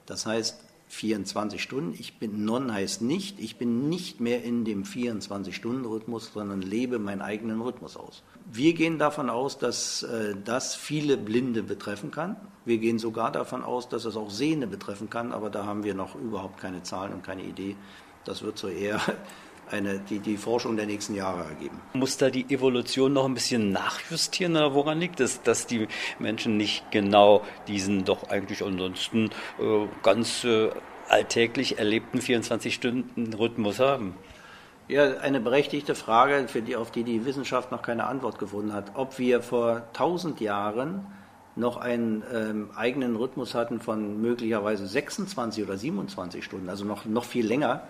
Das 0.05 0.27
heißt, 0.27 0.59
24 0.89 1.63
Stunden. 1.63 1.95
Ich 1.99 2.19
bin 2.19 2.45
non 2.45 2.73
heißt 2.73 3.03
nicht, 3.03 3.41
ich 3.41 3.57
bin 3.57 3.89
nicht 3.89 4.21
mehr 4.21 4.45
in 4.45 4.65
dem 4.65 4.85
24-Stunden-Rhythmus, 4.85 6.33
sondern 6.33 6.63
lebe 6.63 6.99
meinen 6.99 7.23
eigenen 7.23 7.61
Rhythmus 7.61 7.97
aus. 7.97 8.23
Wir 8.51 8.75
gehen 8.75 8.99
davon 8.99 9.29
aus, 9.29 9.59
dass 9.59 10.05
äh, 10.05 10.35
das 10.45 10.75
viele 10.75 11.17
Blinde 11.17 11.63
betreffen 11.63 12.11
kann. 12.11 12.37
Wir 12.65 12.79
gehen 12.79 12.99
sogar 12.99 13.33
davon 13.33 13.65
aus, 13.65 13.89
dass 13.89 14.05
es 14.05 14.17
auch 14.17 14.31
Sehende 14.31 14.67
betreffen 14.67 15.11
kann, 15.11 15.33
aber 15.33 15.51
da 15.51 15.67
haben 15.67 15.83
wir 15.83 15.95
noch 15.95 16.15
überhaupt 16.15 16.59
keine 16.59 16.83
Zahlen 16.83 17.13
und 17.13 17.25
keine 17.25 17.43
Idee. 17.43 17.77
Das 18.25 18.43
wird 18.43 18.59
so 18.59 18.69
eher 18.69 19.01
eine, 19.71 19.99
die, 19.99 20.19
die 20.19 20.37
Forschung 20.37 20.77
der 20.77 20.87
nächsten 20.87 21.15
Jahre 21.15 21.45
ergeben. 21.45 21.81
Muss 21.95 22.17
da 22.17 22.31
die 22.31 22.47
Evolution 22.53 23.13
noch 23.13 23.25
ein 23.25 23.35
bisschen 23.35 23.73
nachjustieren 23.73 24.57
oder 24.57 24.75
woran 24.75 25.01
liegt 25.01 25.21
es, 25.21 25.43
dass 25.43 25.67
die 25.67 25.89
Menschen 26.19 26.57
nicht 26.57 26.91
genau 26.91 27.43
diesen 27.67 28.05
doch 28.05 28.29
eigentlich 28.29 28.65
ansonsten 28.65 29.31
äh, 29.59 29.87
ganz 30.03 30.45
äh, 30.45 30.71
alltäglich 31.09 31.79
erlebten 31.79 32.19
24-Stunden-Rhythmus 32.19 33.81
haben? 33.81 34.15
Ja, 34.89 35.19
eine 35.19 35.41
berechtigte 35.41 35.97
Frage, 35.97 36.47
für 36.47 36.63
die, 36.63 36.77
auf 36.77 36.93
die 36.93 37.03
die 37.03 37.25
Wissenschaft 37.25 37.73
noch 37.73 37.83
keine 37.83 38.07
Antwort 38.07 38.39
gefunden 38.39 38.73
hat. 38.73 38.93
Ob 38.95 39.19
wir 39.19 39.43
vor 39.43 39.83
1000 39.95 40.41
Jahren 40.41 41.07
noch 41.57 41.77
einen 41.79 42.23
ähm, 42.33 42.71
eigenen 42.77 43.17
Rhythmus 43.17 43.55
hatten 43.55 43.81
von 43.81 44.21
möglicherweise 44.21 44.87
26 44.87 45.65
oder 45.65 45.77
27 45.77 46.45
Stunden, 46.45 46.69
also 46.69 46.85
noch, 46.85 47.05
noch 47.07 47.25
viel 47.25 47.47
länger, 47.47 47.83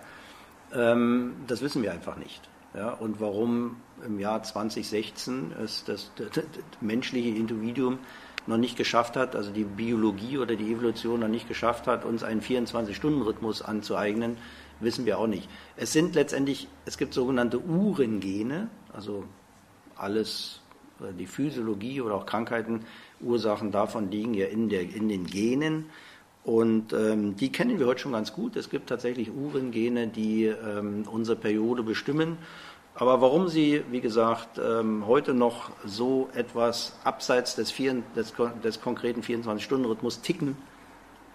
ähm, 0.74 1.34
das 1.46 1.62
wissen 1.62 1.82
wir 1.82 1.92
einfach 1.92 2.16
nicht. 2.16 2.48
Ja, 2.74 2.90
und 2.90 3.20
warum 3.20 3.76
im 4.04 4.20
Jahr 4.20 4.42
2016 4.42 5.52
es 5.62 5.84
das, 5.84 6.10
das, 6.16 6.28
das, 6.32 6.44
menschliche 6.80 7.30
Individuum 7.30 7.98
noch 8.46 8.58
nicht 8.58 8.76
geschafft 8.76 9.16
hat, 9.16 9.34
also 9.34 9.50
die 9.50 9.64
Biologie 9.64 10.38
oder 10.38 10.56
die 10.56 10.72
Evolution 10.72 11.20
noch 11.20 11.28
nicht 11.28 11.48
geschafft 11.48 11.86
hat, 11.86 12.04
uns 12.04 12.22
einen 12.22 12.42
24-Stunden-Rhythmus 12.42 13.62
anzueignen, 13.62 14.36
wissen 14.80 15.06
wir 15.06 15.18
auch 15.18 15.26
nicht. 15.26 15.48
Es 15.76 15.92
sind 15.92 16.14
letztendlich, 16.14 16.68
es 16.84 16.98
gibt 16.98 17.14
sogenannte 17.14 17.60
Uhrengene, 17.60 18.68
also 18.92 19.24
alles, 19.96 20.60
äh, 21.00 21.12
die 21.18 21.26
Physiologie 21.26 22.00
oder 22.02 22.14
auch 22.14 22.26
Krankheiten, 22.26 22.84
Ursachen 23.20 23.72
davon 23.72 24.10
liegen 24.10 24.34
ja 24.34 24.46
in, 24.46 24.68
der, 24.68 24.82
in 24.82 25.08
den 25.08 25.26
Genen. 25.26 25.86
Und 26.46 26.92
ähm, 26.92 27.34
die 27.34 27.50
kennen 27.50 27.80
wir 27.80 27.86
heute 27.86 28.02
schon 28.02 28.12
ganz 28.12 28.32
gut. 28.32 28.54
Es 28.54 28.70
gibt 28.70 28.88
tatsächlich 28.88 29.32
Uhrengene, 29.32 30.06
die 30.06 30.44
ähm, 30.44 31.02
unsere 31.10 31.36
Periode 31.36 31.82
bestimmen. 31.82 32.38
Aber 32.94 33.20
warum 33.20 33.48
sie, 33.48 33.82
wie 33.90 34.00
gesagt, 34.00 34.60
ähm, 34.64 35.08
heute 35.08 35.34
noch 35.34 35.70
so 35.84 36.28
etwas 36.34 36.92
abseits 37.02 37.56
des, 37.56 37.72
vier, 37.72 38.00
des, 38.14 38.32
des 38.62 38.80
konkreten 38.80 39.22
24-Stunden-Rhythmus 39.22 40.20
ticken, 40.20 40.56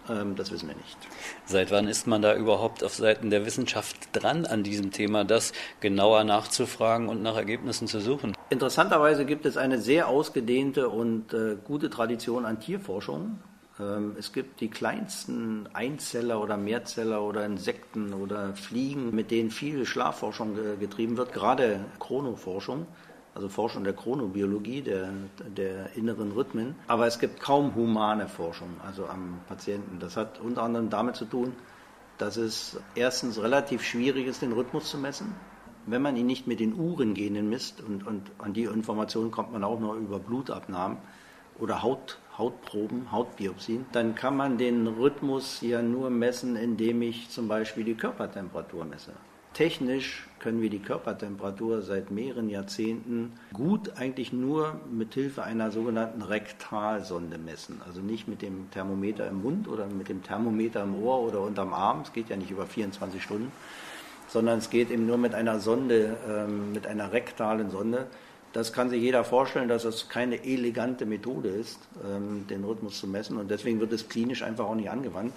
ähm, 0.10 0.38
das 0.38 0.50
wissen 0.50 0.70
wir 0.70 0.76
nicht. 0.76 0.98
Seit 1.46 1.72
wann 1.72 1.90
ist 1.90 2.08
man 2.08 2.22
da 2.22 2.34
überhaupt 2.34 2.82
auf 2.82 2.96
Seiten 2.96 3.30
der 3.30 3.46
Wissenschaft 3.46 3.98
dran 4.14 4.46
an 4.46 4.64
diesem 4.64 4.92
Thema, 4.92 5.26
das 5.26 5.52
genauer 5.82 6.24
nachzufragen 6.24 7.10
und 7.10 7.22
nach 7.22 7.36
Ergebnissen 7.36 7.88
zu 7.88 8.00
suchen? 8.00 8.32
Interessanterweise 8.50 9.26
gibt 9.26 9.46
es 9.46 9.58
eine 9.58 9.82
sehr 9.82 10.08
ausgedehnte 10.08 10.88
und 10.88 11.34
äh, 11.34 11.58
gute 11.62 11.90
Tradition 11.90 12.46
an 12.46 12.62
Tierforschung. 12.62 13.40
Ähm, 13.82 14.16
es 14.18 14.32
gibt 14.32 14.62
die 14.62 14.70
kleinsten 14.70 15.68
Einzeller 15.74 16.42
oder 16.42 16.56
Mehrzeller 16.58 17.24
oder 17.24 17.46
Insekten 17.46 18.14
oder 18.14 18.54
Fliegen, 18.54 19.16
mit 19.16 19.32
denen 19.32 19.52
viel 19.52 19.86
Schlafforschung 19.86 20.56
getrieben 20.80 21.18
wird, 21.18 21.34
gerade 21.34 21.84
Chronoforschung 22.00 22.86
also 23.34 23.48
Forschung 23.48 23.84
der 23.84 23.94
Chronobiologie, 23.94 24.82
der, 24.82 25.10
der 25.56 25.96
inneren 25.96 26.32
Rhythmen. 26.32 26.76
Aber 26.88 27.08
es 27.08 27.20
gibt 27.20 27.40
kaum 27.40 27.76
humane 27.76 28.28
Forschung, 28.28 28.70
also 28.86 29.08
am 29.08 29.40
Patienten. 29.48 30.00
Das 30.00 30.18
hat 30.18 30.40
unter 30.42 30.64
anderem 30.64 30.90
damit 30.90 31.16
zu 31.16 31.26
tun, 31.26 31.54
dass 32.18 32.38
es 32.38 32.80
erstens 32.96 33.42
relativ 33.42 33.84
schwierig 33.84 34.28
ist, 34.28 34.42
den 34.42 34.52
Rhythmus 34.52 34.90
zu 34.90 34.98
messen. 34.98 35.34
Wenn 35.86 36.02
man 36.02 36.16
ihn 36.16 36.28
nicht 36.28 36.46
mit 36.46 36.60
den 36.60 36.76
Uhrengenen 36.78 37.50
misst, 37.50 37.82
und, 37.82 38.06
und 38.06 38.30
an 38.38 38.54
die 38.54 38.64
Informationen 38.64 39.32
kommt 39.32 39.52
man 39.52 39.64
auch 39.64 39.80
nur 39.80 39.96
über 39.96 40.20
Blutabnahmen 40.20 40.98
oder 41.58 41.82
Haut, 41.82 42.20
Hautproben, 42.38 43.12
Hautbiopsien, 43.12 43.86
dann 43.92 44.16
kann 44.16 44.38
man 44.38 44.58
den 44.58 44.88
Rhythmus 44.88 45.62
ja 45.62 45.82
nur 45.82 46.10
messen, 46.10 46.56
indem 46.56 47.02
ich 47.02 47.30
zum 47.30 47.48
Beispiel 47.48 47.84
die 47.84 47.96
Körpertemperatur 47.96 48.86
messe. 48.86 49.12
Technisch 49.54 50.28
können 50.40 50.62
wir 50.62 50.70
die 50.70 50.80
Körpertemperatur 50.80 51.82
seit 51.82 52.10
mehreren 52.10 52.50
Jahrzehnten 52.50 53.34
gut 53.52 53.98
eigentlich 53.98 54.32
nur 54.32 54.80
mit 54.90 55.14
Hilfe 55.14 55.44
einer 55.44 55.72
sogenannten 55.72 56.22
Rektalsonde 56.22 57.38
messen. 57.38 57.82
Also 57.86 58.00
nicht 58.00 58.30
mit 58.30 58.42
dem 58.42 58.72
Thermometer 58.72 59.28
im 59.28 59.42
Mund 59.42 59.68
oder 59.68 59.88
mit 59.88 60.08
dem 60.08 60.24
Thermometer 60.24 60.84
im 60.84 60.96
Ohr 61.04 61.20
oder 61.20 61.42
unterm 61.42 61.74
Arm. 61.74 62.02
Es 62.02 62.14
geht 62.14 62.30
ja 62.30 62.38
nicht 62.38 62.50
über 62.50 62.66
24 62.66 63.22
Stunden, 63.22 63.52
sondern 64.30 64.60
es 64.60 64.70
geht 64.70 64.90
eben 64.90 65.06
nur 65.06 65.18
mit 65.18 65.36
einer 65.36 65.60
Sonde, 65.60 66.16
ähm, 66.30 66.72
mit 66.72 66.88
einer 66.88 67.12
rektalen 67.12 67.72
Sonde. 67.72 68.08
Das 68.54 68.74
kann 68.74 68.90
sich 68.90 69.02
jeder 69.02 69.24
vorstellen, 69.24 69.70
dass 69.70 69.86
es 69.86 70.10
keine 70.10 70.44
elegante 70.44 71.06
Methode 71.06 71.50
ist, 71.50 71.80
ähm, 72.06 72.46
den 72.50 72.64
Rhythmus 72.64 73.00
zu 73.00 73.08
messen. 73.08 73.38
Und 73.38 73.50
deswegen 73.50 73.80
wird 73.80 73.94
es 73.94 74.10
klinisch 74.10 74.44
einfach 74.44 74.66
auch 74.66 74.76
nicht 74.76 74.90
angewandt 74.90 75.34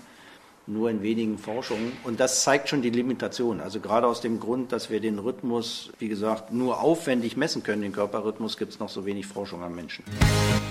nur 0.67 0.91
in 0.91 1.03
wenigen 1.03 1.39
Forschungen. 1.39 1.93
Und 2.05 2.21
das 2.21 2.43
zeigt 2.43 2.69
schon 2.69 2.83
die 2.83 2.91
Limitation. 2.91 3.61
Also 3.61 3.81
gerade 3.81 4.07
aus 4.07 4.21
dem 4.21 4.41
Grund, 4.41 4.73
dass 4.73 4.91
wir 4.91 5.01
den 5.01 5.19
Rhythmus, 5.19 5.91
wie 5.99 6.09
gesagt, 6.09 6.53
nur 6.53 6.81
aufwendig 6.81 7.37
messen 7.37 7.63
können, 7.63 7.83
den 7.83 7.93
Körperrhythmus, 7.93 8.57
gibt 8.57 8.73
es 8.73 8.81
noch 8.81 8.89
so 8.89 9.05
wenig 9.05 9.27
Forschung 9.27 9.63
am 9.63 9.75
Menschen. 9.75 10.05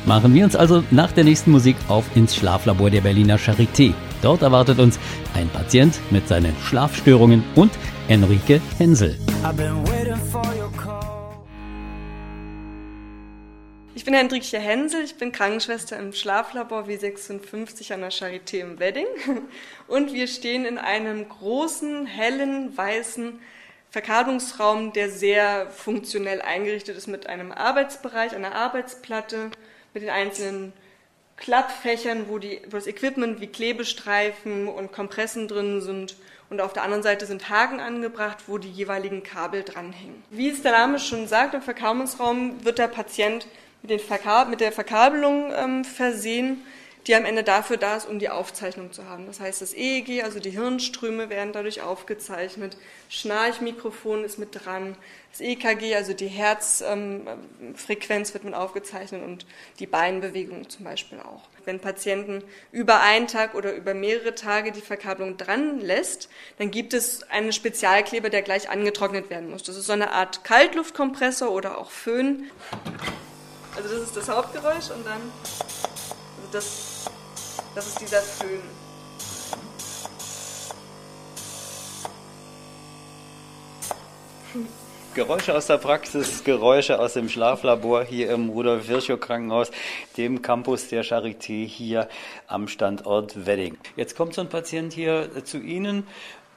Machen 0.05 0.33
wir 0.33 0.45
uns 0.45 0.55
also 0.55 0.83
nach 0.91 1.11
der 1.11 1.23
nächsten 1.23 1.51
Musik 1.51 1.75
auf 1.87 2.05
ins 2.15 2.35
Schlaflabor 2.35 2.89
der 2.89 3.01
Berliner 3.01 3.37
Charité. 3.37 3.93
Dort 4.21 4.41
erwartet 4.41 4.79
uns 4.79 4.99
ein 5.35 5.49
Patient 5.49 5.97
mit 6.11 6.27
seinen 6.27 6.55
Schlafstörungen 6.63 7.43
und 7.55 7.71
Enrique 8.07 8.59
Hensel. 8.77 9.17
Ich 14.03 14.05
bin 14.05 14.15
Hendrikje 14.15 14.59
Hensel, 14.59 15.05
ich 15.05 15.15
bin 15.15 15.31
Krankenschwester 15.31 15.97
im 15.97 16.11
Schlaflabor 16.11 16.89
W56 16.89 17.93
an 17.93 18.01
der 18.01 18.11
Charité 18.11 18.59
im 18.59 18.77
Wedding 18.77 19.05
und 19.87 20.11
wir 20.11 20.27
stehen 20.27 20.65
in 20.65 20.77
einem 20.77 21.29
großen, 21.29 22.05
hellen, 22.05 22.75
weißen 22.75 23.39
Verkabelungsraum, 23.91 24.91
der 24.91 25.09
sehr 25.09 25.71
funktionell 25.71 26.41
eingerichtet 26.41 26.97
ist 26.97 27.07
mit 27.07 27.27
einem 27.27 27.53
Arbeitsbereich, 27.53 28.35
einer 28.35 28.53
Arbeitsplatte, 28.53 29.51
mit 29.93 30.03
den 30.03 30.09
einzelnen 30.09 30.73
Klappfächern, 31.37 32.25
wo, 32.27 32.39
die, 32.39 32.59
wo 32.65 32.71
das 32.75 32.87
Equipment 32.87 33.39
wie 33.39 33.47
Klebestreifen 33.47 34.67
und 34.67 34.91
Kompressen 34.91 35.47
drin 35.47 35.79
sind 35.79 36.17
und 36.49 36.59
auf 36.59 36.73
der 36.73 36.83
anderen 36.83 37.03
Seite 37.03 37.25
sind 37.25 37.49
Haken 37.49 37.79
angebracht, 37.79 38.39
wo 38.47 38.57
die 38.57 38.69
jeweiligen 38.69 39.23
Kabel 39.23 39.63
dranhängen. 39.63 40.21
Wie 40.29 40.49
es 40.49 40.61
der 40.61 40.73
Name 40.73 40.99
schon 40.99 41.29
sagt, 41.29 41.53
im 41.53 41.61
Verkabelungsraum 41.61 42.65
wird 42.65 42.79
der 42.79 42.89
Patient 42.89 43.47
mit, 43.83 44.49
mit 44.49 44.61
der 44.61 44.71
Verkabelung 44.71 45.51
ähm, 45.53 45.85
versehen, 45.85 46.63
die 47.07 47.15
am 47.15 47.25
Ende 47.25 47.43
dafür 47.43 47.77
da 47.77 47.97
ist, 47.97 48.07
um 48.07 48.17
die 48.17 48.29
Aufzeichnung 48.29 48.93
zu 48.93 49.09
haben. 49.09 49.25
Das 49.25 49.41
heißt, 49.41 49.61
das 49.61 49.73
EEG, 49.73 50.23
also 50.23 50.39
die 50.39 50.51
Hirnströme, 50.51 51.29
werden 51.29 51.51
dadurch 51.51 51.81
aufgezeichnet. 51.81 52.77
Schnarchmikrofon 53.09 54.23
ist 54.23 54.39
mit 54.39 54.63
dran. 54.63 54.95
Das 55.31 55.41
EKG, 55.41 55.95
also 55.95 56.13
die 56.13 56.27
Herzfrequenz, 56.27 58.29
ähm, 58.29 58.33
wird 58.33 58.45
mit 58.45 58.53
aufgezeichnet 58.53 59.21
und 59.21 59.45
die 59.79 59.87
Beinbewegung 59.87 60.69
zum 60.69 60.85
Beispiel 60.85 61.19
auch. 61.19 61.41
Wenn 61.65 61.79
Patienten 61.79 62.41
über 62.71 63.01
einen 63.01 63.27
Tag 63.27 63.53
oder 63.53 63.73
über 63.73 63.93
mehrere 63.93 64.35
Tage 64.35 64.71
die 64.71 64.81
Verkabelung 64.81 65.35
dran 65.35 65.81
lässt, 65.81 66.29
dann 66.57 66.71
gibt 66.71 66.93
es 66.93 67.23
einen 67.23 67.51
Spezialkleber, 67.51 68.29
der 68.29 68.43
gleich 68.43 68.69
angetrocknet 68.69 69.29
werden 69.29 69.49
muss. 69.49 69.63
Das 69.63 69.75
ist 69.75 69.87
so 69.87 69.93
eine 69.93 70.11
Art 70.11 70.45
Kaltluftkompressor 70.45 71.51
oder 71.51 71.77
auch 71.77 71.91
Föhn. 71.91 72.49
Also 73.75 73.89
das 73.89 74.03
ist 74.03 74.17
das 74.17 74.29
Hauptgeräusch 74.29 74.91
und 74.95 75.05
dann, 75.05 75.21
also 75.21 76.49
das, 76.51 77.05
das 77.73 77.87
ist 77.87 78.01
dieser 78.01 78.21
Föhn. 78.21 78.61
Geräusche 85.15 85.55
aus 85.55 85.67
der 85.67 85.77
Praxis, 85.77 86.43
Geräusche 86.43 86.99
aus 86.99 87.13
dem 87.13 87.29
Schlaflabor 87.29 88.03
hier 88.03 88.31
im 88.31 88.49
Rudolf 88.49 88.87
Virchow 88.87 89.19
Krankenhaus, 89.19 89.69
dem 90.17 90.41
Campus 90.41 90.87
der 90.87 91.03
Charité 91.03 91.67
hier 91.67 92.09
am 92.47 92.67
Standort 92.67 93.45
Wedding. 93.45 93.77
Jetzt 93.95 94.15
kommt 94.15 94.33
so 94.33 94.41
ein 94.41 94.49
Patient 94.49 94.91
hier 94.93 95.29
zu 95.45 95.59
Ihnen 95.59 96.07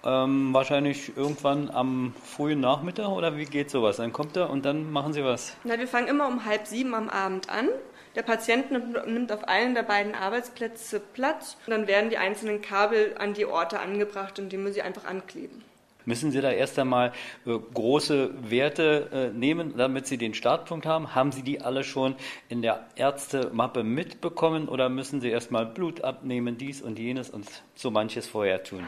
Ähm, 0.07 0.55
wahrscheinlich 0.55 1.17
irgendwann 1.17 1.69
am 1.69 2.15
frühen 2.23 2.61
Nachmittag 2.61 3.09
oder 3.09 3.37
wie 3.37 3.45
geht 3.45 3.71
sowas? 3.71 3.97
Dann 3.97 4.13
kommt 4.13 4.37
er 4.37 4.51
und 4.51 4.65
dann 4.65 4.93
machen 4.93 5.13
Sie 5.13 5.25
was? 5.25 5.57
Na, 5.65 5.77
wir 5.77 5.89
fangen 5.89 6.07
immer 6.07 6.29
um 6.29 6.45
halb 6.45 6.69
sieben 6.69 6.95
am 6.95 7.09
Abend 7.09 7.51
an. 7.51 7.69
Der 8.15 8.23
Patient 8.23 8.71
nimmt 8.71 9.33
auf 9.33 9.43
einen 9.49 9.75
der 9.75 9.83
beiden 9.83 10.15
Arbeitsplätze 10.15 11.01
Platz 11.01 11.57
und 11.67 11.73
dann 11.73 11.89
werden 11.89 12.09
die 12.09 12.19
einzelnen 12.19 12.63
Kabel 12.63 13.17
an 13.19 13.35
die 13.35 13.47
Orte 13.47 13.81
angebracht, 13.81 14.39
indem 14.39 14.65
wir 14.65 14.73
sie 14.73 14.81
einfach 14.81 15.07
ankleben. 15.07 15.65
Müssen 16.05 16.31
Sie 16.31 16.41
da 16.41 16.53
erst 16.53 16.79
einmal 16.79 17.13
äh, 17.45 17.59
große 17.75 18.31
Werte 18.49 19.33
äh, 19.35 19.37
nehmen, 19.37 19.75
damit 19.77 20.07
Sie 20.07 20.19
den 20.19 20.35
Startpunkt 20.35 20.87
haben? 20.87 21.17
Haben 21.17 21.33
Sie 21.33 21.43
die 21.43 21.63
alle 21.63 21.83
schon 21.83 22.15
in 22.49 22.63
der 22.63 22.87
Ärztemappe 22.95 23.83
mitbekommen 23.83 24.69
oder 24.69 24.89
müssen 24.89 25.21
Sie 25.21 25.31
erst 25.31 25.51
mal 25.51 25.67
Blut 25.67 26.05
abnehmen, 26.05 26.59
dies 26.59 26.81
und 26.81 27.01
jenes 27.01 27.29
und 27.29 27.49
so 27.75 27.91
manches 27.91 28.29
vorher 28.29 28.63
tun? 28.63 28.87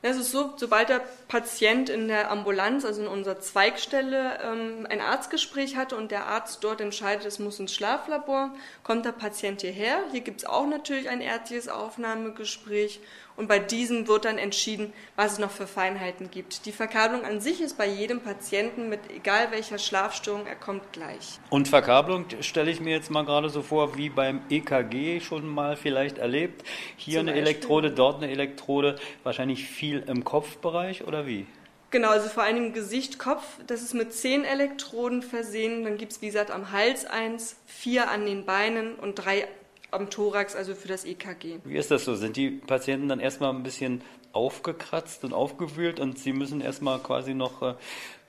Es 0.00 0.16
ist 0.16 0.30
so, 0.30 0.54
sobald 0.56 0.90
der 0.90 1.02
Patient 1.26 1.88
in 1.88 2.06
der 2.06 2.30
Ambulanz, 2.30 2.84
also 2.84 3.02
in 3.02 3.08
unserer 3.08 3.40
Zweigstelle, 3.40 4.38
ähm, 4.44 4.86
ein 4.88 5.00
Arztgespräch 5.00 5.74
hatte 5.74 5.96
und 5.96 6.12
der 6.12 6.26
Arzt 6.26 6.62
dort 6.62 6.80
entscheidet, 6.80 7.26
es 7.26 7.40
muss 7.40 7.58
ins 7.58 7.74
Schlaflabor, 7.74 8.54
kommt 8.84 9.04
der 9.04 9.12
Patient 9.12 9.60
hierher. 9.60 10.04
Hier 10.12 10.20
gibt 10.20 10.42
es 10.42 10.46
auch 10.46 10.66
natürlich 10.66 11.08
ein 11.08 11.20
ärztliches 11.20 11.68
Aufnahmegespräch 11.68 13.00
und 13.38 13.46
bei 13.46 13.60
diesem 13.60 14.08
wird 14.08 14.24
dann 14.24 14.36
entschieden, 14.36 14.92
was 15.14 15.34
es 15.34 15.38
noch 15.38 15.52
für 15.52 15.68
Feinheiten 15.68 16.28
gibt. 16.30 16.66
Die 16.66 16.72
Verkabelung 16.72 17.24
an 17.24 17.40
sich 17.40 17.60
ist 17.60 17.78
bei 17.78 17.86
jedem 17.86 18.20
Patienten 18.20 18.88
mit 18.88 18.98
egal 19.14 19.52
welcher 19.52 19.78
Schlafstörung, 19.78 20.44
er 20.46 20.56
kommt 20.56 20.92
gleich. 20.92 21.38
Und 21.48 21.68
Verkabelung 21.68 22.26
stelle 22.40 22.70
ich 22.70 22.80
mir 22.80 22.90
jetzt 22.90 23.10
mal 23.12 23.24
gerade 23.24 23.48
so 23.48 23.62
vor, 23.62 23.96
wie 23.96 24.10
beim 24.10 24.40
EKG 24.50 25.20
schon 25.20 25.46
mal 25.46 25.76
vielleicht 25.76 26.18
erlebt. 26.18 26.64
Hier 26.96 27.20
Zum 27.20 27.28
eine 27.28 27.30
Beispiel. 27.30 27.48
Elektrode, 27.48 27.90
dort 27.92 28.16
eine 28.22 28.32
Elektrode, 28.32 28.96
wahrscheinlich 29.22 29.68
viel 29.68 30.00
im 30.08 30.24
Kopfbereich 30.24 31.06
oder 31.06 31.26
wie? 31.28 31.46
Genau, 31.90 32.08
also 32.08 32.28
vor 32.28 32.42
allem 32.42 32.72
Gesicht, 32.72 33.20
Kopf, 33.20 33.44
das 33.68 33.82
ist 33.82 33.94
mit 33.94 34.12
zehn 34.12 34.44
Elektroden 34.44 35.22
versehen. 35.22 35.84
Dann 35.84 35.96
gibt 35.96 36.12
es, 36.12 36.20
wie 36.20 36.26
gesagt, 36.26 36.50
am 36.50 36.72
Hals 36.72 37.06
eins, 37.06 37.56
vier 37.66 38.10
an 38.10 38.26
den 38.26 38.44
Beinen 38.44 38.96
und 38.96 39.14
drei 39.14 39.46
am 39.90 40.10
Thorax, 40.10 40.54
also 40.54 40.74
für 40.74 40.88
das 40.88 41.04
EKG. 41.04 41.58
Wie 41.64 41.76
ist 41.76 41.90
das 41.90 42.04
so? 42.04 42.14
Sind 42.14 42.36
die 42.36 42.50
Patienten 42.50 43.08
dann 43.08 43.20
erstmal 43.20 43.50
ein 43.50 43.62
bisschen 43.62 44.02
aufgekratzt 44.32 45.24
und 45.24 45.32
aufgewühlt 45.32 46.00
und 46.00 46.18
sie 46.18 46.32
müssen 46.32 46.60
erstmal 46.60 46.98
quasi 46.98 47.34
noch 47.34 47.62
äh, 47.62 47.74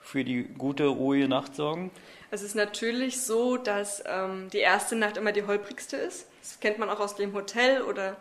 für 0.00 0.24
die 0.24 0.44
gute, 0.44 0.86
ruhige 0.86 1.28
Nacht 1.28 1.54
sorgen? 1.54 1.90
Es 2.30 2.42
ist 2.42 2.54
natürlich 2.54 3.20
so, 3.20 3.56
dass 3.56 4.02
ähm, 4.06 4.48
die 4.52 4.58
erste 4.58 4.96
Nacht 4.96 5.16
immer 5.16 5.32
die 5.32 5.44
holprigste 5.44 5.96
ist. 5.96 6.26
Das 6.40 6.60
kennt 6.60 6.78
man 6.78 6.88
auch 6.88 7.00
aus 7.00 7.16
dem 7.16 7.34
Hotel 7.34 7.82
oder 7.82 8.16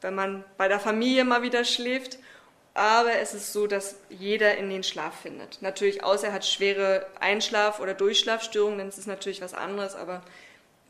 wenn 0.00 0.14
man 0.14 0.44
bei 0.56 0.68
der 0.68 0.80
Familie 0.80 1.24
mal 1.24 1.42
wieder 1.42 1.64
schläft. 1.64 2.18
Aber 2.74 3.12
es 3.16 3.34
ist 3.34 3.52
so, 3.52 3.66
dass 3.66 3.96
jeder 4.08 4.56
in 4.56 4.70
den 4.70 4.82
Schlaf 4.82 5.20
findet. 5.20 5.60
Natürlich, 5.60 6.02
außer 6.04 6.28
er 6.28 6.32
hat 6.32 6.46
schwere 6.46 7.06
Einschlaf- 7.20 7.80
oder 7.80 7.92
Durchschlafstörungen, 7.92 8.78
dann 8.78 8.88
ist 8.88 8.96
es 8.96 9.06
natürlich 9.06 9.42
was 9.42 9.52
anderes. 9.52 9.94
Aber 9.94 10.22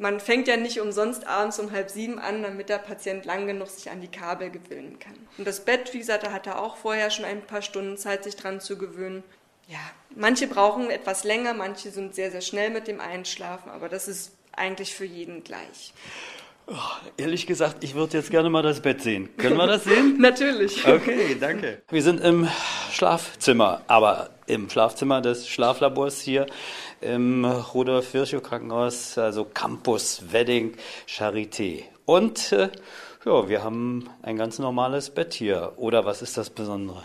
man 0.03 0.18
fängt 0.18 0.48
ja 0.48 0.57
nicht 0.57 0.80
umsonst 0.80 1.28
abends 1.28 1.61
um 1.61 1.70
halb 1.70 1.88
sieben 1.88 2.18
an, 2.18 2.42
damit 2.42 2.68
der 2.68 2.78
Patient 2.78 3.24
lang 3.24 3.46
genug 3.46 3.68
sich 3.68 3.88
an 3.88 4.00
die 4.00 4.09
Kabel 4.09 4.50
gewöhnen 4.50 4.98
kann. 4.98 5.14
Und 5.38 5.46
das 5.46 5.61
Bett, 5.61 5.94
wie 5.94 5.98
gesagt, 6.00 6.24
da 6.24 6.32
hat 6.32 6.48
er 6.48 6.61
auch 6.61 6.76
vorher 6.76 7.09
schon 7.11 7.24
ein 7.24 7.40
paar 7.40 7.62
Stunden 7.62 7.96
Zeit, 7.96 8.24
sich 8.24 8.34
dran 8.34 8.61
zu 8.61 8.76
gewöhnen. 8.76 9.22
Ja, 9.68 9.78
manche 10.16 10.48
brauchen 10.48 10.90
etwas 10.90 11.22
länger, 11.22 11.55
manche 11.55 11.90
sind 11.90 12.16
sehr, 12.16 12.32
sehr 12.32 12.40
schnell 12.40 12.70
mit 12.70 12.88
dem 12.88 13.00
Einschlafen, 13.00 13.70
aber 13.70 13.88
das 13.88 14.09
ist 14.09 14.32
eigentlich 14.50 14.92
für 14.92 15.05
jeden 15.05 15.44
gleich. 15.44 15.94
Oh, 16.66 16.74
ehrlich 17.16 17.46
gesagt, 17.46 17.84
ich 17.84 17.94
würde 17.94 18.18
jetzt 18.18 18.30
gerne 18.30 18.50
mal 18.50 18.62
das 18.62 18.80
Bett 18.80 19.03
sehen. 19.03 19.28
Können 19.36 19.57
wir 19.57 19.66
das 19.66 19.84
sehen? 19.84 20.16
Natürlich. 20.20 20.86
Okay, 20.86 21.36
danke. 21.38 21.82
Wir 21.90 22.03
sind 22.03 22.20
im 22.20 22.48
Schlafzimmer, 22.90 23.82
aber 23.86 24.30
im 24.46 24.68
Schlafzimmer 24.68 25.20
des 25.20 25.48
Schlaflabors 25.48 26.20
hier 26.20 26.46
im 27.03 27.44
Rudolf 27.44 28.14
Virchow 28.14 28.42
Krankenhaus, 28.42 29.18
also 29.18 29.44
Campus 29.44 30.32
Wedding 30.32 30.74
Charité. 31.07 31.84
Und 32.07 32.53
äh, 32.53 32.70
ja, 33.24 33.48
wir 33.48 33.62
haben 33.62 34.09
ein 34.22 34.36
ganz 34.36 34.59
normales 34.59 35.11
Bett 35.11 35.34
hier. 35.34 35.72
Oder 35.76 36.05
was 36.05 36.22
ist 36.22 36.36
das 36.36 36.50
Besondere? 36.50 37.03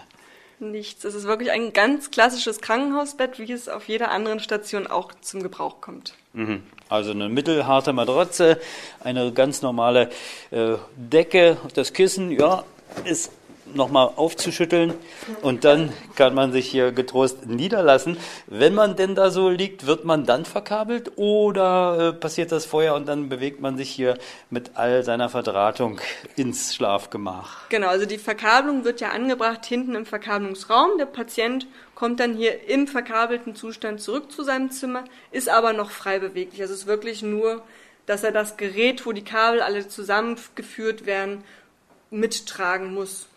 Nichts. 0.60 1.04
Es 1.04 1.14
ist 1.14 1.26
wirklich 1.26 1.52
ein 1.52 1.72
ganz 1.72 2.10
klassisches 2.10 2.62
Krankenhausbett, 2.62 3.38
wie 3.38 3.52
es 3.52 3.70
auf 3.70 3.88
jeder 3.88 4.10
anderen 4.10 4.40
Station 4.40 4.88
auch 4.88 5.12
zum 5.22 5.44
Gebrauch 5.44 5.82
kommt. 5.82 6.16
Mhm. 6.34 6.64
Also 6.90 7.12
eine 7.12 7.30
mittelharte 7.30 7.94
Matratze, 7.94 8.60
eine 9.00 9.32
ganz 9.32 9.62
normale 9.62 10.10
äh, 10.50 10.76
Decke, 10.96 11.58
das 11.76 11.94
Kissen, 11.94 12.32
ja, 12.32 12.64
ist 13.04 13.32
nochmal 13.74 14.12
aufzuschütteln 14.16 14.94
und 15.42 15.64
dann 15.64 15.94
kann 16.16 16.34
man 16.34 16.52
sich 16.52 16.70
hier 16.70 16.92
getrost 16.92 17.46
niederlassen. 17.46 18.18
Wenn 18.48 18.74
man 18.74 18.96
denn 18.96 19.16
da 19.16 19.30
so 19.30 19.50
liegt, 19.50 19.86
wird 19.86 20.06
man 20.06 20.26
dann 20.26 20.46
verkabelt 20.46 21.14
oder 21.16 22.10
äh, 22.10 22.14
passiert 22.14 22.52
das 22.52 22.66
vorher 22.66 22.96
und 22.96 23.08
dann 23.08 23.30
bewegt 23.30 23.62
man 23.62 23.78
sich 23.78 23.90
hier 23.90 24.18
mit 24.50 24.72
all 24.76 25.04
seiner 25.04 25.30
Verdrahtung 25.30 26.00
ins 26.36 26.76
Schlafgemach? 26.76 27.70
Genau, 27.70 27.88
also 27.88 28.06
die 28.06 28.18
Verkabelung 28.18 28.84
wird 28.84 29.02
ja 29.02 29.10
angebracht 29.10 29.66
hinten 29.66 29.96
im 29.96 30.06
Verkabelungsraum. 30.06 30.98
Der 30.98 31.06
Patient 31.06 31.68
kommt 31.96 32.20
dann 32.20 32.36
hier 32.36 32.70
im 32.70 32.88
verkabelten 32.88 33.56
Zustand 33.56 34.02
zurück 34.02 34.32
zu 34.32 34.44
seinem 34.44 34.72
Zimmer, 34.72 35.04
ist 35.32 35.50
aber 35.50 35.74
noch 35.74 35.92
frei 35.92 36.20
beweglich. 36.20 36.62
Also 36.62 36.74
es 36.74 36.82
ist 36.82 36.88
wirklich 36.88 37.22
nur, 37.24 37.64
dass 38.06 38.24
er 38.24 38.32
das 38.32 38.58
Gerät, 38.58 39.06
wo 39.06 39.12
die 39.12 39.24
Kabel 39.24 39.62
alle 39.62 39.88
zusammengeführt 39.88 41.06
werden, 41.06 41.44
mittragen 42.10 42.94
muss. 42.94 43.28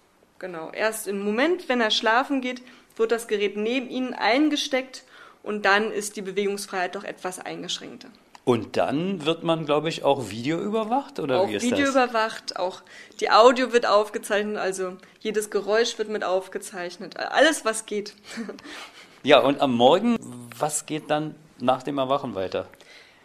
Genau. 0.40 0.70
Erst 0.72 1.06
im 1.06 1.22
Moment, 1.22 1.68
wenn 1.68 1.80
er 1.80 1.90
schlafen 1.90 2.40
geht, 2.40 2.62
wird 2.96 3.12
das 3.12 3.28
Gerät 3.28 3.56
neben 3.56 3.88
ihnen 3.88 4.14
eingesteckt 4.14 5.04
und 5.42 5.64
dann 5.64 5.92
ist 5.92 6.16
die 6.16 6.22
Bewegungsfreiheit 6.22 6.94
doch 6.96 7.04
etwas 7.04 7.38
eingeschränkter. 7.38 8.08
Und 8.44 8.78
dann 8.78 9.26
wird 9.26 9.44
man, 9.44 9.66
glaube 9.66 9.90
ich, 9.90 10.02
auch 10.02 10.30
Video 10.30 10.58
überwacht 10.58 11.20
oder 11.20 11.40
auch 11.40 11.48
wie 11.48 11.56
ist 11.56 11.62
Video 11.62 11.84
das? 11.84 11.90
überwacht, 11.90 12.56
auch 12.56 12.82
die 13.20 13.30
Audio 13.30 13.72
wird 13.72 13.86
aufgezeichnet, 13.86 14.56
also 14.56 14.96
jedes 15.20 15.50
Geräusch 15.50 15.98
wird 15.98 16.08
mit 16.08 16.24
aufgezeichnet, 16.24 17.16
alles 17.18 17.64
was 17.64 17.86
geht. 17.86 18.14
Ja, 19.22 19.40
und 19.40 19.60
am 19.60 19.74
Morgen, 19.74 20.16
was 20.58 20.86
geht 20.86 21.10
dann 21.10 21.34
nach 21.58 21.82
dem 21.82 21.98
Erwachen 21.98 22.34
weiter? 22.34 22.66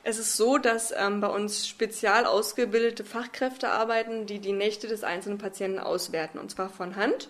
Es 0.08 0.20
ist 0.20 0.38
so, 0.38 0.60
dass 0.60 0.94
ähm, 0.96 1.20
bei 1.20 1.30
uns 1.30 1.68
spezial 1.68 2.28
ausgebildete 2.28 3.04
Fachkräfte 3.04 3.70
arbeiten, 3.70 4.28
die 4.28 4.38
die 4.38 4.52
Nächte 4.52 4.88
des 4.88 5.04
einzelnen 5.04 5.40
Patienten 5.40 5.80
auswerten, 5.80 6.38
und 6.38 6.52
zwar 6.52 6.70
von 6.70 6.96
Hand. 6.96 7.30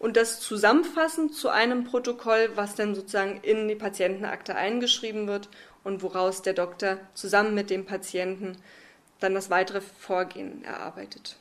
Und 0.00 0.16
das 0.16 0.40
zusammenfassen 0.40 1.32
zu 1.32 1.50
einem 1.50 1.84
Protokoll, 1.84 2.50
was 2.56 2.74
dann 2.74 2.96
sozusagen 2.96 3.38
in 3.42 3.68
die 3.68 3.76
Patientenakte 3.76 4.56
eingeschrieben 4.56 5.28
wird 5.28 5.48
und 5.84 6.02
woraus 6.02 6.42
der 6.42 6.54
Doktor 6.54 6.98
zusammen 7.14 7.54
mit 7.54 7.70
dem 7.70 7.86
Patienten 7.86 8.56
dann 9.20 9.34
das 9.34 9.48
weitere 9.48 9.80
Vorgehen 9.80 10.64
erarbeitet. 10.64 11.36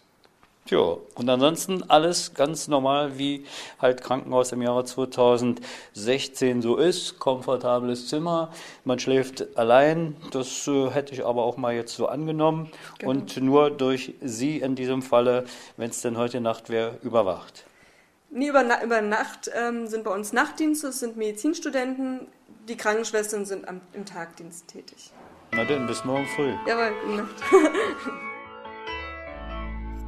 Ja, 0.68 0.98
und 1.14 1.30
ansonsten 1.30 1.84
alles 1.90 2.34
ganz 2.34 2.68
normal, 2.68 3.20
wie 3.20 3.46
halt 3.80 4.02
Krankenhaus 4.02 4.52
im 4.52 4.64
Jahre 4.64 4.84
2016 4.84 6.64
so 6.64 6.78
ist. 6.78 7.20
Komfortables 7.20 8.08
Zimmer, 8.08 8.52
man 8.84 8.98
schläft 8.98 9.58
allein. 9.60 10.16
Das 10.32 10.68
äh, 10.68 10.90
hätte 10.90 11.14
ich 11.14 11.24
aber 11.24 11.44
auch 11.44 11.58
mal 11.58 11.76
jetzt 11.76 11.96
so 11.96 12.08
angenommen. 12.08 12.72
Genau. 12.98 13.12
Und 13.12 13.38
nur 13.38 13.70
durch 13.70 14.16
Sie 14.22 14.58
in 14.58 14.74
diesem 14.74 15.04
Falle, 15.04 15.46
wenn 15.78 15.92
es 15.92 16.02
denn 16.02 16.18
heute 16.18 16.42
Nacht 16.42 16.72
wäre, 16.72 16.98
überwacht. 17.04 17.66
Nee, 18.32 18.50
über, 18.50 18.64
über 18.84 19.02
Nacht 19.02 19.52
ähm, 19.54 19.86
sind 19.86 20.04
bei 20.04 20.12
uns 20.12 20.34
Nachtdienste, 20.34 20.88
es 20.88 21.00
sind 21.00 21.16
Medizinstudenten, 21.16 22.28
die 22.68 22.76
Krankenschwestern 22.76 23.46
sind 23.46 23.68
am, 23.68 23.82
im 23.94 24.04
Tagdienst 24.04 24.68
tätig. 24.68 25.12
Na 25.52 25.64
denn, 25.64 25.86
bis 25.86 26.04
morgen 26.04 26.26
früh. 26.36 26.54
Jawohl, 26.66 26.92
gute 27.06 27.18
Nacht. 27.18 27.36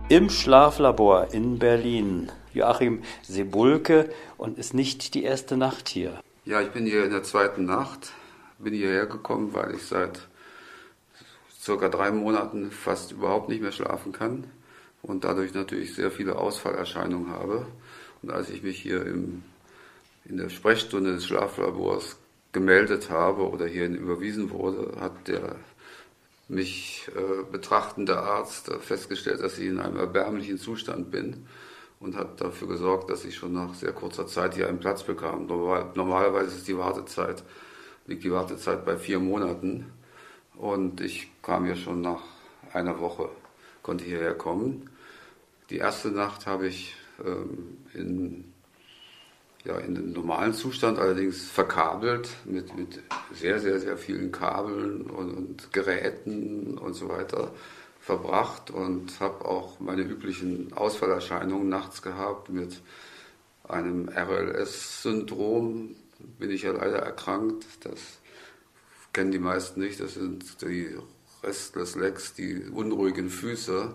im 0.09 0.29
Schlaflabor 0.29 1.33
in 1.33 1.59
Berlin. 1.59 2.31
Joachim 2.53 3.03
Sebulke 3.23 4.09
und 4.37 4.57
ist 4.57 4.73
nicht 4.73 5.13
die 5.13 5.23
erste 5.23 5.57
Nacht 5.57 5.89
hier. 5.89 6.21
Ja, 6.45 6.61
ich 6.61 6.69
bin 6.69 6.85
hier 6.85 7.03
in 7.03 7.11
der 7.11 7.23
zweiten 7.23 7.65
Nacht. 7.65 8.13
Bin 8.57 8.73
hierher 8.73 9.05
gekommen, 9.05 9.53
weil 9.53 9.75
ich 9.75 9.83
seit 9.83 10.27
circa 11.61 11.89
drei 11.89 12.11
Monaten 12.11 12.71
fast 12.71 13.11
überhaupt 13.11 13.49
nicht 13.49 13.61
mehr 13.61 13.73
schlafen 13.73 14.13
kann 14.13 14.45
und 15.01 15.25
dadurch 15.25 15.53
natürlich 15.53 15.93
sehr 15.93 16.09
viele 16.09 16.37
Ausfallerscheinungen 16.37 17.29
habe. 17.29 17.67
Und 18.21 18.31
als 18.31 18.49
ich 18.49 18.63
mich 18.63 18.81
hier 18.81 19.05
im, 19.05 19.43
in 20.23 20.37
der 20.37 20.49
Sprechstunde 20.49 21.15
des 21.15 21.25
Schlaflabors 21.25 22.17
gemeldet 22.53 23.09
habe 23.09 23.47
oder 23.47 23.67
hierhin 23.67 23.95
überwiesen 23.95 24.51
wurde, 24.51 24.99
hat 25.01 25.27
der 25.27 25.57
mich 26.47 27.09
äh, 27.15 27.43
betrachtende 27.51 28.19
Arzt 28.19 28.71
festgestellt, 28.79 29.41
dass 29.41 29.57
ich 29.57 29.67
in 29.67 29.79
einem 29.79 29.97
erbärmlichen 29.97 30.57
Zustand 30.57 31.11
bin 31.11 31.45
und 31.99 32.15
hat 32.15 32.39
dafür 32.39 32.67
gesorgt, 32.67 33.09
dass 33.09 33.25
ich 33.25 33.35
schon 33.35 33.53
nach 33.53 33.73
sehr 33.73 33.91
kurzer 33.91 34.27
Zeit 34.27 34.55
hier 34.55 34.67
einen 34.67 34.79
Platz 34.79 35.03
bekam. 35.03 35.47
Normal, 35.47 35.91
normalerweise 35.95 36.55
ist 36.55 36.67
die 36.67 36.77
Wartezeit, 36.77 37.43
liegt 38.05 38.23
die 38.23 38.31
Wartezeit 38.31 38.85
bei 38.85 38.97
vier 38.97 39.19
Monaten 39.19 39.91
und 40.55 41.01
ich 41.01 41.29
kam 41.41 41.65
hier 41.65 41.75
schon 41.75 42.01
nach 42.01 42.21
einer 42.73 42.99
Woche, 42.99 43.29
konnte 43.81 44.05
hierher 44.05 44.33
kommen. 44.33 44.89
Die 45.69 45.77
erste 45.77 46.09
Nacht 46.09 46.45
habe 46.45 46.67
ich 46.67 46.95
ähm, 47.25 47.77
in 47.93 48.53
ja 49.67 49.77
in 49.77 49.95
den 49.95 50.13
normalen 50.13 50.53
Zustand, 50.53 50.97
allerdings 50.97 51.49
verkabelt 51.49 52.29
mit, 52.45 52.75
mit 52.75 53.01
sehr, 53.33 53.59
sehr, 53.59 53.79
sehr 53.79 53.97
vielen 53.97 54.31
Kabeln 54.31 55.01
und, 55.01 55.31
und 55.31 55.73
Geräten 55.73 56.77
und 56.77 56.93
so 56.93 57.09
weiter 57.09 57.51
verbracht 57.99 58.71
und 58.71 59.19
habe 59.19 59.43
auch 59.45 59.79
meine 59.79 60.01
üblichen 60.01 60.71
Ausfallerscheinungen 60.73 61.67
nachts 61.67 62.01
gehabt 62.01 62.49
mit 62.49 62.81
einem 63.67 64.07
RLS-Syndrom. 64.07 65.95
Bin 66.39 66.49
ich 66.49 66.63
ja 66.63 66.71
leider 66.71 66.99
erkrankt. 66.99 67.65
Das 67.81 67.99
kennen 69.11 69.31
die 69.31 69.39
meisten 69.39 69.81
nicht. 69.81 69.99
Das 69.99 70.13
sind 70.13 70.61
die 70.61 70.95
Restless 71.43 71.95
Legs, 71.95 72.33
die 72.33 72.63
unruhigen 72.69 73.29
Füße. 73.29 73.93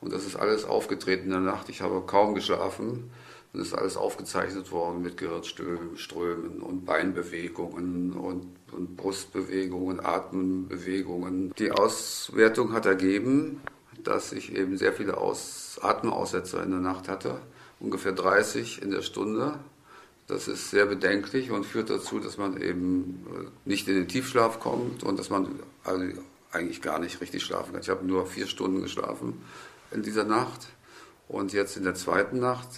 Und 0.00 0.12
das 0.12 0.24
ist 0.24 0.36
alles 0.36 0.64
aufgetreten 0.64 1.24
in 1.24 1.30
der 1.30 1.40
Nacht. 1.40 1.68
Ich 1.68 1.82
habe 1.82 2.00
kaum 2.06 2.34
geschlafen. 2.34 3.10
Und 3.52 3.60
ist 3.60 3.74
alles 3.74 3.96
aufgezeichnet 3.96 4.70
worden 4.70 5.02
mit 5.02 5.16
Gehirnströmen 5.16 6.60
und 6.60 6.84
Beinbewegungen 6.84 8.12
und, 8.12 8.46
und 8.70 8.96
Brustbewegungen, 8.96 10.04
Atembewegungen. 10.04 11.52
Die 11.58 11.72
Auswertung 11.72 12.72
hat 12.72 12.86
ergeben, 12.86 13.60
dass 14.04 14.32
ich 14.32 14.54
eben 14.54 14.76
sehr 14.76 14.92
viele 14.92 15.18
Aus 15.18 15.78
Atemaussetzer 15.82 16.62
in 16.62 16.70
der 16.70 16.80
Nacht 16.80 17.08
hatte, 17.08 17.40
ungefähr 17.80 18.12
30 18.12 18.82
in 18.82 18.90
der 18.90 19.02
Stunde. 19.02 19.58
Das 20.28 20.46
ist 20.46 20.70
sehr 20.70 20.86
bedenklich 20.86 21.50
und 21.50 21.66
führt 21.66 21.90
dazu, 21.90 22.20
dass 22.20 22.38
man 22.38 22.62
eben 22.62 23.26
äh, 23.34 23.68
nicht 23.68 23.88
in 23.88 23.96
den 23.96 24.06
Tiefschlaf 24.06 24.60
kommt 24.60 25.02
und 25.02 25.18
dass 25.18 25.28
man 25.28 25.48
also 25.82 26.04
eigentlich 26.52 26.82
gar 26.82 27.00
nicht 27.00 27.20
richtig 27.20 27.42
schlafen 27.42 27.72
kann. 27.72 27.80
Ich 27.80 27.88
habe 27.88 28.06
nur 28.06 28.26
vier 28.26 28.46
Stunden 28.46 28.82
geschlafen 28.82 29.42
in 29.90 30.02
dieser 30.02 30.24
Nacht 30.24 30.68
und 31.28 31.52
jetzt 31.52 31.76
in 31.76 31.84
der 31.84 31.94
zweiten 31.94 32.38
Nacht 32.38 32.68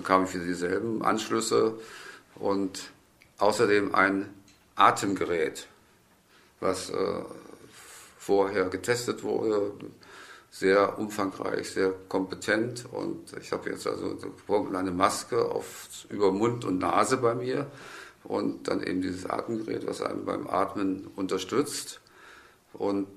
bekam 0.00 0.24
ich 0.24 0.32
wieder 0.32 0.46
dieselben 0.46 1.02
Anschlüsse 1.02 1.74
und 2.36 2.90
außerdem 3.36 3.94
ein 3.94 4.30
Atemgerät, 4.74 5.66
was 6.58 6.88
äh, 6.88 7.22
vorher 8.18 8.70
getestet 8.70 9.22
wurde, 9.22 9.72
sehr 10.50 10.98
umfangreich, 10.98 11.70
sehr 11.70 11.92
kompetent 12.08 12.86
und 12.90 13.36
ich 13.42 13.52
habe 13.52 13.68
jetzt 13.68 13.86
also 13.86 14.16
eine 14.72 14.90
Maske 14.90 15.44
auf, 15.44 15.88
über 16.08 16.32
Mund 16.32 16.64
und 16.64 16.78
Nase 16.78 17.18
bei 17.18 17.34
mir 17.34 17.70
und 18.24 18.68
dann 18.68 18.82
eben 18.82 19.02
dieses 19.02 19.26
Atemgerät, 19.26 19.86
was 19.86 20.00
einem 20.00 20.24
beim 20.24 20.46
Atmen 20.46 21.08
unterstützt. 21.14 22.00
Und 22.72 23.08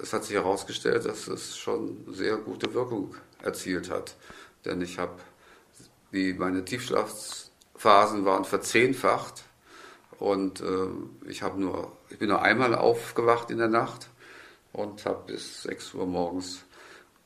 es 0.00 0.14
hat 0.14 0.24
sich 0.24 0.36
herausgestellt, 0.36 1.04
dass 1.04 1.28
es 1.28 1.58
schon 1.58 2.06
sehr 2.08 2.38
gute 2.38 2.72
Wirkung 2.72 3.16
erzielt 3.42 3.90
hat, 3.90 4.16
denn 4.64 4.80
ich 4.80 4.98
habe 4.98 5.12
wie 6.12 6.34
meine 6.34 6.64
Tiefschlafphasen 6.64 8.24
waren 8.24 8.44
verzehnfacht 8.44 9.42
und 10.18 10.60
äh, 10.60 10.86
ich 11.26 11.42
habe 11.42 11.60
nur, 11.60 11.96
ich 12.08 12.18
bin 12.18 12.28
nur 12.28 12.42
einmal 12.42 12.76
aufgewacht 12.76 13.50
in 13.50 13.58
der 13.58 13.68
Nacht 13.68 14.08
und 14.72 15.04
habe 15.04 15.24
bis 15.32 15.64
6 15.64 15.94
Uhr 15.94 16.06
morgens 16.06 16.62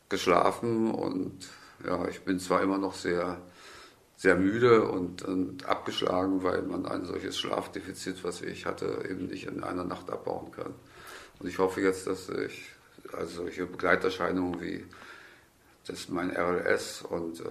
geschlafen 0.09 0.91
und 0.91 1.47
ja, 1.85 2.09
ich 2.09 2.23
bin 2.23 2.39
zwar 2.39 2.63
immer 2.63 2.79
noch 2.79 2.95
sehr, 2.95 3.43
sehr 4.17 4.37
müde 4.37 4.89
und, 4.89 5.23
und 5.23 5.67
abgeschlagen, 5.67 6.43
weil 6.43 6.63
man 6.63 6.87
ein 6.87 7.05
solches 7.05 7.37
Schlafdefizit, 7.39 8.25
was 8.25 8.41
ich 8.41 8.65
hatte, 8.65 9.05
eben 9.11 9.27
nicht 9.27 9.47
in 9.47 9.63
einer 9.63 9.85
Nacht 9.85 10.09
abbauen 10.09 10.51
kann. 10.53 10.75
Und 11.39 11.49
ich 11.49 11.59
hoffe 11.59 11.83
jetzt, 11.83 12.07
dass 12.07 12.31
ich 12.31 12.71
also 13.13 13.43
solche 13.43 13.67
Begleiterscheinungen 13.67 14.61
wie 14.61 14.87
das 15.87 16.01
ist 16.01 16.11
mein 16.11 16.31
RLS 16.31 17.03
und 17.03 17.41
äh, 17.41 17.45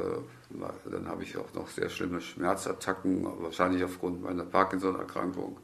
dann 0.92 1.08
habe 1.08 1.24
ich 1.24 1.38
auch 1.38 1.54
noch 1.54 1.70
sehr 1.70 1.90
schlimme 1.90 2.20
Schmerzattacken, 2.20 3.26
wahrscheinlich 3.40 3.84
aufgrund 3.84 4.24
meiner 4.24 4.44
Parkinson-Erkrankung, 4.44 5.58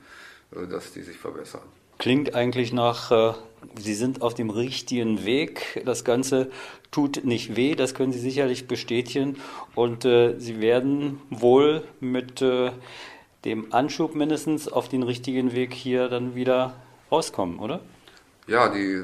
äh, 0.55 0.67
dass 0.67 0.93
die 0.93 1.01
sich 1.01 1.17
verbessern. 1.17 1.61
Klingt 1.97 2.33
eigentlich 2.33 2.71
nach, 2.71 3.11
äh, 3.11 3.33
Sie 3.77 3.93
sind 3.93 4.21
auf 4.21 4.33
dem 4.33 4.49
richtigen 4.49 5.23
Weg. 5.25 5.83
Das 5.85 6.03
Ganze 6.03 6.49
tut 6.89 7.25
nicht 7.25 7.55
weh, 7.55 7.75
das 7.75 7.93
können 7.93 8.11
Sie 8.11 8.19
sicherlich 8.19 8.67
bestätigen. 8.67 9.37
Und 9.75 10.05
äh, 10.05 10.39
Sie 10.39 10.61
werden 10.61 11.21
wohl 11.29 11.83
mit 11.99 12.41
äh, 12.41 12.71
dem 13.45 13.73
Anschub 13.73 14.15
mindestens 14.15 14.67
auf 14.67 14.89
den 14.89 15.03
richtigen 15.03 15.53
Weg 15.53 15.73
hier 15.73 16.07
dann 16.07 16.35
wieder 16.35 16.73
rauskommen, 17.11 17.59
oder? 17.59 17.81
Ja, 18.47 18.69
die 18.69 19.03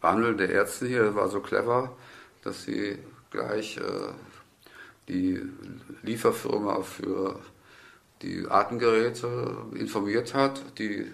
Behandlung 0.00 0.36
der 0.38 0.50
Ärzte 0.50 0.86
hier 0.86 1.14
war 1.14 1.28
so 1.28 1.40
clever 1.40 1.90
dass 2.44 2.64
sie 2.64 2.98
gleich 3.30 3.78
äh, 3.78 4.12
die 5.08 5.40
Lieferfirma 6.02 6.82
für 6.82 7.40
die 8.22 8.46
Atemgeräte 8.48 9.56
informiert 9.74 10.34
hat. 10.34 10.62
Die, 10.78 11.06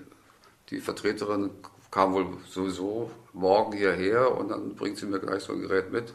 die 0.70 0.80
Vertreterin 0.80 1.50
kam 1.90 2.12
wohl 2.12 2.26
sowieso 2.48 3.10
morgen 3.32 3.76
hierher 3.76 4.36
und 4.36 4.50
dann 4.50 4.74
bringt 4.74 4.98
sie 4.98 5.06
mir 5.06 5.18
gleich 5.18 5.42
so 5.42 5.52
ein 5.52 5.60
Gerät 5.60 5.90
mit. 5.90 6.12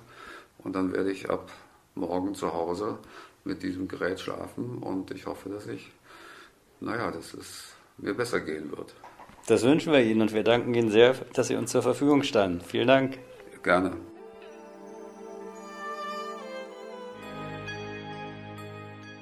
Und 0.59 0.75
dann 0.75 0.93
werde 0.93 1.11
ich 1.11 1.29
ab 1.29 1.51
morgen 1.95 2.33
zu 2.33 2.53
Hause 2.53 2.97
mit 3.43 3.61
diesem 3.61 3.87
Gerät 3.87 4.19
schlafen 4.19 4.79
und 4.79 5.11
ich 5.11 5.25
hoffe, 5.25 5.49
dass 5.49 5.67
ich, 5.67 5.91
naja, 6.79 7.11
dass 7.11 7.33
es 7.33 7.75
mir 7.97 8.13
besser 8.13 8.39
gehen 8.39 8.71
wird. 8.71 8.93
Das 9.47 9.63
wünschen 9.63 9.93
wir 9.93 10.01
Ihnen 10.01 10.21
und 10.21 10.33
wir 10.33 10.43
danken 10.43 10.73
Ihnen 10.73 10.89
sehr, 10.89 11.13
dass 11.33 11.47
Sie 11.47 11.55
uns 11.55 11.71
zur 11.71 11.83
Verfügung 11.83 12.23
standen. 12.23 12.61
Vielen 12.61 12.87
Dank. 12.87 13.19
Gerne. 13.61 13.91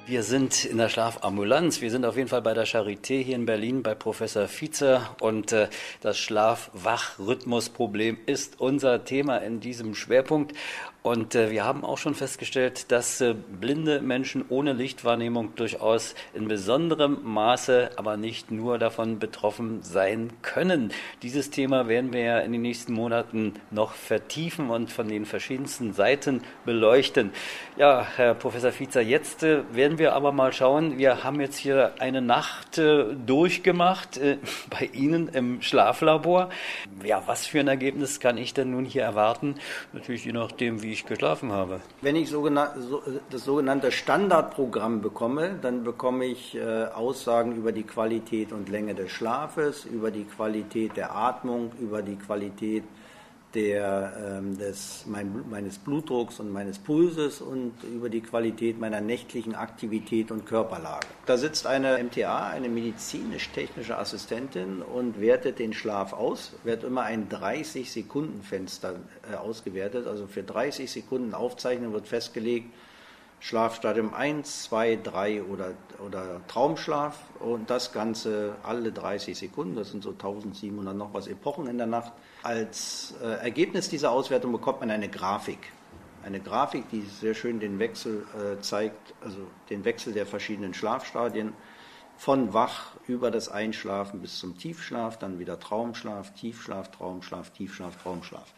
Wir 0.06 0.22
sind 0.22 0.66
in 0.66 0.76
der 0.76 0.90
Schlafambulanz. 0.90 1.80
Wir 1.80 1.90
sind 1.90 2.04
auf 2.04 2.18
jeden 2.18 2.28
Fall 2.28 2.42
bei 2.42 2.52
der 2.52 2.66
Charité 2.66 3.22
hier 3.22 3.36
in 3.36 3.46
Berlin 3.46 3.82
bei 3.82 3.94
Professor 3.94 4.48
Vize 4.48 5.00
und 5.18 5.52
äh, 5.52 5.68
das 6.02 6.18
Schlaf-Wach-Rhythmus-Problem 6.18 8.18
ist 8.26 8.60
unser 8.60 9.06
Thema 9.06 9.38
in 9.38 9.60
diesem 9.60 9.94
Schwerpunkt. 9.94 10.52
Und 11.06 11.34
äh, 11.34 11.50
wir 11.50 11.66
haben 11.66 11.84
auch 11.84 11.98
schon 11.98 12.14
festgestellt, 12.14 12.90
dass 12.90 13.20
äh, 13.20 13.34
blinde 13.34 14.00
Menschen 14.00 14.42
ohne 14.48 14.72
Lichtwahrnehmung 14.72 15.54
durchaus 15.54 16.14
in 16.32 16.48
besonderem 16.48 17.18
Maße, 17.22 17.90
aber 17.96 18.16
nicht 18.16 18.50
nur 18.50 18.78
davon 18.78 19.18
betroffen 19.18 19.82
sein 19.82 20.32
können. 20.40 20.94
Dieses 21.20 21.50
Thema 21.50 21.88
werden 21.88 22.14
wir 22.14 22.20
ja 22.20 22.38
in 22.38 22.52
den 22.52 22.62
nächsten 22.62 22.94
Monaten 22.94 23.52
noch 23.70 23.92
vertiefen 23.92 24.70
und 24.70 24.90
von 24.90 25.06
den 25.06 25.26
verschiedensten 25.26 25.92
Seiten 25.92 26.40
beleuchten. 26.64 27.32
Ja, 27.76 28.06
Herr 28.16 28.32
Professor 28.32 28.72
Fiezer, 28.72 29.02
jetzt 29.02 29.42
äh, 29.42 29.62
werden 29.72 29.98
wir 29.98 30.14
aber 30.14 30.32
mal 30.32 30.54
schauen. 30.54 30.96
Wir 30.96 31.22
haben 31.22 31.38
jetzt 31.38 31.58
hier 31.58 31.92
eine 31.98 32.22
Nacht 32.22 32.78
äh, 32.78 33.12
durchgemacht 33.26 34.16
äh, 34.16 34.38
bei 34.70 34.88
Ihnen 34.94 35.28
im 35.28 35.60
Schlaflabor. 35.60 36.48
Ja, 37.04 37.22
was 37.26 37.46
für 37.46 37.60
ein 37.60 37.68
Ergebnis 37.68 38.20
kann 38.20 38.38
ich 38.38 38.54
denn 38.54 38.70
nun 38.70 38.86
hier 38.86 39.02
erwarten? 39.02 39.56
Natürlich 39.92 40.24
je 40.24 40.32
nachdem, 40.32 40.82
wie 40.82 40.93
ich 40.94 41.06
geschlafen 41.06 41.52
habe. 41.52 41.80
Wenn 42.00 42.16
ich 42.16 42.30
das 43.30 43.44
sogenannte 43.44 43.92
Standardprogramm 43.92 45.02
bekomme, 45.02 45.58
dann 45.60 45.84
bekomme 45.84 46.24
ich 46.24 46.54
äh, 46.54 46.86
Aussagen 46.86 47.54
über 47.54 47.72
die 47.72 47.82
Qualität 47.82 48.52
und 48.52 48.68
Länge 48.68 48.94
des 48.94 49.10
Schlafes, 49.10 49.84
über 49.84 50.10
die 50.10 50.24
Qualität 50.24 50.96
der 50.96 51.14
Atmung, 51.14 51.72
über 51.78 52.02
die 52.02 52.16
Qualität 52.16 52.84
der, 53.54 54.38
ähm, 54.38 54.58
des, 54.58 55.04
mein, 55.06 55.44
meines 55.48 55.78
Blutdrucks 55.78 56.40
und 56.40 56.52
meines 56.52 56.78
Pulses 56.78 57.40
und 57.40 57.72
über 57.84 58.08
die 58.08 58.20
Qualität 58.20 58.78
meiner 58.78 59.00
nächtlichen 59.00 59.54
Aktivität 59.54 60.30
und 60.30 60.46
Körperlage. 60.46 61.06
Da 61.26 61.36
sitzt 61.36 61.66
eine 61.66 62.02
MTA, 62.02 62.48
eine 62.48 62.68
medizinisch-technische 62.68 63.96
Assistentin 63.98 64.82
und 64.82 65.20
wertet 65.20 65.58
den 65.58 65.72
Schlaf 65.72 66.12
aus, 66.12 66.52
wird 66.64 66.84
immer 66.84 67.02
ein 67.02 67.28
30-Sekunden-Fenster 67.28 68.96
äh, 69.30 69.36
ausgewertet, 69.36 70.06
also 70.06 70.26
für 70.26 70.42
30 70.42 70.90
Sekunden 70.90 71.34
aufzeichnen 71.34 71.92
wird 71.92 72.08
festgelegt, 72.08 72.70
Schlafstadium 73.44 74.14
1, 74.14 74.62
2, 74.62 75.00
3 75.02 75.42
oder, 75.42 75.74
oder 75.98 76.40
Traumschlaf 76.48 77.18
und 77.40 77.68
das 77.68 77.92
Ganze 77.92 78.54
alle 78.62 78.90
30 78.90 79.36
Sekunden, 79.36 79.76
das 79.76 79.90
sind 79.90 80.02
so 80.02 80.12
1700 80.12 80.96
noch 80.96 81.12
was 81.12 81.26
Epochen 81.26 81.66
in 81.66 81.76
der 81.76 81.86
Nacht. 81.86 82.12
Als 82.42 83.12
äh, 83.22 83.42
Ergebnis 83.42 83.90
dieser 83.90 84.12
Auswertung 84.12 84.50
bekommt 84.50 84.80
man 84.80 84.90
eine 84.90 85.10
Grafik. 85.10 85.58
Eine 86.24 86.40
Grafik, 86.40 86.88
die 86.88 87.02
sehr 87.02 87.34
schön 87.34 87.60
den 87.60 87.78
Wechsel 87.78 88.26
äh, 88.32 88.62
zeigt, 88.62 89.12
also 89.22 89.40
den 89.68 89.84
Wechsel 89.84 90.14
der 90.14 90.24
verschiedenen 90.24 90.72
Schlafstadien 90.72 91.52
von 92.16 92.54
Wach 92.54 92.92
über 93.06 93.30
das 93.30 93.50
Einschlafen 93.50 94.22
bis 94.22 94.38
zum 94.38 94.56
Tiefschlaf, 94.56 95.18
dann 95.18 95.38
wieder 95.38 95.60
Traumschlaf, 95.60 96.32
Tiefschlaf, 96.32 96.90
Traumschlaf, 96.92 97.50
Tiefschlaf, 97.50 98.02
Traumschlaf. 98.02 98.54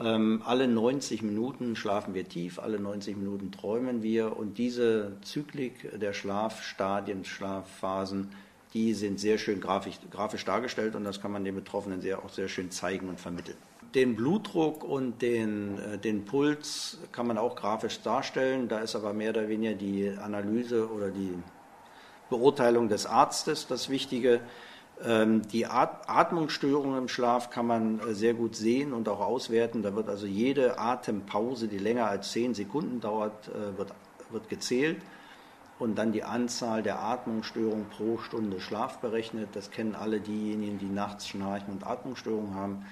Ähm, 0.00 0.42
alle 0.44 0.68
90 0.68 1.22
Minuten 1.22 1.76
schlafen 1.76 2.14
wir 2.14 2.28
tief, 2.28 2.58
alle 2.58 2.78
90 2.78 3.16
Minuten 3.16 3.50
träumen 3.50 4.02
wir 4.02 4.36
und 4.36 4.58
diese 4.58 5.16
Zyklik 5.22 5.98
der 5.98 6.12
Schlafstadien, 6.12 7.24
Schlafphasen, 7.24 8.30
die 8.74 8.92
sind 8.92 9.18
sehr 9.18 9.38
schön 9.38 9.60
grafisch, 9.60 9.98
grafisch 10.10 10.44
dargestellt 10.44 10.94
und 10.96 11.04
das 11.04 11.22
kann 11.22 11.32
man 11.32 11.44
den 11.44 11.54
Betroffenen 11.54 12.02
sehr, 12.02 12.22
auch 12.22 12.28
sehr 12.28 12.48
schön 12.48 12.70
zeigen 12.70 13.08
und 13.08 13.18
vermitteln. 13.18 13.56
Den 13.94 14.16
Blutdruck 14.16 14.84
und 14.84 15.22
den, 15.22 15.78
äh, 15.78 15.96
den 15.96 16.26
Puls 16.26 16.98
kann 17.12 17.26
man 17.26 17.38
auch 17.38 17.56
grafisch 17.56 18.02
darstellen. 18.02 18.68
Da 18.68 18.80
ist 18.80 18.94
aber 18.94 19.14
mehr 19.14 19.30
oder 19.30 19.48
weniger 19.48 19.74
die 19.74 20.10
Analyse 20.22 20.90
oder 20.90 21.08
die 21.10 21.32
Beurteilung 22.28 22.88
des 22.88 23.06
Arztes 23.06 23.66
das 23.66 23.88
Wichtige. 23.88 24.40
Ähm, 25.04 25.42
die 25.48 25.66
Atmungsstörungen 25.66 26.98
im 26.98 27.08
Schlaf 27.08 27.50
kann 27.50 27.66
man 27.66 28.00
äh, 28.00 28.14
sehr 28.14 28.34
gut 28.34 28.56
sehen 28.56 28.92
und 28.92 29.08
auch 29.08 29.20
auswerten. 29.20 29.82
Da 29.82 29.94
wird 29.94 30.08
also 30.08 30.26
jede 30.26 30.78
Atempause, 30.78 31.68
die 31.68 31.78
länger 31.78 32.08
als 32.08 32.32
zehn 32.32 32.54
Sekunden 32.54 33.00
dauert, 33.00 33.48
äh, 33.48 33.76
wird, 33.76 33.92
wird 34.30 34.48
gezählt 34.48 35.00
und 35.78 35.96
dann 35.96 36.12
die 36.12 36.24
Anzahl 36.24 36.82
der 36.82 37.02
Atmungsstörungen 37.02 37.86
pro 37.90 38.18
Stunde 38.18 38.60
Schlaf 38.60 38.98
berechnet. 38.98 39.50
Das 39.52 39.70
kennen 39.70 39.94
alle 39.94 40.20
diejenigen, 40.20 40.78
die 40.78 40.86
nachts 40.86 41.28
Schnarchen 41.28 41.74
und 41.74 41.86
Atmungsstörungen 41.86 42.54
haben. 42.54 42.86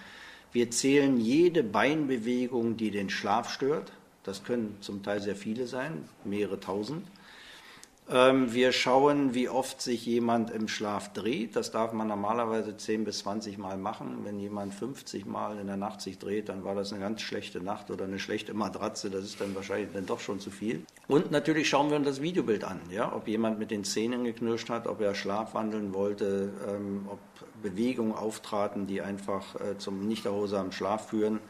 Wir 0.52 0.70
zählen 0.70 1.18
jede 1.18 1.62
Beinbewegung, 1.62 2.76
die 2.76 2.90
den 2.90 3.08
Schlaf 3.08 3.50
stört. 3.50 3.92
Das 4.24 4.44
können 4.44 4.76
zum 4.80 5.02
Teil 5.02 5.20
sehr 5.20 5.36
viele 5.36 5.66
sein, 5.66 6.08
mehrere 6.24 6.60
tausend. 6.60 7.06
Ähm, 8.10 8.52
wir 8.52 8.72
schauen, 8.72 9.32
wie 9.32 9.48
oft 9.48 9.80
sich 9.80 10.04
jemand 10.04 10.50
im 10.50 10.68
Schlaf 10.68 11.12
dreht. 11.14 11.56
Das 11.56 11.70
darf 11.70 11.92
man 11.92 12.08
normalerweise 12.08 12.76
10 12.76 13.04
bis 13.04 13.20
20 13.20 13.56
Mal 13.56 13.78
machen. 13.78 14.18
Wenn 14.24 14.38
jemand 14.38 14.74
50 14.74 15.24
Mal 15.24 15.58
in 15.58 15.66
der 15.66 15.78
Nacht 15.78 16.02
sich 16.02 16.18
dreht, 16.18 16.50
dann 16.50 16.64
war 16.64 16.74
das 16.74 16.92
eine 16.92 17.00
ganz 17.00 17.22
schlechte 17.22 17.62
Nacht 17.62 17.90
oder 17.90 18.04
eine 18.04 18.18
schlechte 18.18 18.52
Matratze. 18.52 19.08
Das 19.08 19.24
ist 19.24 19.40
dann 19.40 19.54
wahrscheinlich 19.54 19.88
dann 19.94 20.04
doch 20.04 20.20
schon 20.20 20.38
zu 20.38 20.50
viel. 20.50 20.84
Und 21.08 21.30
natürlich 21.30 21.68
schauen 21.68 21.88
wir 21.88 21.96
uns 21.96 22.06
das 22.06 22.20
Videobild 22.20 22.64
an. 22.64 22.80
Ja? 22.90 23.10
Ob 23.14 23.26
jemand 23.26 23.58
mit 23.58 23.70
den 23.70 23.84
Zähnen 23.84 24.24
geknirscht 24.24 24.68
hat, 24.68 24.86
ob 24.86 25.00
er 25.00 25.14
schlafwandeln 25.14 25.94
wollte, 25.94 26.52
ähm, 26.68 27.08
ob 27.10 27.20
Bewegungen 27.62 28.12
auftraten, 28.12 28.86
die 28.86 29.00
einfach 29.00 29.54
äh, 29.54 29.78
zum 29.78 30.06
nicht 30.06 30.26
erholsamen 30.26 30.72
Schlaf 30.72 31.08
führen. 31.08 31.40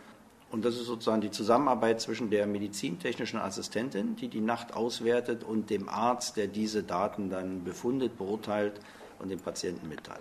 Und 0.51 0.64
das 0.64 0.76
ist 0.76 0.86
sozusagen 0.86 1.20
die 1.20 1.30
Zusammenarbeit 1.30 2.01
zwischen 2.01 2.30
der 2.30 2.47
medizintechnischen 2.47 3.40
Assistentin, 3.40 4.16
die 4.16 4.28
die 4.28 4.40
Nacht 4.40 4.74
auswertet, 4.74 5.42
und 5.42 5.70
dem 5.70 5.88
Arzt, 5.88 6.36
der 6.36 6.47
diese 6.47 6.82
Daten 6.82 7.28
dann 7.28 7.64
befundet, 7.64 8.16
beurteilt 8.16 8.80
und 9.18 9.30
dem 9.30 9.40
Patienten 9.40 9.88
mitteilt. 9.88 10.20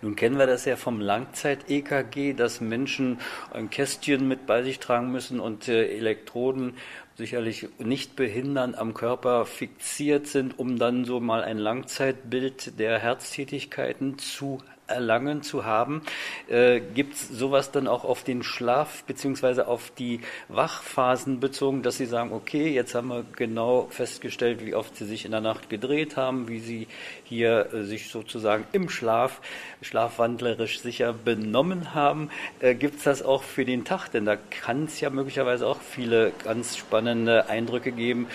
Nun 0.00 0.14
kennen 0.14 0.38
wir 0.38 0.46
das 0.46 0.64
ja 0.64 0.76
vom 0.76 1.00
Langzeit-EKG, 1.00 2.34
dass 2.34 2.60
Menschen 2.60 3.18
ein 3.52 3.68
Kästchen 3.68 4.28
mit 4.28 4.46
bei 4.46 4.62
sich 4.62 4.78
tragen 4.78 5.10
müssen 5.10 5.40
und 5.40 5.66
äh, 5.66 5.96
Elektroden 5.96 6.74
sicherlich 7.16 7.68
nicht 7.78 8.14
behindern 8.14 8.76
am 8.76 8.94
Körper 8.94 9.44
fixiert 9.44 10.28
sind, 10.28 10.56
um 10.56 10.78
dann 10.78 11.04
so 11.04 11.18
mal 11.18 11.42
ein 11.42 11.58
Langzeitbild 11.58 12.78
der 12.78 13.00
Herztätigkeiten 13.00 14.18
zu 14.18 14.62
erlangen 14.88 15.42
zu 15.42 15.64
haben. 15.64 16.02
Äh, 16.48 16.80
Gibt 16.80 17.14
es 17.14 17.28
sowas 17.28 17.70
dann 17.70 17.86
auch 17.86 18.04
auf 18.04 18.24
den 18.24 18.42
Schlaf 18.42 19.04
beziehungsweise 19.04 19.68
auf 19.68 19.92
die 19.98 20.20
Wachphasen 20.48 21.40
bezogen, 21.40 21.82
dass 21.82 21.98
Sie 21.98 22.06
sagen, 22.06 22.32
okay, 22.32 22.72
jetzt 22.72 22.94
haben 22.94 23.08
wir 23.08 23.24
genau 23.36 23.86
festgestellt, 23.90 24.64
wie 24.64 24.74
oft 24.74 24.96
Sie 24.96 25.04
sich 25.04 25.24
in 25.24 25.30
der 25.30 25.40
Nacht 25.40 25.70
gedreht 25.70 26.16
haben, 26.16 26.48
wie 26.48 26.60
Sie 26.60 26.88
hier 27.24 27.72
äh, 27.72 27.84
sich 27.84 28.10
sozusagen 28.10 28.64
im 28.72 28.88
Schlaf 28.88 29.40
schlafwandlerisch 29.82 30.80
sicher 30.80 31.12
benommen 31.12 31.94
haben. 31.94 32.30
Äh, 32.60 32.74
Gibt 32.74 32.96
es 32.96 33.04
das 33.04 33.22
auch 33.22 33.42
für 33.42 33.64
den 33.64 33.84
Tag? 33.84 34.08
Denn 34.08 34.24
da 34.24 34.36
kann 34.36 34.84
es 34.84 35.00
ja 35.00 35.10
möglicherweise 35.10 35.66
auch 35.66 35.80
viele 35.80 36.32
ganz 36.44 36.76
spannende 36.76 37.48
Eindrücke 37.48 37.92
geben, 37.92 38.26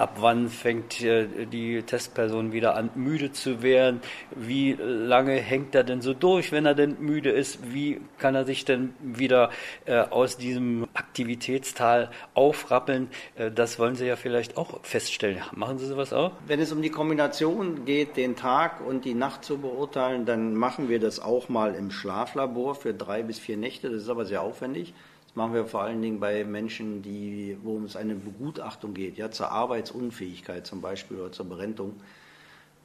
ab 0.00 0.16
wann 0.20 0.48
fängt 0.48 1.02
äh, 1.02 1.46
die 1.46 1.82
Testperson 1.82 2.52
wieder 2.52 2.74
an, 2.74 2.90
müde 2.94 3.32
zu 3.32 3.62
werden, 3.62 4.00
wie 4.34 4.72
lange 4.72 5.34
hängt 5.34 5.74
er 5.74 5.84
denn 5.84 6.00
so 6.00 6.14
durch, 6.14 6.52
wenn 6.52 6.64
er 6.64 6.74
denn 6.74 6.96
müde 7.00 7.30
ist, 7.30 7.72
wie 7.74 8.00
kann 8.18 8.34
er 8.34 8.44
sich 8.44 8.64
denn 8.64 8.94
wieder 9.00 9.50
äh, 9.84 9.98
aus 9.98 10.38
diesem 10.38 10.88
Aktivitätstal 10.94 12.10
aufrappeln, 12.34 13.08
äh, 13.36 13.50
das 13.50 13.78
wollen 13.78 13.94
Sie 13.94 14.06
ja 14.06 14.16
vielleicht 14.16 14.56
auch 14.56 14.82
feststellen. 14.82 15.42
Machen 15.54 15.78
Sie 15.78 15.86
sowas 15.86 16.12
auch? 16.12 16.32
Wenn 16.46 16.60
es 16.60 16.72
um 16.72 16.80
die 16.80 16.90
Kombination 16.90 17.84
geht, 17.84 18.16
den 18.16 18.36
Tag 18.36 18.80
und 18.80 19.04
die 19.04 19.14
Nacht 19.14 19.44
zu 19.44 19.58
beurteilen, 19.58 20.24
dann 20.24 20.54
machen 20.54 20.88
wir 20.88 20.98
das 20.98 21.20
auch 21.20 21.50
mal 21.50 21.74
im 21.74 21.90
Schlaflabor 21.90 22.74
für 22.74 22.94
drei 22.94 23.22
bis 23.22 23.38
vier 23.38 23.58
Nächte, 23.58 23.90
das 23.90 24.02
ist 24.02 24.08
aber 24.08 24.24
sehr 24.24 24.40
aufwendig. 24.40 24.94
Das 25.30 25.36
machen 25.36 25.54
wir 25.54 25.64
vor 25.64 25.82
allen 25.82 26.02
Dingen 26.02 26.18
bei 26.18 26.42
Menschen, 26.44 27.02
die, 27.02 27.56
wo 27.62 27.78
es 27.84 27.94
eine 27.94 28.16
Begutachtung 28.16 28.94
geht, 28.94 29.16
ja, 29.16 29.30
zur 29.30 29.52
Arbeitsunfähigkeit 29.52 30.66
zum 30.66 30.80
Beispiel 30.80 31.20
oder 31.20 31.30
zur 31.30 31.48
Berentung. 31.48 32.00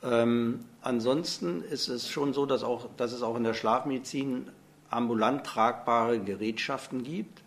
Ähm, 0.04 0.60
ansonsten 0.84 1.64
ist 1.64 1.88
es 1.88 2.08
schon 2.08 2.34
so, 2.34 2.46
dass, 2.46 2.64
auch, 2.64 2.88
dass 2.98 3.14
es 3.14 3.24
auch 3.24 3.36
in 3.36 3.44
der 3.44 3.56
Schlafmedizin 3.56 4.52
ambulant 4.92 5.44
tragbare 5.44 6.20
Gerätschaften 6.20 7.02
gibt. 7.02 7.42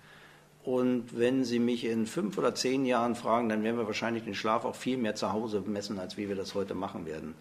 Und 0.65 1.17
wenn 1.17 1.45
Sie 1.45 1.61
mich 1.61 1.85
in 1.85 2.09
fünf 2.09 2.37
oder 2.37 2.57
zehn 2.57 2.85
Jahren 2.85 3.15
fragen, 3.15 3.49
dann 3.49 3.63
werden 3.63 3.77
wir 3.79 3.87
wahrscheinlich 3.87 4.25
den 4.25 4.35
Schlaf 4.35 4.65
auch 4.65 4.75
viel 4.75 4.97
mehr 4.97 5.15
zu 5.15 5.33
Hause 5.33 5.63
messen, 5.65 6.01
als 6.01 6.17
wie 6.17 6.29
wir 6.29 6.35
das 6.35 6.57
heute 6.57 6.75
machen 6.75 7.07
werden. 7.07 7.37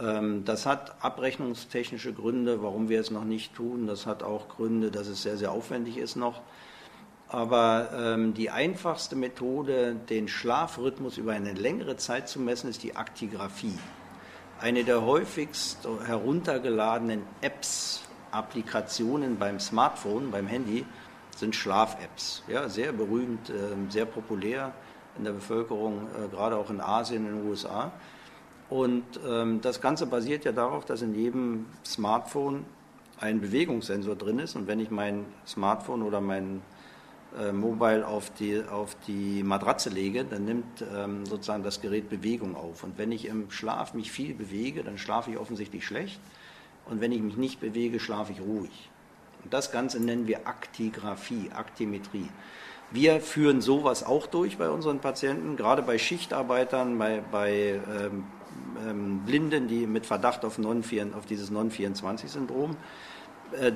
Ähm, 0.00 0.46
das 0.46 0.64
hat 0.64 1.04
abrechnungstechnische 1.04 2.14
Gründe, 2.14 2.62
warum 2.62 2.88
wir 2.88 2.98
es 2.98 3.10
noch 3.10 3.24
nicht 3.24 3.54
tun. 3.54 3.86
Das 3.86 4.06
hat 4.06 4.22
auch 4.22 4.48
Gründe, 4.48 4.90
dass 4.90 5.06
es 5.06 5.22
sehr, 5.22 5.36
sehr 5.36 5.52
aufwendig 5.52 5.98
ist 5.98 6.16
noch. 6.16 6.40
Aber 7.28 7.90
ähm, 7.94 8.32
die 8.32 8.50
einfachste 8.50 9.14
Methode, 9.14 9.96
den 10.08 10.28
Schlafrhythmus 10.28 11.18
über 11.18 11.32
eine 11.32 11.52
längere 11.52 11.96
Zeit 11.96 12.28
zu 12.28 12.40
messen, 12.40 12.70
ist 12.70 12.82
die 12.82 12.96
Aktigraphie. 12.96 13.78
Eine 14.60 14.82
der 14.82 15.02
häufigst 15.02 15.86
heruntergeladenen 16.06 17.22
Apps, 17.42 18.02
Applikationen 18.30 19.38
beim 19.38 19.60
Smartphone, 19.60 20.30
beim 20.30 20.46
Handy, 20.46 20.86
sind 21.36 21.54
Schlaf-Apps. 21.54 22.42
Ja, 22.48 22.68
sehr 22.68 22.92
berühmt, 22.92 23.50
äh, 23.50 23.54
sehr 23.90 24.06
populär 24.06 24.72
in 25.18 25.24
der 25.24 25.32
Bevölkerung, 25.32 26.08
äh, 26.16 26.28
gerade 26.28 26.56
auch 26.56 26.70
in 26.70 26.80
Asien, 26.80 27.26
in 27.26 27.36
den 27.36 27.48
USA. 27.48 27.92
Und 28.70 29.04
ähm, 29.26 29.60
das 29.60 29.80
Ganze 29.80 30.06
basiert 30.06 30.44
ja 30.44 30.52
darauf, 30.52 30.84
dass 30.84 31.02
in 31.02 31.14
jedem 31.14 31.66
Smartphone 31.84 32.64
ein 33.20 33.40
Bewegungssensor 33.40 34.16
drin 34.16 34.38
ist. 34.38 34.56
Und 34.56 34.66
wenn 34.66 34.80
ich 34.80 34.90
mein 34.90 35.24
Smartphone 35.46 36.02
oder 36.02 36.20
mein 36.20 36.62
äh, 37.36 37.52
Mobile 37.52 38.06
auf 38.06 38.30
die, 38.30 38.62
auf 38.62 38.96
die 39.06 39.42
Matratze 39.42 39.90
lege, 39.90 40.24
dann 40.24 40.44
nimmt 40.44 40.84
ähm, 40.94 41.26
sozusagen 41.26 41.62
das 41.62 41.80
Gerät 41.80 42.08
Bewegung 42.08 42.56
auf. 42.56 42.84
Und 42.84 42.96
wenn 42.96 43.12
ich 43.12 43.26
im 43.26 43.50
Schlaf 43.50 43.92
mich 43.92 44.10
viel 44.10 44.34
bewege, 44.34 44.82
dann 44.82 44.96
schlafe 44.96 45.30
ich 45.30 45.38
offensichtlich 45.38 45.84
schlecht. 45.84 46.20
Und 46.86 47.00
wenn 47.00 47.12
ich 47.12 47.20
mich 47.20 47.36
nicht 47.36 47.60
bewege, 47.60 48.00
schlafe 48.00 48.32
ich 48.32 48.40
ruhig. 48.40 48.90
Und 49.44 49.52
das 49.52 49.70
Ganze 49.72 50.00
nennen 50.00 50.26
wir 50.26 50.46
Aktigraphie, 50.46 51.50
Aktimetrie. 51.54 52.28
Wir 52.90 53.20
führen 53.20 53.60
sowas 53.60 54.04
auch 54.04 54.26
durch 54.26 54.56
bei 54.56 54.70
unseren 54.70 55.00
Patienten, 55.00 55.56
gerade 55.56 55.82
bei 55.82 55.98
Schichtarbeitern, 55.98 56.96
bei, 56.96 57.22
bei 57.30 57.80
ähm, 58.00 58.24
ähm, 58.88 59.20
Blinden, 59.26 59.68
die 59.68 59.86
mit 59.86 60.06
Verdacht 60.06 60.46
auf, 60.46 60.56
non 60.56 60.82
auf 61.14 61.26
dieses 61.26 61.50
Non-24-Syndrom 61.50 62.70
äh, 62.70 62.74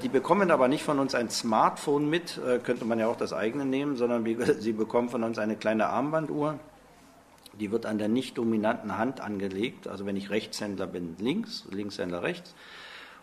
die 0.02 0.08
bekommen 0.08 0.50
aber 0.50 0.68
nicht 0.68 0.82
von 0.82 0.98
uns 0.98 1.14
ein 1.14 1.30
Smartphone 1.30 2.08
mit, 2.08 2.38
äh, 2.38 2.58
könnte 2.58 2.84
man 2.84 2.98
ja 2.98 3.06
auch 3.06 3.16
das 3.16 3.32
eigene 3.32 3.64
nehmen, 3.64 3.96
sondern 3.96 4.24
sie 4.58 4.72
bekommen 4.72 5.08
von 5.08 5.24
uns 5.24 5.38
eine 5.38 5.56
kleine 5.56 5.86
Armbanduhr. 5.86 6.58
Die 7.58 7.70
wird 7.70 7.86
an 7.86 7.98
der 7.98 8.08
nicht 8.08 8.38
dominanten 8.38 8.96
Hand 8.96 9.20
angelegt. 9.20 9.88
Also 9.88 10.06
wenn 10.06 10.16
ich 10.16 10.30
Rechtshändler 10.30 10.86
bin, 10.86 11.16
links, 11.18 11.66
Linkshändler 11.70 12.22
rechts. 12.22 12.54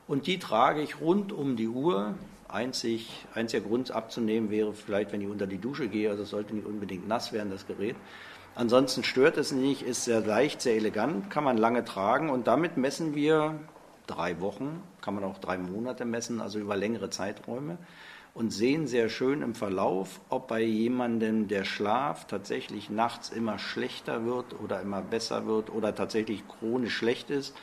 Und 0.07 0.27
die 0.27 0.39
trage 0.39 0.81
ich 0.81 1.01
rund 1.01 1.31
um 1.31 1.55
die 1.55 1.67
Uhr. 1.67 2.15
Einzig, 2.47 3.25
einziger 3.35 3.63
Grund 3.63 3.91
abzunehmen 3.91 4.49
wäre 4.49 4.73
vielleicht, 4.73 5.11
wenn 5.11 5.21
ich 5.21 5.27
unter 5.27 5.45
die 5.45 5.59
Dusche 5.59 5.87
gehe. 5.87 6.09
Also 6.09 6.23
es 6.23 6.31
sollte 6.31 6.55
nicht 6.55 6.65
unbedingt 6.65 7.07
nass 7.07 7.31
werden, 7.31 7.51
das 7.51 7.67
Gerät. 7.67 7.95
Ansonsten 8.55 9.03
stört 9.03 9.37
es 9.37 9.51
nicht, 9.51 9.83
ist 9.83 10.05
sehr 10.05 10.21
leicht, 10.21 10.61
sehr 10.61 10.75
elegant, 10.75 11.29
kann 11.29 11.43
man 11.43 11.57
lange 11.57 11.85
tragen. 11.85 12.29
Und 12.29 12.47
damit 12.47 12.75
messen 12.75 13.13
wir 13.13 13.59
drei 14.09 14.41
Wochen, 14.41 14.81
kann 15.01 15.15
man 15.15 15.23
auch 15.23 15.37
drei 15.37 15.57
Monate 15.57 16.05
messen, 16.05 16.41
also 16.41 16.59
über 16.59 16.75
längere 16.75 17.09
Zeiträume 17.09 17.77
und 18.33 18.51
sehen 18.51 18.87
sehr 18.87 19.09
schön 19.09 19.41
im 19.41 19.55
Verlauf, 19.55 20.21
ob 20.29 20.47
bei 20.47 20.61
jemandem 20.61 21.47
der 21.47 21.65
Schlaf 21.65 22.25
tatsächlich 22.27 22.89
nachts 22.89 23.29
immer 23.29 23.59
schlechter 23.59 24.25
wird 24.25 24.59
oder 24.61 24.81
immer 24.81 25.01
besser 25.01 25.45
wird 25.45 25.69
oder 25.69 25.95
tatsächlich 25.95 26.43
chronisch 26.47 26.95
schlecht 26.95 27.29
ist. 27.29 27.55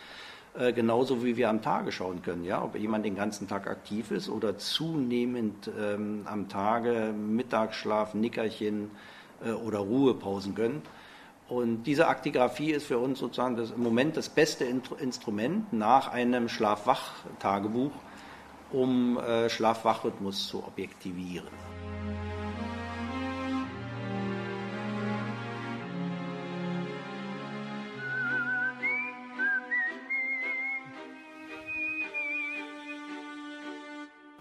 Äh, 0.58 0.72
genauso 0.72 1.24
wie 1.24 1.36
wir 1.36 1.50
am 1.50 1.62
Tage 1.62 1.92
schauen 1.92 2.22
können, 2.22 2.44
ja, 2.44 2.62
ob 2.62 2.76
jemand 2.76 3.04
den 3.04 3.14
ganzen 3.14 3.46
Tag 3.46 3.66
aktiv 3.68 4.10
ist 4.10 4.28
oder 4.28 4.58
zunehmend 4.58 5.70
ähm, 5.78 6.22
am 6.24 6.48
Tage 6.48 7.12
Mittagsschlaf, 7.12 8.14
Nickerchen 8.14 8.90
äh, 9.44 9.52
oder 9.52 9.78
Ruhepausen 9.78 10.54
gönnt. 10.54 10.86
Und 11.48 11.84
diese 11.84 12.08
Aktigraphie 12.08 12.72
ist 12.72 12.86
für 12.86 12.98
uns 12.98 13.20
sozusagen 13.20 13.56
das, 13.56 13.70
im 13.70 13.82
Moment 13.82 14.16
das 14.16 14.28
beste 14.28 14.64
Instrument 14.64 15.72
nach 15.72 16.08
einem 16.08 16.48
Schlafwach-Tagebuch, 16.48 17.92
um 18.72 19.18
äh, 19.18 19.48
Schlafwachrhythmus 19.48 20.48
zu 20.48 20.64
objektivieren. 20.64 21.48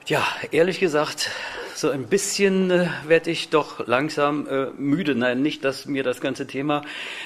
Ja, 0.08 0.24
ehrlich 0.52 0.80
gesagt, 0.80 1.32
so 1.76 1.90
ein 1.90 2.08
bisschen 2.08 2.72
äh, 2.72 2.88
werde 3.06 3.32
ich 3.32 3.50
doch 3.50 3.86
langsam 3.86 4.48
äh, 4.48 4.68
müde. 4.78 5.14
Nein, 5.14 5.42
nicht, 5.42 5.66
dass 5.66 5.86
mir 5.86 6.04
das 6.04 6.22
ganze 6.22 6.48
Thema 6.48 6.84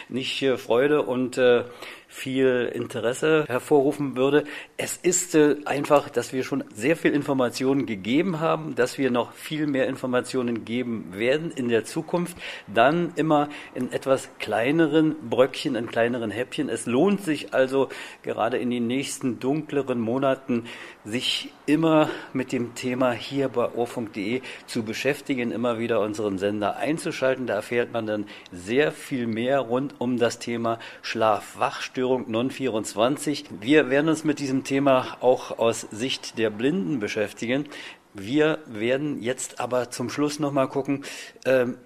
nicht 0.10 0.42
äh, 0.42 0.58
Freude 0.58 1.04
und 1.04 1.38
äh, 1.38 1.64
viel 2.12 2.72
Interesse 2.74 3.46
hervorrufen 3.48 4.18
würde. 4.18 4.44
Es 4.78 4.98
ist 4.98 5.36
äh, 5.36 5.58
einfach, 5.66 6.10
dass 6.10 6.34
wir 6.34 6.44
schon 6.44 6.64
sehr 6.74 6.98
viel 6.98 7.14
Informationen 7.14 7.86
gegeben 7.86 8.40
haben, 8.40 8.74
dass 8.74 8.98
wir 8.98 9.12
noch 9.12 9.34
viel 9.34 9.68
mehr 9.68 9.88
Informationen 9.88 10.66
geben 10.66 11.14
werden 11.14 11.52
in 11.56 11.70
der 11.70 11.86
Zukunft, 11.86 12.36
dann 12.68 13.14
immer 13.16 13.48
in 13.76 13.92
etwas 13.94 14.28
kleineren 14.40 15.30
Bröckchen, 15.30 15.76
in 15.76 15.86
kleineren 15.86 16.32
Häppchen. 16.32 16.68
Es 16.68 16.88
lohnt 16.88 17.24
sich 17.24 17.54
also 17.54 17.90
gerade 18.24 18.58
in 18.58 18.72
den 18.72 18.88
nächsten 18.88 19.40
dunkleren 19.40 20.00
Monaten, 20.00 20.66
sich 21.06 21.54
immer 21.68 22.10
mit 22.34 22.52
dem 22.52 22.74
Thema 22.74 23.12
hier 23.12 23.50
bei 23.50 23.72
ohrfunk.de 23.72 24.42
zu 24.66 24.84
beschäftigen, 24.84 25.52
immer 25.52 25.78
wieder 25.78 26.00
unseren 26.00 26.40
Sender 26.40 26.78
einzuschalten. 26.78 27.46
Da 27.46 27.54
erfährt 27.54 27.94
man 27.94 28.08
dann 28.08 28.26
sehr 28.52 28.92
viel 28.92 29.28
mehr 29.28 29.60
rund 29.60 29.94
um 30.00 30.18
das 30.18 30.40
Thema 30.40 30.80
Schlaf-Wachstörung 31.04 31.99
Non-24. 32.00 33.46
Wir 33.60 33.90
werden 33.90 34.10
uns 34.10 34.24
mit 34.24 34.40
diesem 34.40 34.64
Thema 34.64 35.18
auch 35.22 35.60
aus 35.60 35.82
Sicht 35.92 36.38
der 36.38 36.50
Blinden 36.50 37.00
beschäftigen. 37.00 37.66
Wir 38.14 38.60
werden 38.66 39.22
jetzt 39.22 39.60
aber 39.60 39.92
zum 39.92 40.10
Schluss 40.10 40.40
nochmal 40.40 40.68
gucken, 40.68 41.04
ähm, 41.46 41.78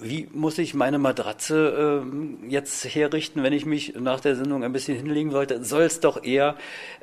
wie 0.00 0.28
muss 0.32 0.58
ich 0.58 0.74
meine 0.74 0.98
Matratze 0.98 2.04
äh, 2.04 2.48
jetzt 2.48 2.84
herrichten, 2.84 3.42
wenn 3.42 3.52
ich 3.52 3.66
mich 3.66 3.94
nach 3.96 4.20
der 4.20 4.36
Sendung 4.36 4.62
ein 4.62 4.72
bisschen 4.72 4.96
hinlegen 4.96 5.30
sollte? 5.30 5.64
Soll 5.64 5.82
es 5.82 6.00
doch 6.00 6.22
eher 6.22 6.56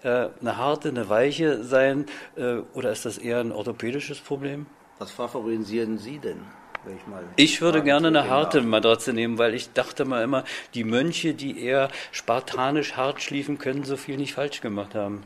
äh, 0.04 0.30
eine 0.40 0.58
harte, 0.58 0.90
eine 0.90 1.10
weiche 1.10 1.64
sein 1.64 2.06
äh, 2.36 2.58
oder 2.74 2.92
ist 2.92 3.06
das 3.06 3.18
eher 3.18 3.40
ein 3.40 3.52
orthopädisches 3.52 4.20
Problem? 4.20 4.66
Was 4.98 5.12
favorisieren 5.12 5.98
Sie 5.98 6.20
denn? 6.20 6.40
Ich, 7.36 7.54
ich 7.54 7.62
würde 7.62 7.84
gerne 7.84 8.08
eine 8.08 8.30
harte 8.30 8.62
Matratze 8.62 9.14
nehmen, 9.14 9.38
weil 9.38 9.54
ich 9.54 9.74
dachte 9.74 10.06
mal 10.06 10.24
immer, 10.24 10.44
die 10.74 10.84
Mönche, 10.84 11.34
die 11.34 11.60
eher 11.64 11.90
spartanisch 12.12 12.94
hart 12.96 13.22
schliefen, 13.22 13.58
können 13.58 13.84
so 13.84 13.98
viel 13.98 14.18
nicht 14.18 14.34
falsch 14.34 14.62
gemacht 14.62 14.96
haben. 14.96 15.24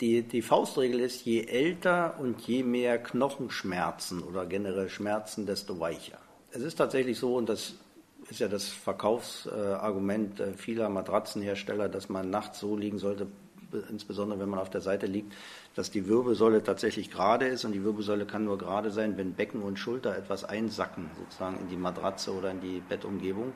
Die, 0.00 0.22
die 0.22 0.42
Faustregel 0.42 1.00
ist, 1.00 1.24
je 1.24 1.46
älter 1.46 2.16
und 2.18 2.42
je 2.42 2.62
mehr 2.62 2.98
Knochenschmerzen 2.98 4.22
oder 4.22 4.44
generell 4.44 4.90
Schmerzen, 4.90 5.46
desto 5.46 5.80
weicher. 5.80 6.18
Es 6.50 6.62
ist 6.62 6.76
tatsächlich 6.76 7.18
so, 7.18 7.36
und 7.36 7.48
das 7.48 7.74
ist 8.28 8.40
ja 8.40 8.48
das 8.48 8.68
Verkaufsargument 8.68 10.40
äh, 10.40 10.52
vieler 10.52 10.88
Matratzenhersteller, 10.88 11.88
dass 11.88 12.08
man 12.08 12.28
nachts 12.28 12.58
so 12.58 12.76
liegen 12.76 12.98
sollte, 12.98 13.26
insbesondere 13.90 14.38
wenn 14.40 14.48
man 14.48 14.58
auf 14.58 14.70
der 14.70 14.80
Seite 14.80 15.06
liegt, 15.06 15.34
dass 15.74 15.90
die 15.90 16.08
Wirbelsäule 16.08 16.62
tatsächlich 16.62 17.10
gerade 17.10 17.46
ist 17.46 17.64
und 17.64 17.72
die 17.72 17.84
Wirbelsäule 17.84 18.26
kann 18.26 18.44
nur 18.44 18.58
gerade 18.58 18.90
sein, 18.90 19.16
wenn 19.16 19.34
Becken 19.34 19.62
und 19.62 19.78
Schulter 19.78 20.16
etwas 20.16 20.44
einsacken, 20.44 21.10
sozusagen 21.18 21.58
in 21.58 21.68
die 21.68 21.76
Matratze 21.76 22.32
oder 22.32 22.50
in 22.50 22.60
die 22.60 22.82
Bettumgebung. 22.88 23.52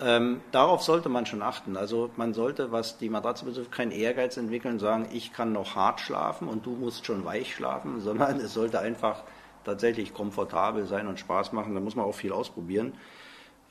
Ähm, 0.00 0.40
darauf 0.50 0.82
sollte 0.82 1.08
man 1.08 1.24
schon 1.24 1.42
achten. 1.42 1.76
Also 1.76 2.10
man 2.16 2.34
sollte, 2.34 2.72
was 2.72 2.98
die 2.98 3.08
Matratze 3.08 3.44
betrifft, 3.44 3.70
keinen 3.70 3.92
Ehrgeiz 3.92 4.36
entwickeln, 4.36 4.78
sagen, 4.78 5.08
ich 5.12 5.32
kann 5.32 5.52
noch 5.52 5.76
hart 5.76 6.00
schlafen 6.00 6.48
und 6.48 6.66
du 6.66 6.70
musst 6.70 7.06
schon 7.06 7.24
weich 7.24 7.54
schlafen, 7.54 8.00
sondern 8.00 8.40
es 8.40 8.54
sollte 8.54 8.80
einfach 8.80 9.22
tatsächlich 9.64 10.12
komfortabel 10.12 10.86
sein 10.86 11.06
und 11.06 11.20
Spaß 11.20 11.52
machen. 11.52 11.74
Da 11.74 11.80
muss 11.80 11.96
man 11.96 12.04
auch 12.04 12.14
viel 12.14 12.32
ausprobieren. 12.32 12.94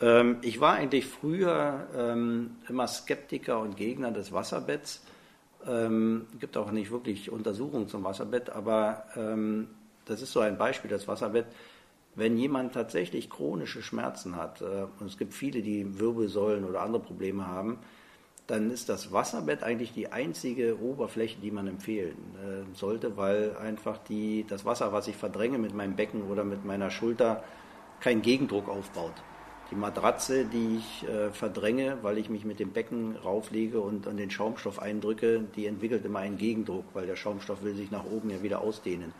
Ähm, 0.01 0.37
ich 0.41 0.59
war 0.61 0.73
eigentlich 0.73 1.05
früher 1.05 1.87
ähm, 1.95 2.55
immer 2.67 2.87
Skeptiker 2.87 3.59
und 3.59 3.75
Gegner 3.75 4.11
des 4.11 4.31
Wasserbetts. 4.31 5.03
Ähm, 5.65 6.27
gibt 6.39 6.57
auch 6.57 6.71
nicht 6.71 6.91
wirklich 6.91 7.31
Untersuchungen 7.31 7.87
zum 7.87 8.03
Wasserbett, 8.03 8.49
aber 8.49 9.05
ähm, 9.15 9.69
das 10.05 10.21
ist 10.21 10.33
so 10.33 10.41
ein 10.41 10.57
Beispiel, 10.57 10.89
das 10.89 11.07
Wasserbett. 11.07 11.45
Wenn 12.15 12.37
jemand 12.37 12.73
tatsächlich 12.73 13.29
chronische 13.29 13.81
Schmerzen 13.81 14.35
hat, 14.35 14.61
äh, 14.61 14.85
und 14.99 15.07
es 15.07 15.17
gibt 15.17 15.33
viele, 15.33 15.61
die 15.61 15.99
Wirbelsäulen 15.99 16.65
oder 16.65 16.81
andere 16.81 17.01
Probleme 17.01 17.47
haben, 17.47 17.79
dann 18.47 18.71
ist 18.71 18.89
das 18.89 19.13
Wasserbett 19.13 19.63
eigentlich 19.63 19.93
die 19.93 20.11
einzige 20.11 20.79
Oberfläche, 20.81 21.39
die 21.39 21.51
man 21.51 21.67
empfehlen 21.67 22.17
äh, 22.35 22.75
sollte, 22.75 23.15
weil 23.15 23.55
einfach 23.57 23.97
die, 23.97 24.45
das 24.47 24.65
Wasser, 24.65 24.91
was 24.91 25.07
ich 25.07 25.15
verdränge 25.15 25.57
mit 25.57 25.73
meinem 25.73 25.95
Becken 25.95 26.23
oder 26.23 26.43
mit 26.43 26.65
meiner 26.65 26.91
Schulter, 26.91 27.43
keinen 28.01 28.21
Gegendruck 28.21 28.67
aufbaut. 28.67 29.13
Die 29.73 29.79
Matratze, 29.79 30.45
die 30.45 30.77
ich 30.77 31.09
äh, 31.09 31.31
verdränge, 31.31 31.97
weil 32.03 32.19
ich 32.19 32.29
mich 32.29 32.45
mit 32.45 32.59
dem 32.59 32.73
Becken 32.73 33.15
rauflege 33.15 33.81
und 33.81 34.07
an 34.07 34.17
den 34.17 34.29
Schaumstoff 34.29 34.79
eindrücke, 34.79 35.43
die 35.55 35.65
entwickelt 35.65 36.05
immer 36.05 36.19
einen 36.19 36.37
Gegendruck, 36.37 36.85
weil 36.93 37.07
der 37.07 37.15
Schaumstoff 37.15 37.63
will 37.63 37.73
sich 37.73 37.89
nach 37.89 38.05
oben 38.05 38.29
ja 38.29 38.43
wieder 38.43 38.61
ausdehnen. 38.61 39.15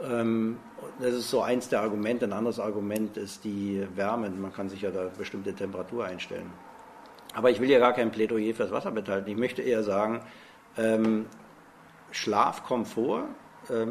Ähm, 0.00 0.58
das 1.00 1.14
ist 1.14 1.30
so 1.30 1.40
eins 1.42 1.68
der 1.68 1.80
Argumente. 1.80 2.26
Ein 2.26 2.32
anderes 2.32 2.60
Argument 2.60 3.16
ist 3.16 3.42
die 3.42 3.84
Wärme. 3.96 4.30
Man 4.30 4.52
kann 4.52 4.68
sich 4.68 4.82
ja 4.82 4.92
da 4.92 5.10
bestimmte 5.18 5.52
Temperatur 5.52 6.04
einstellen. 6.04 6.52
Aber 7.34 7.50
ich 7.50 7.58
will 7.60 7.68
ja 7.68 7.80
gar 7.80 7.92
kein 7.92 8.12
Plädoyer 8.12 8.54
fürs 8.54 8.70
Wasserbett 8.70 9.08
halten. 9.08 9.28
Ich 9.28 9.36
möchte 9.36 9.62
eher 9.62 9.82
sagen, 9.82 10.20
ähm, 10.78 11.26
Schlafkomfort, 12.12 13.24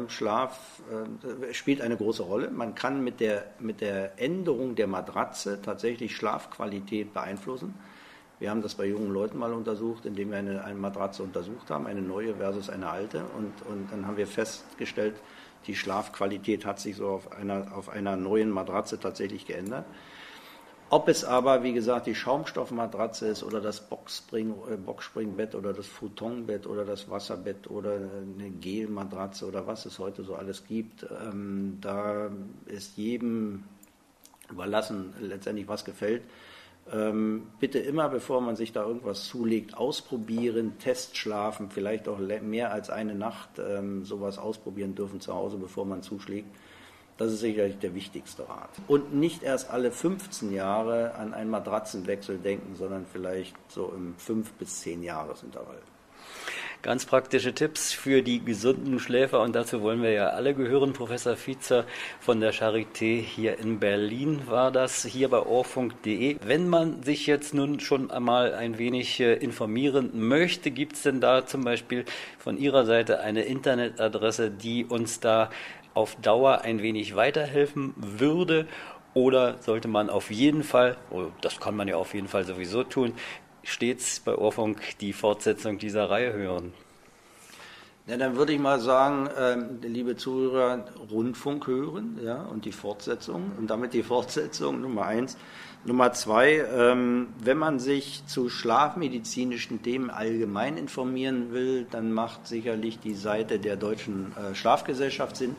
Schlaf 0.08 0.80
äh, 0.90 1.54
spielt 1.54 1.80
eine 1.80 1.96
große 1.96 2.22
Rolle. 2.22 2.50
Man 2.50 2.74
kann 2.74 3.02
mit 3.04 3.20
der, 3.20 3.46
mit 3.58 3.80
der 3.80 4.20
Änderung 4.20 4.74
der 4.74 4.86
Matratze 4.86 5.60
tatsächlich 5.62 6.16
Schlafqualität 6.16 7.12
beeinflussen. 7.12 7.74
Wir 8.38 8.50
haben 8.50 8.60
das 8.60 8.74
bei 8.74 8.84
jungen 8.84 9.10
Leuten 9.10 9.38
mal 9.38 9.52
untersucht, 9.52 10.04
indem 10.04 10.30
wir 10.30 10.38
eine, 10.38 10.62
eine 10.62 10.78
Matratze 10.78 11.22
untersucht 11.22 11.70
haben, 11.70 11.86
eine 11.86 12.02
neue 12.02 12.34
versus 12.34 12.68
eine 12.68 12.90
alte. 12.90 13.24
Und, 13.36 13.52
und 13.66 13.90
dann 13.90 14.06
haben 14.06 14.18
wir 14.18 14.26
festgestellt, 14.26 15.14
die 15.66 15.74
Schlafqualität 15.74 16.66
hat 16.66 16.78
sich 16.78 16.96
so 16.96 17.08
auf 17.08 17.32
einer, 17.32 17.74
auf 17.74 17.88
einer 17.88 18.16
neuen 18.16 18.50
Matratze 18.50 19.00
tatsächlich 19.00 19.46
geändert. 19.46 19.86
Ob 20.88 21.08
es 21.08 21.24
aber, 21.24 21.64
wie 21.64 21.72
gesagt, 21.72 22.06
die 22.06 22.14
Schaumstoffmatratze 22.14 23.26
ist 23.26 23.42
oder 23.42 23.60
das 23.60 23.80
Boxspring, 23.80 24.54
äh, 24.70 24.76
Boxspringbett 24.76 25.56
oder 25.56 25.72
das 25.72 25.86
Futonbett 25.86 26.66
oder 26.66 26.84
das 26.84 27.10
Wasserbett 27.10 27.68
oder 27.68 27.94
eine 27.94 28.50
Gelmatratze 28.50 29.46
oder 29.46 29.66
was 29.66 29.84
es 29.86 29.98
heute 29.98 30.22
so 30.22 30.36
alles 30.36 30.64
gibt, 30.64 31.04
ähm, 31.24 31.78
da 31.80 32.30
ist 32.66 32.96
jedem 32.96 33.64
überlassen, 34.48 35.12
letztendlich 35.20 35.66
was 35.66 35.84
gefällt. 35.84 36.22
Ähm, 36.92 37.48
bitte 37.58 37.80
immer, 37.80 38.08
bevor 38.08 38.40
man 38.40 38.54
sich 38.54 38.72
da 38.72 38.84
irgendwas 38.84 39.24
zulegt, 39.24 39.76
ausprobieren, 39.76 40.78
Testschlafen, 40.78 41.70
vielleicht 41.70 42.06
auch 42.06 42.18
mehr 42.20 42.70
als 42.70 42.90
eine 42.90 43.16
Nacht 43.16 43.58
ähm, 43.58 44.04
sowas 44.04 44.38
ausprobieren 44.38 44.94
dürfen 44.94 45.20
zu 45.20 45.34
Hause, 45.34 45.56
bevor 45.56 45.84
man 45.84 46.02
zuschlägt. 46.02 46.54
Das 47.18 47.32
ist 47.32 47.40
sicherlich 47.40 47.78
der 47.78 47.94
wichtigste 47.94 48.48
Rat. 48.48 48.70
Und 48.88 49.14
nicht 49.14 49.42
erst 49.42 49.70
alle 49.70 49.90
15 49.90 50.52
Jahre 50.52 51.14
an 51.14 51.32
einen 51.32 51.50
Matratzenwechsel 51.50 52.38
denken, 52.38 52.76
sondern 52.76 53.06
vielleicht 53.10 53.54
so 53.68 53.92
im 53.96 54.14
5 54.18 54.52
bis 54.52 54.80
10 54.80 55.02
Jahresintervall. 55.02 55.80
Ganz 56.82 57.06
praktische 57.06 57.52
Tipps 57.52 57.92
für 57.92 58.22
die 58.22 58.44
gesunden 58.44 59.00
Schläfer 59.00 59.40
und 59.40 59.56
dazu 59.56 59.80
wollen 59.82 60.02
wir 60.02 60.12
ja 60.12 60.28
alle 60.28 60.54
gehören. 60.54 60.92
Professor 60.92 61.36
Vizer 61.36 61.84
von 62.20 62.40
der 62.40 62.52
Charité 62.52 63.20
hier 63.20 63.58
in 63.58 63.80
Berlin 63.80 64.42
war 64.46 64.70
das 64.70 65.04
hier 65.04 65.28
bei 65.28 65.40
ohrfunk.de. 65.40 66.36
Wenn 66.44 66.68
man 66.68 67.02
sich 67.02 67.26
jetzt 67.26 67.54
nun 67.54 67.80
schon 67.80 68.10
einmal 68.10 68.54
ein 68.54 68.78
wenig 68.78 69.18
äh, 69.18 69.34
informieren 69.34 70.10
möchte, 70.28 70.70
gibt 70.70 70.92
es 70.92 71.02
denn 71.02 71.20
da 71.20 71.44
zum 71.44 71.64
Beispiel 71.64 72.04
von 72.38 72.56
Ihrer 72.56 72.84
Seite 72.84 73.20
eine 73.20 73.42
Internetadresse, 73.42 74.50
die 74.50 74.84
uns 74.84 75.18
da 75.18 75.50
auf 75.96 76.16
Dauer 76.16 76.60
ein 76.62 76.82
wenig 76.82 77.16
weiterhelfen 77.16 77.94
würde? 77.96 78.66
Oder 79.14 79.56
sollte 79.62 79.88
man 79.88 80.10
auf 80.10 80.30
jeden 80.30 80.62
Fall, 80.62 80.96
oh, 81.10 81.26
das 81.40 81.58
kann 81.58 81.74
man 81.74 81.88
ja 81.88 81.96
auf 81.96 82.12
jeden 82.12 82.28
Fall 82.28 82.44
sowieso 82.44 82.84
tun, 82.84 83.14
stets 83.62 84.20
bei 84.20 84.36
Ohrfunk 84.36 84.98
die 85.00 85.14
Fortsetzung 85.14 85.78
dieser 85.78 86.10
Reihe 86.10 86.34
hören? 86.34 86.74
Ja, 88.06 88.16
dann 88.16 88.36
würde 88.36 88.52
ich 88.52 88.60
mal 88.60 88.78
sagen, 88.78 89.28
ähm, 89.36 89.78
liebe 89.82 90.16
Zuhörer, 90.16 90.84
Rundfunk 91.10 91.66
hören, 91.66 92.20
ja, 92.22 92.42
und 92.42 92.64
die 92.64 92.72
Fortsetzung. 92.72 93.50
Und 93.58 93.68
damit 93.68 93.94
die 93.94 94.04
Fortsetzung 94.04 94.80
Nummer 94.80 95.06
eins. 95.06 95.36
Nummer 95.84 96.12
zwei, 96.12 96.64
ähm, 96.72 97.28
wenn 97.42 97.58
man 97.58 97.80
sich 97.80 98.24
zu 98.26 98.48
schlafmedizinischen 98.48 99.82
Themen 99.82 100.10
allgemein 100.10 100.76
informieren 100.76 101.52
will, 101.52 101.86
dann 101.90 102.12
macht 102.12 102.46
sicherlich 102.46 103.00
die 103.00 103.14
Seite 103.14 103.58
der 103.58 103.76
Deutschen 103.76 104.32
äh, 104.36 104.54
Schlafgesellschaft 104.54 105.36
Sinn 105.36 105.56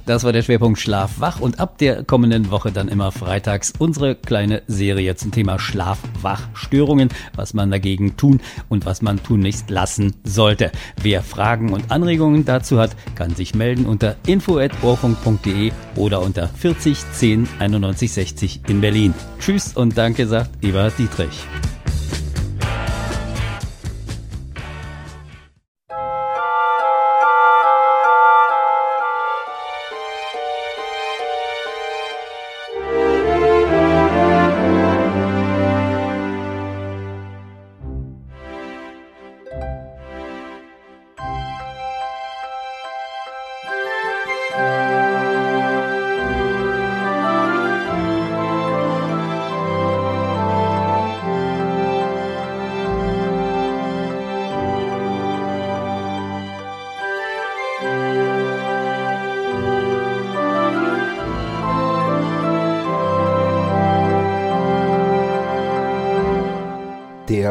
Das 0.05 0.23
war 0.23 0.31
der 0.31 0.43
Schwerpunkt 0.43 0.79
Schlaf-Wach 0.79 1.39
und 1.39 1.59
ab 1.59 1.79
der 1.79 2.03
kommenden 2.03 2.51
Woche 2.51 2.71
dann 2.71 2.89
immer 2.89 3.11
freitags 3.11 3.73
unsere 3.79 4.13
kleine 4.13 4.61
Serie 4.67 5.15
zum 5.15 5.31
Thema 5.31 5.57
Schlaf-Wach-Störungen, 5.57 7.09
was 7.35 7.55
man 7.55 7.71
dagegen 7.71 8.15
tun 8.15 8.39
und 8.69 8.85
was 8.85 9.01
man 9.01 9.23
tunlichst 9.23 9.71
lassen 9.71 10.13
sollte. 10.23 10.71
Wer 11.01 11.23
Fragen 11.23 11.73
und 11.73 11.91
Anregungen 11.91 12.45
dazu 12.45 12.79
hat, 12.79 12.95
kann 13.15 13.35
sich 13.35 13.55
melden 13.55 13.87
unter 13.87 14.15
info.ohrfunk.de 14.27 15.71
oder 15.95 16.21
unter 16.21 16.49
40 16.49 16.99
10 17.13 17.47
91 17.57 18.13
60 18.13 18.61
in 18.67 18.81
Berlin. 18.81 19.13
Tschüss 19.39 19.75
und 19.75 19.97
danke, 19.97 20.27
sagt 20.27 20.63
Eva 20.63 20.91
Dietrich. 20.91 21.45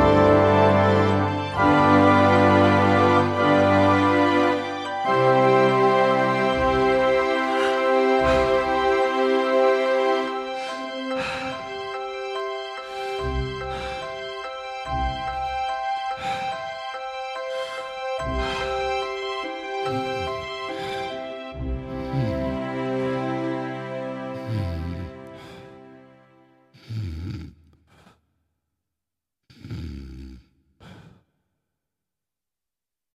Thank 0.00 1.84
you. 1.84 1.89